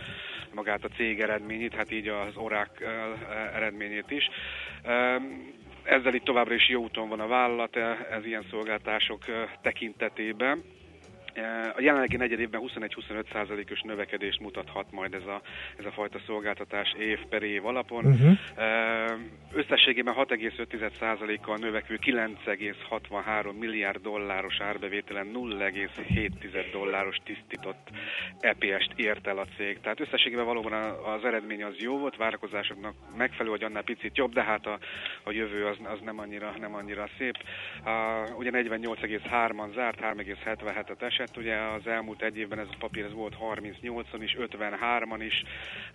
magát 0.54 0.84
a 0.84 0.90
cég 0.96 1.20
eredményét, 1.20 1.74
hát 1.74 1.92
így 1.92 2.08
az 2.08 2.36
orák 2.36 2.84
eredményét 3.54 4.12
is. 4.12 4.30
Ezzel 5.84 6.14
itt 6.14 6.24
továbbra 6.24 6.54
is 6.54 6.70
jó 6.70 6.82
úton 6.82 7.10
van 7.10 7.20
a 7.20 7.28
vállalat 7.28 7.76
ez 8.12 8.26
ilyen 8.26 8.46
szolgáltások 8.50 9.22
tekintetében. 9.62 10.64
A 11.76 11.82
jelenlegi 11.82 12.16
negyed 12.16 12.40
évben 12.40 12.62
21-25 12.66 13.32
százalékos 13.32 13.82
növekedést 13.82 14.40
mutathat 14.40 14.92
majd 14.92 15.14
ez 15.14 15.26
a, 15.26 15.42
ez 15.78 15.86
a 15.86 15.92
fajta 15.92 16.20
szolgáltatás 16.26 16.94
év 17.00 17.20
per 17.30 17.44
év 17.44 17.66
alapon. 17.66 18.06
Uh-huh. 18.06 18.38
Összességében 19.54 20.14
6,5 20.18 20.92
százalékkal 21.00 21.58
növekvő 21.58 22.00
9,63 22.02 23.60
milliárd 23.60 24.02
dolláros 24.02 24.60
árbevételen 24.60 25.32
0,7 25.34 26.66
dolláros 26.72 27.18
tisztított 27.24 27.90
EPS-t 28.40 28.92
ért 28.96 29.28
el 29.28 29.38
a 29.38 29.46
cég. 29.58 29.80
Tehát 29.80 30.00
összességében 30.00 30.46
valóban 30.46 30.74
az 31.16 31.26
eredmény 31.26 31.64
az 31.64 31.76
jó 31.78 31.98
volt, 31.98 32.16
várakozásoknak 32.16 32.94
megfelelő, 33.18 33.50
hogy 33.50 33.64
annál 33.64 33.84
picit 33.84 34.18
jobb, 34.18 34.34
de 34.34 34.44
hát 34.44 34.66
a, 34.66 34.80
a 35.24 35.32
jövő 35.32 35.66
az, 35.66 35.78
az 35.84 36.00
nem, 36.04 36.20
annyira, 36.20 36.54
nem 36.60 36.76
annyira 36.76 37.10
szép. 37.18 37.38
Uh, 37.86 38.38
ugye 38.38 38.50
48,3-an 38.54 39.74
zárt, 39.74 40.00
3,77-et 40.00 41.02
esett, 41.02 41.23
esett, 41.24 41.38
ugye 41.38 41.56
az 41.78 41.88
elmúlt 41.88 42.22
egy 42.22 42.38
évben 42.38 42.60
ez 42.60 42.68
a 42.72 42.76
papír 42.80 43.06
ez 43.06 43.14
volt 43.14 43.36
38-on 43.56 44.20
is, 44.20 44.38
53-an 44.40 45.22
is, 45.30 45.44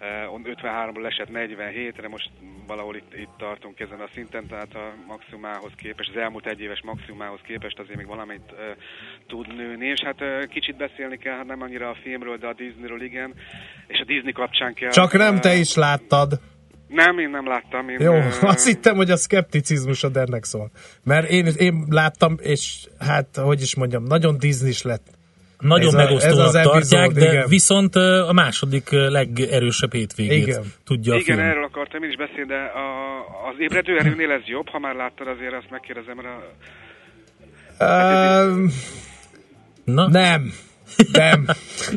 53-ról 0.00 1.06
esett 1.06 1.28
47-re, 1.32 2.08
most 2.08 2.30
valahol 2.66 2.96
itt, 2.96 3.14
itt 3.14 3.34
tartunk 3.38 3.80
ezen 3.80 4.00
a 4.00 4.08
szinten, 4.14 4.46
tehát 4.46 4.74
a 4.74 4.94
maximumához 5.06 5.72
képest, 5.76 6.10
az 6.14 6.20
elmúlt 6.20 6.46
egy 6.46 6.60
éves 6.60 6.82
maximumához 6.82 7.40
képest 7.42 7.78
azért 7.78 7.96
még 7.96 8.06
valamit 8.06 8.52
uh, 8.52 8.58
tud 9.26 9.56
nőni, 9.56 9.86
és 9.86 10.00
hát 10.04 10.20
uh, 10.20 10.44
kicsit 10.46 10.76
beszélni 10.76 11.16
kell, 11.16 11.36
hát 11.36 11.46
nem 11.46 11.62
annyira 11.62 11.88
a 11.88 11.96
filmről, 12.02 12.36
de 12.36 12.46
a 12.46 12.54
Disneyről 12.54 13.02
igen, 13.02 13.34
és 13.86 13.98
a 14.00 14.04
Disney 14.04 14.32
kapcsán 14.32 14.74
kell... 14.74 14.90
Csak 14.90 15.12
nem 15.12 15.40
te 15.40 15.54
is 15.54 15.74
láttad. 15.74 16.40
Nem, 16.88 17.18
én 17.18 17.30
nem 17.30 17.46
láttam. 17.46 17.88
Én, 17.88 18.00
Jó, 18.00 18.12
azt 18.40 18.66
hittem, 18.66 18.96
hogy 18.96 19.10
a 19.10 19.16
szkepticizmusod 19.16 20.16
ennek 20.16 20.44
szól. 20.44 20.70
Mert 21.04 21.30
én, 21.30 21.46
én 21.46 21.84
láttam, 21.88 22.36
és 22.40 22.86
hát, 22.98 23.36
hogy 23.36 23.62
is 23.62 23.76
mondjam, 23.76 24.02
nagyon 24.02 24.38
Disney 24.38 24.72
lett. 24.82 25.17
Nagyon 25.58 25.86
ez 25.86 25.94
megosztónak 25.94 26.54
a, 26.54 26.58
ez 26.58 26.66
tartják, 26.66 27.10
de 27.10 27.30
igen. 27.30 27.48
viszont 27.48 27.94
a 28.28 28.32
második 28.32 28.90
legerősebb 28.90 29.92
hétvégét 29.92 30.46
igen. 30.46 30.62
tudja 30.84 31.14
Igen, 31.14 31.36
film. 31.36 31.48
erről 31.48 31.64
akartam 31.64 32.02
én 32.02 32.10
is 32.10 32.16
beszélni, 32.16 32.46
de 32.46 32.56
a, 32.56 33.18
az 33.48 33.54
ébredő 33.58 33.98
erőnél 33.98 34.30
ez 34.30 34.46
jobb, 34.46 34.68
ha 34.68 34.78
már 34.78 34.94
láttad 34.94 35.26
azért, 35.26 35.52
azt 35.52 35.70
megkérdezem 35.70 36.20
rá. 36.20 36.36
Uh, 37.80 38.70
Na? 39.84 40.08
Nem. 40.08 40.52
Nem. 41.12 41.46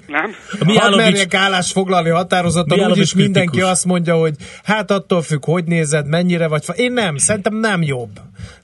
Nem? 0.08 0.36
A 0.60 0.80
Hadd 0.80 0.95
merjek 0.95 1.34
állás 1.34 1.72
foglalni 1.72 2.10
határozaton, 2.10 2.91
úgyis 2.91 3.14
mindenki 3.14 3.62
azt 3.62 3.86
mondja, 3.86 4.16
hogy 4.16 4.36
hát 4.64 4.91
attól 4.91 5.22
függ, 5.22 5.45
hogy 5.45 5.64
nézed, 5.64 6.08
mennyire 6.08 6.47
vagy. 6.47 6.64
Én 6.76 6.93
nem, 6.93 7.18
szerintem 7.18 7.56
nem 7.56 7.82
jobb. 7.82 8.10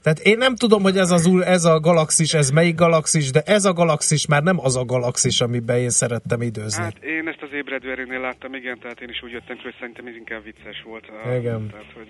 Tehát 0.02 0.18
én 0.18 0.38
nem 0.38 0.56
tudom, 0.56 0.82
hogy 0.82 0.96
ez, 0.96 1.10
az, 1.10 1.30
ez 1.44 1.64
a 1.64 1.80
galaxis, 1.80 2.34
ez 2.34 2.50
melyik 2.50 2.74
galaxis, 2.74 3.30
de 3.30 3.40
ez 3.40 3.64
a 3.64 3.72
galaxis 3.72 4.26
már 4.26 4.42
nem 4.42 4.60
az 4.60 4.76
a 4.76 4.84
galaxis, 4.84 5.40
amiben 5.40 5.78
én 5.78 5.90
szerettem 5.90 6.42
időzni. 6.42 6.82
Hát 6.82 7.04
én 7.04 7.28
ezt 7.28 7.42
az 7.42 7.48
ébredő 7.52 7.90
erőnél 7.90 8.20
láttam, 8.20 8.54
igen, 8.54 8.78
tehát 8.78 9.00
én 9.00 9.08
is 9.08 9.22
úgy 9.22 9.30
jöttem 9.30 9.58
hogy 9.62 9.74
szerintem 9.78 10.06
ez 10.06 10.14
inkább 10.14 10.44
vicces 10.44 10.82
volt. 10.84 11.04
Igen. 11.38 11.68
Tehát, 11.70 11.92
hogy 11.94 12.08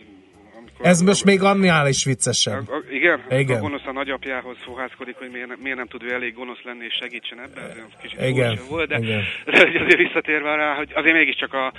ez 0.80 1.00
most 1.00 1.24
még 1.24 1.42
annál 1.42 1.88
is 1.88 2.04
viccesebb. 2.04 2.68
A, 2.68 2.74
a, 2.74 2.82
igen? 2.90 3.20
igen? 3.30 3.56
A 3.56 3.60
gonosz 3.60 3.86
a 3.86 3.92
nagyapjához 3.92 4.56
fohászkodik, 4.64 5.16
hogy 5.16 5.30
miért, 5.30 5.60
miért 5.62 5.76
nem 5.76 5.86
tud 5.86 6.02
ő 6.02 6.12
elég 6.12 6.34
gonosz 6.34 6.62
lenni 6.62 6.84
és 6.84 6.94
segítsen 7.00 7.40
ebben, 7.40 7.64
ez 7.64 8.02
kicsit 8.02 8.20
igen. 8.20 8.58
volt, 8.68 8.88
de, 8.88 8.98
igen. 8.98 9.22
de 9.44 9.52
azért 9.84 9.96
visszatérve 9.96 10.54
rá, 10.54 10.74
hogy 10.74 10.90
azért 10.94 11.16
mégiscsak 11.16 11.54
a, 11.54 11.72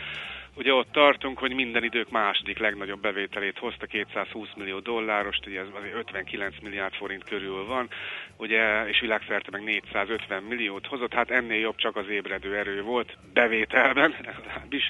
Ugye 0.60 0.74
ott 0.74 0.92
tartunk, 0.92 1.38
hogy 1.38 1.54
minden 1.54 1.84
idők 1.84 2.10
második 2.10 2.58
legnagyobb 2.58 3.02
bevételét 3.02 3.58
hozta, 3.58 3.86
220 3.86 4.50
millió 4.56 4.80
dollárost, 4.80 5.46
ugye 5.48 5.60
ez 5.60 5.68
azért 5.74 5.96
59 5.96 6.56
milliárd 6.62 6.94
forint 6.94 7.24
körül 7.24 7.66
van, 7.66 7.90
ugye, 8.38 8.88
és 8.88 9.00
világszerte 9.00 9.50
meg 9.52 9.64
450 9.64 10.44
milliót 10.44 10.88
hozott, 10.88 11.14
hát 11.14 11.30
ennél 11.30 11.60
jobb 11.60 11.76
csak 11.76 11.96
az 11.96 12.10
ébredő 12.10 12.56
erő 12.56 12.82
volt 12.82 13.18
bevételben, 13.34 14.16
is. 14.70 14.90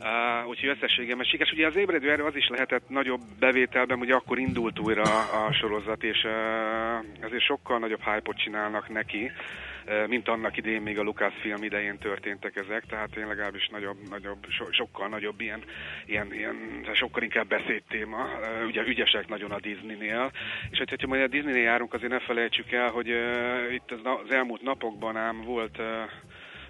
Uh, 0.00 0.48
úgyhogy 0.48 0.68
összességében 0.68 1.24
sikeres. 1.24 1.52
Ugye 1.52 1.66
az 1.66 1.76
ébredő 1.76 2.10
erő 2.10 2.24
az 2.24 2.36
is 2.36 2.48
lehetett 2.48 2.88
nagyobb 2.88 3.20
bevételben, 3.38 3.98
ugye 3.98 4.14
akkor 4.14 4.38
indult 4.38 4.78
újra 4.78 5.02
a, 5.02 5.46
a 5.46 5.52
sorozat, 5.52 6.02
és 6.02 6.24
uh, 6.24 7.24
azért 7.24 7.44
sokkal 7.44 7.78
nagyobb 7.78 8.02
hype 8.02 8.32
csinálnak 8.32 8.88
neki, 8.88 9.32
mint 10.06 10.28
annak 10.28 10.56
idején 10.56 10.82
még 10.82 10.98
a 10.98 11.02
Lucasfilm 11.02 11.62
idején 11.62 11.98
történtek 11.98 12.56
ezek, 12.56 12.84
tehát 12.86 13.16
én 13.16 13.26
legalábbis 13.26 13.68
nagyobb, 13.68 13.96
nagyobb 14.10 14.46
so, 14.48 14.64
sokkal 14.70 15.08
nagyobb 15.08 15.40
ilyen, 15.40 15.62
ilyen, 16.06 16.32
ilyen, 16.32 16.56
sokkal 16.92 17.22
inkább 17.22 17.48
beszédtéma, 17.48 18.28
ugye 18.66 18.82
ügyesek 18.86 19.28
nagyon 19.28 19.50
a 19.50 19.60
Disneynél, 19.60 20.30
és 20.70 20.78
hogy, 20.78 20.88
hogyha 20.88 21.06
majd 21.06 21.22
a 21.22 21.26
Disneynél 21.26 21.62
járunk, 21.62 21.94
azért 21.94 22.12
ne 22.12 22.20
felejtsük 22.20 22.72
el, 22.72 22.90
hogy 22.90 23.10
uh, 23.10 23.74
itt 23.74 23.90
az, 23.90 24.00
az 24.02 24.30
elmúlt 24.30 24.62
napokban 24.62 25.16
ám 25.16 25.42
volt 25.44 25.78
uh, 25.78 25.84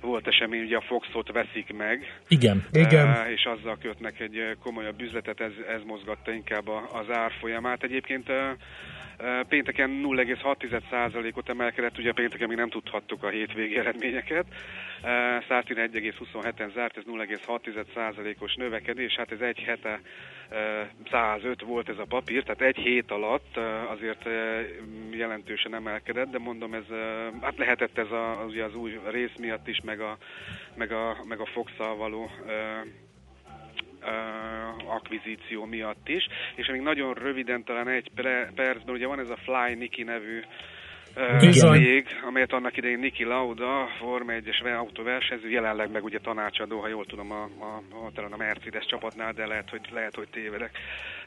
volt 0.00 0.26
esemény, 0.26 0.62
ugye 0.62 0.76
a 0.76 0.80
Foxot 0.80 1.32
veszik 1.32 1.72
meg. 1.76 2.20
Igen. 2.28 2.64
Uh, 2.72 2.80
Igen. 2.80 3.26
És 3.30 3.44
azzal 3.44 3.78
kötnek 3.78 4.20
egy 4.20 4.56
komolyabb 4.62 5.00
üzletet, 5.00 5.40
ez, 5.40 5.52
ez 5.68 5.82
mozgatta 5.86 6.32
inkább 6.32 6.68
az 6.68 7.10
árfolyamát. 7.10 7.82
Egyébként 7.82 8.30
Pénteken 9.48 10.00
0,6%-ot 10.04 11.48
emelkedett, 11.48 11.98
ugye 11.98 12.12
pénteken 12.12 12.48
még 12.48 12.56
nem 12.56 12.68
tudhattuk 12.68 13.22
a 13.22 13.28
hétvégi 13.28 13.78
eredményeket. 13.78 14.46
111,27-en 15.48 16.72
zárt, 16.74 16.96
ez 16.96 17.02
0,6%-os 17.06 18.54
növekedés, 18.54 19.14
hát 19.14 19.32
ez 19.32 19.40
egy 19.40 19.58
hete 19.58 20.00
105 21.10 21.62
volt 21.62 21.88
ez 21.88 21.98
a 21.98 22.04
papír, 22.04 22.42
tehát 22.42 22.60
egy 22.60 22.76
hét 22.76 23.10
alatt 23.10 23.56
azért 23.88 24.28
jelentősen 25.10 25.74
emelkedett, 25.74 26.30
de 26.30 26.38
mondom, 26.38 26.74
ez 26.74 26.86
hát 27.40 27.58
lehetett 27.58 27.98
ez 27.98 28.10
a, 28.10 28.44
ugye 28.48 28.64
az 28.64 28.74
új 28.74 29.00
rész 29.10 29.36
miatt 29.38 29.68
is, 29.68 29.80
meg 29.84 30.00
a, 30.00 30.18
meg 30.74 30.92
a, 30.92 31.16
meg 31.28 31.40
a 31.40 31.46
fox 31.46 31.72
való 31.76 32.30
akvizíció 34.86 35.64
miatt 35.64 36.08
is, 36.08 36.26
és 36.54 36.66
még 36.66 36.80
nagyon 36.80 37.14
röviden, 37.14 37.64
talán 37.64 37.88
egy 37.88 38.10
percben, 38.54 38.94
ugye 38.94 39.06
van 39.06 39.18
ez 39.18 39.30
a 39.30 39.36
Fly 39.36 39.74
Niki 39.74 40.02
nevű 40.02 40.42
cég, 41.50 42.06
amelyet 42.26 42.52
annak 42.52 42.76
idején 42.76 42.98
Niki 42.98 43.24
Lauda, 43.24 43.88
Forma 43.98 44.32
1-es 44.32 44.78
autóversenyző, 44.78 45.48
jelenleg 45.48 45.90
meg 45.90 46.04
ugye 46.04 46.18
tanácsadó, 46.18 46.80
ha 46.80 46.88
jól 46.88 47.06
tudom, 47.06 47.30
a, 47.30 47.42
a, 47.42 47.82
a, 48.04 48.10
talán 48.14 48.32
a 48.32 48.36
Mercedes 48.36 48.86
csapatnál, 48.86 49.32
de 49.32 49.46
lehet, 49.46 49.70
hogy, 49.70 49.80
lehet, 49.92 50.14
hogy 50.14 50.28
tévedek. 50.28 50.78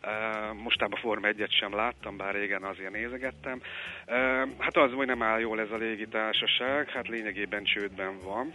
Uh, 0.03 0.61
mostában 0.61 0.99
Forma 0.99 1.27
1-et 1.31 1.57
sem 1.59 1.75
láttam, 1.75 2.17
bár 2.17 2.33
régen 2.33 2.63
azért 2.63 2.91
nézegettem. 2.91 3.61
Uh, 4.07 4.15
hát 4.57 4.77
az, 4.77 4.91
hogy 4.91 5.07
nem 5.07 5.23
áll 5.23 5.39
jól 5.39 5.59
ez 5.59 5.71
a 5.71 5.77
légitársaság, 5.77 6.89
hát 6.89 7.07
lényegében 7.07 7.63
csődben 7.63 8.19
van 8.23 8.53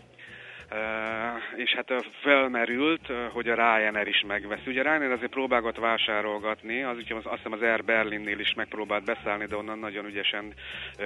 és 1.57 1.75
hát 1.75 1.93
felmerült, 2.20 3.12
hogy 3.33 3.49
a 3.49 3.55
Ryanair 3.55 4.07
is 4.07 4.25
megveszi. 4.27 4.62
Ugye 4.66 4.83
Ryanair 4.83 5.11
azért 5.11 5.31
próbálgat 5.31 5.77
vásárolgatni, 5.77 6.83
az, 6.83 6.97
ugye 6.97 7.14
azt 7.14 7.37
hiszem 7.37 7.53
az 7.53 7.62
Air 7.62 7.85
Berlinnél 7.85 8.39
is 8.39 8.55
megpróbált 8.55 9.05
beszállni, 9.05 9.47
de 9.47 9.57
onnan 9.57 9.79
nagyon 9.79 10.07
ügyesen 10.07 10.55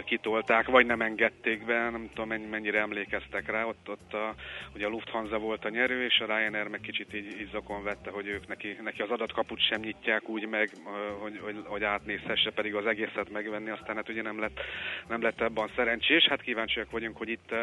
kitolták, 0.05 0.67
vagy 0.67 0.87
nem 0.87 1.01
engedték 1.01 1.65
be, 1.65 1.91
nem 1.91 2.09
tudom 2.15 2.41
mennyire 2.51 2.81
emlékeztek 2.81 3.51
rá, 3.51 3.65
ott, 3.65 3.89
ott 3.89 4.15
a, 4.15 4.35
ugye 4.75 4.87
a 4.87 4.89
Lufthansa 4.89 5.39
volt 5.39 5.65
a 5.65 5.69
nyerő, 5.69 6.05
és 6.05 6.19
a 6.19 6.37
Ryanair 6.37 6.69
meg 6.69 6.81
kicsit 6.81 7.15
így, 7.15 7.41
így 7.41 7.49
zokon 7.53 7.83
vette, 7.83 8.11
hogy 8.11 8.27
ők 8.27 8.49
neki, 8.49 8.77
neki 8.83 9.03
az 9.03 9.11
adatkaput 9.11 9.61
sem 9.61 9.81
nyitják 9.81 10.29
úgy 10.29 10.49
meg, 10.49 10.71
hogy, 11.19 11.41
hogy, 11.43 11.63
hogy 11.65 11.85
átnézhesse, 11.85 12.51
pedig 12.51 12.75
az 12.75 12.87
egészet 12.87 13.31
megvenni, 13.31 13.71
aztán 13.71 13.97
hát 13.97 14.09
ugye 14.09 14.23
nem 14.23 14.41
lett, 14.41 14.61
nem 15.09 15.23
lett 15.23 15.41
ebben 15.41 15.71
szerencsés, 15.77 16.27
hát 16.29 16.43
kíváncsiak 16.43 16.91
vagyunk, 16.91 17.17
hogy 17.17 17.29
itt 17.29 17.55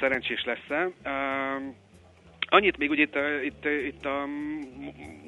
szerencsés 0.00 0.44
lesz-e. 0.44 0.88
Annyit 2.52 2.78
még 2.78 2.90
ugye 2.90 3.02
itt, 3.02 3.18
itt, 3.44 3.64
itt 3.64 4.04
a, 4.04 4.26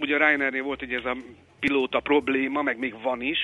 ugye 0.01 0.14
a 0.14 0.18
Ryanairnél 0.18 0.62
volt 0.62 0.83
ugye 0.83 0.99
ez 0.99 1.05
a 1.05 1.16
pilóta 1.61 2.01
probléma, 2.01 2.62
meg 2.62 2.79
még 2.79 3.03
van 3.03 3.20
is. 3.20 3.39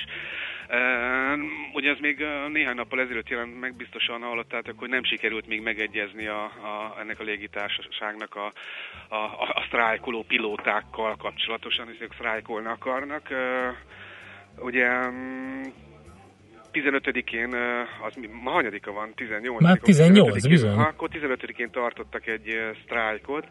Uh, 0.70 1.38
ugye 1.72 1.90
ez 1.90 1.98
még 1.98 2.24
néhány 2.52 2.74
nappal 2.74 3.00
ezelőtt 3.00 3.28
jelent 3.28 3.60
meg, 3.60 3.74
biztosan 3.74 4.22
hallottátok, 4.22 4.78
hogy 4.78 4.88
nem 4.88 5.04
sikerült 5.04 5.46
még 5.46 5.62
megegyezni 5.62 6.26
a, 6.26 6.42
a, 6.44 6.96
ennek 7.00 7.20
a 7.20 7.24
légitársaságnak 7.24 8.34
a, 8.34 8.52
a, 9.08 9.16
a, 9.16 9.52
a 9.54 9.64
sztrájkoló 9.66 10.22
pilótákkal 10.22 11.16
kapcsolatosan, 11.16 11.86
hiszen 11.86 12.02
ők 12.02 12.12
sztrájkolni 12.12 12.66
akarnak. 12.66 13.28
Uh, 13.30 14.64
ugye 14.64 14.88
15-én, 16.72 17.54
az 18.06 18.14
ma 18.42 18.50
hanyadika 18.50 18.92
van? 18.92 19.12
18 19.14 19.62
Már 19.62 19.78
18, 19.78 20.46
bizony. 20.46 20.78
Akkor 20.78 21.08
15-én 21.12 21.70
tartottak 21.70 22.26
egy 22.26 22.46
sztrájkot, 22.84 23.46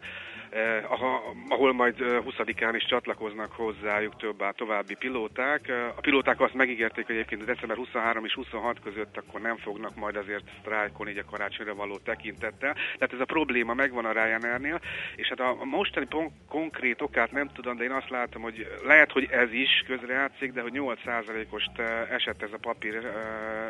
ahol 1.48 1.72
majd 1.72 1.94
20-án 1.98 2.68
eh, 2.68 2.74
is 2.74 2.84
csatlakoznak 2.84 3.52
hozzájuk 3.52 4.16
több 4.16 4.44
további 4.56 4.94
pilóták. 4.94 5.68
Eh, 5.68 5.88
a 5.96 6.00
pilóták 6.00 6.40
azt 6.40 6.54
megígérték, 6.54 7.06
hogy 7.06 7.14
egyébként 7.14 7.44
december 7.44 7.76
23 7.76 8.24
és 8.24 8.34
26 8.34 8.80
között 8.80 9.16
akkor 9.16 9.40
nem 9.40 9.56
fognak 9.56 9.94
majd 9.96 10.16
azért 10.16 10.44
sztrájkolni 10.60 11.10
így 11.10 11.18
a 11.18 11.30
karácsonyra 11.30 11.74
való 11.74 11.96
tekintettel. 11.96 12.74
Tehát 12.74 13.12
ez 13.12 13.20
a 13.20 13.24
probléma 13.24 13.74
megvan 13.74 14.04
a 14.04 14.12
Ryanairnél, 14.12 14.80
és 15.16 15.28
hát 15.28 15.40
a 15.40 15.64
mostani 15.64 16.06
konkrét 16.48 17.00
okát 17.00 17.32
nem 17.32 17.48
tudom, 17.48 17.76
de 17.76 17.84
én 17.84 17.90
azt 17.90 18.10
látom, 18.10 18.42
hogy 18.42 18.66
lehet, 18.84 19.12
hogy 19.12 19.28
ez 19.30 19.52
is 19.52 19.84
közrejátszik, 19.86 20.52
de 20.52 20.60
hogy 20.60 20.72
8%-os 20.74 21.64
esett 22.10 22.42
ez 22.42 22.52
a 22.52 22.58
papír 22.60 23.10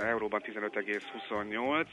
euróban 0.02 0.42
15,28. 0.44 1.86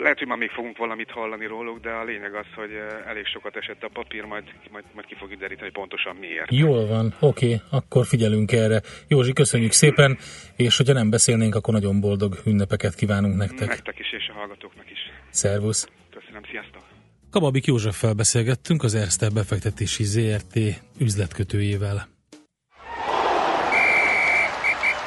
Lehet, 0.00 0.18
hogy 0.18 0.28
már 0.28 0.38
még 0.38 0.50
fogunk 0.50 0.76
valamit 0.76 1.10
hallani 1.10 1.46
róluk, 1.46 1.80
de 1.80 1.90
a 1.90 2.04
lényeg 2.04 2.34
az, 2.34 2.46
hogy 2.54 2.80
elég 3.06 3.26
sokat 3.26 3.56
esett 3.56 3.73
a 3.82 3.90
papír, 3.92 4.24
majd, 4.24 4.44
majd, 4.70 4.84
majd 4.94 5.06
ki 5.06 5.14
fogjuk 5.14 5.40
deríteni, 5.40 5.70
hogy 5.70 5.78
pontosan 5.80 6.16
miért. 6.16 6.50
Jól 6.50 6.86
van, 6.86 7.14
oké, 7.20 7.54
okay, 7.54 7.60
akkor 7.70 8.06
figyelünk 8.06 8.52
erre. 8.52 8.80
Józsi, 9.08 9.32
köszönjük 9.32 9.72
szépen, 9.72 10.18
és 10.56 10.76
hogyha 10.76 10.92
nem 10.92 11.10
beszélnénk, 11.10 11.54
akkor 11.54 11.74
nagyon 11.74 12.00
boldog 12.00 12.34
ünnepeket 12.46 12.94
kívánunk 12.94 13.36
nektek. 13.36 13.68
Nektek 13.68 13.98
is, 13.98 14.12
és 14.12 14.28
a 14.28 14.32
hallgatóknak 14.32 14.90
is. 14.90 14.98
Szervusz. 15.30 15.88
Köszönöm, 16.10 16.42
sziasztok. 16.50 16.82
Kababik 17.30 17.64
Józseffel 17.64 18.12
beszélgettünk, 18.12 18.82
az 18.82 18.94
Erste 18.94 19.30
befektetési 19.30 20.04
ZRT 20.04 20.58
üzletkötőjével. 20.98 22.08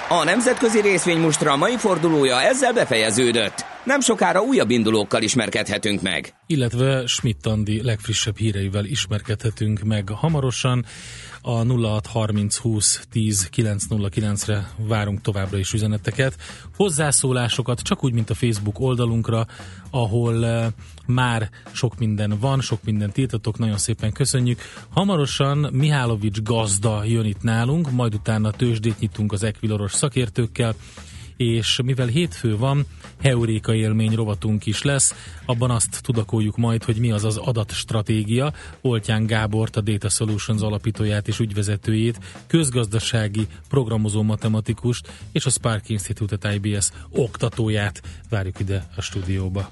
A 0.09 0.23
nemzetközi 0.23 0.81
részvénymustra 0.81 1.55
mai 1.55 1.77
fordulója 1.77 2.41
ezzel 2.41 2.73
befejeződött. 2.73 3.76
Nem 3.87 3.99
sokára 3.99 4.41
újabb 4.41 4.69
indulókkal 4.69 5.21
ismerkedhetünk 5.21 6.01
meg. 6.01 6.33
Illetve 6.45 7.05
Schmidt 7.05 7.45
Andi 7.45 7.81
legfrissebb 7.81 8.37
híreivel 8.37 8.85
ismerkedhetünk 8.85 9.79
meg 9.83 10.09
hamarosan. 10.09 10.85
A 11.41 11.65
0630 11.65 12.57
20 12.57 13.01
10 13.11 13.49
909-re 13.55 14.69
várunk 14.77 15.21
továbbra 15.21 15.57
is 15.57 15.73
üzeneteket. 15.73 16.35
Hozzászólásokat 16.75 17.79
csak 17.79 18.03
úgy, 18.03 18.13
mint 18.13 18.29
a 18.29 18.33
Facebook 18.33 18.79
oldalunkra, 18.79 19.45
ahol 19.91 20.35
uh, 20.35 20.65
már 21.05 21.49
sok 21.71 21.97
minden 21.97 22.37
van, 22.39 22.61
sok 22.61 22.83
minden 22.83 23.11
tiltatok, 23.11 23.57
nagyon 23.57 23.77
szépen 23.77 24.11
köszönjük. 24.11 24.59
Hamarosan 24.89 25.69
Mihálovics 25.71 26.41
gazda 26.41 27.03
jön 27.03 27.25
itt 27.25 27.41
nálunk, 27.41 27.91
majd 27.91 28.13
utána 28.13 28.51
tőzsdét 28.51 28.99
nyitunk 28.99 29.31
az 29.31 29.43
Equiloros 29.43 29.93
szakértőkkel, 29.93 30.75
és 31.37 31.79
mivel 31.83 32.07
hétfő 32.07 32.57
van, 32.57 32.85
heuréka 33.21 33.73
élmény 33.73 34.15
rovatunk 34.15 34.65
is 34.65 34.81
lesz, 34.81 35.13
abban 35.45 35.71
azt 35.71 36.01
tudakoljuk 36.01 36.57
majd, 36.57 36.83
hogy 36.83 36.97
mi 36.97 37.11
az 37.11 37.23
az 37.23 37.37
adatstratégia. 37.37 38.53
Oltyán 38.81 39.25
Gábort, 39.25 39.75
a 39.75 39.81
Data 39.81 40.09
Solutions 40.09 40.61
alapítóját 40.61 41.27
és 41.27 41.39
ügyvezetőjét, 41.39 42.19
közgazdasági 42.47 43.47
programozó 43.69 44.21
matematikust 44.21 45.11
és 45.31 45.45
a 45.45 45.49
Spark 45.49 45.89
Institute 45.89 46.53
IBS 46.53 46.89
oktatóját 47.09 48.01
várjuk 48.29 48.59
ide 48.59 48.87
a 48.95 49.01
stúdióba. 49.01 49.69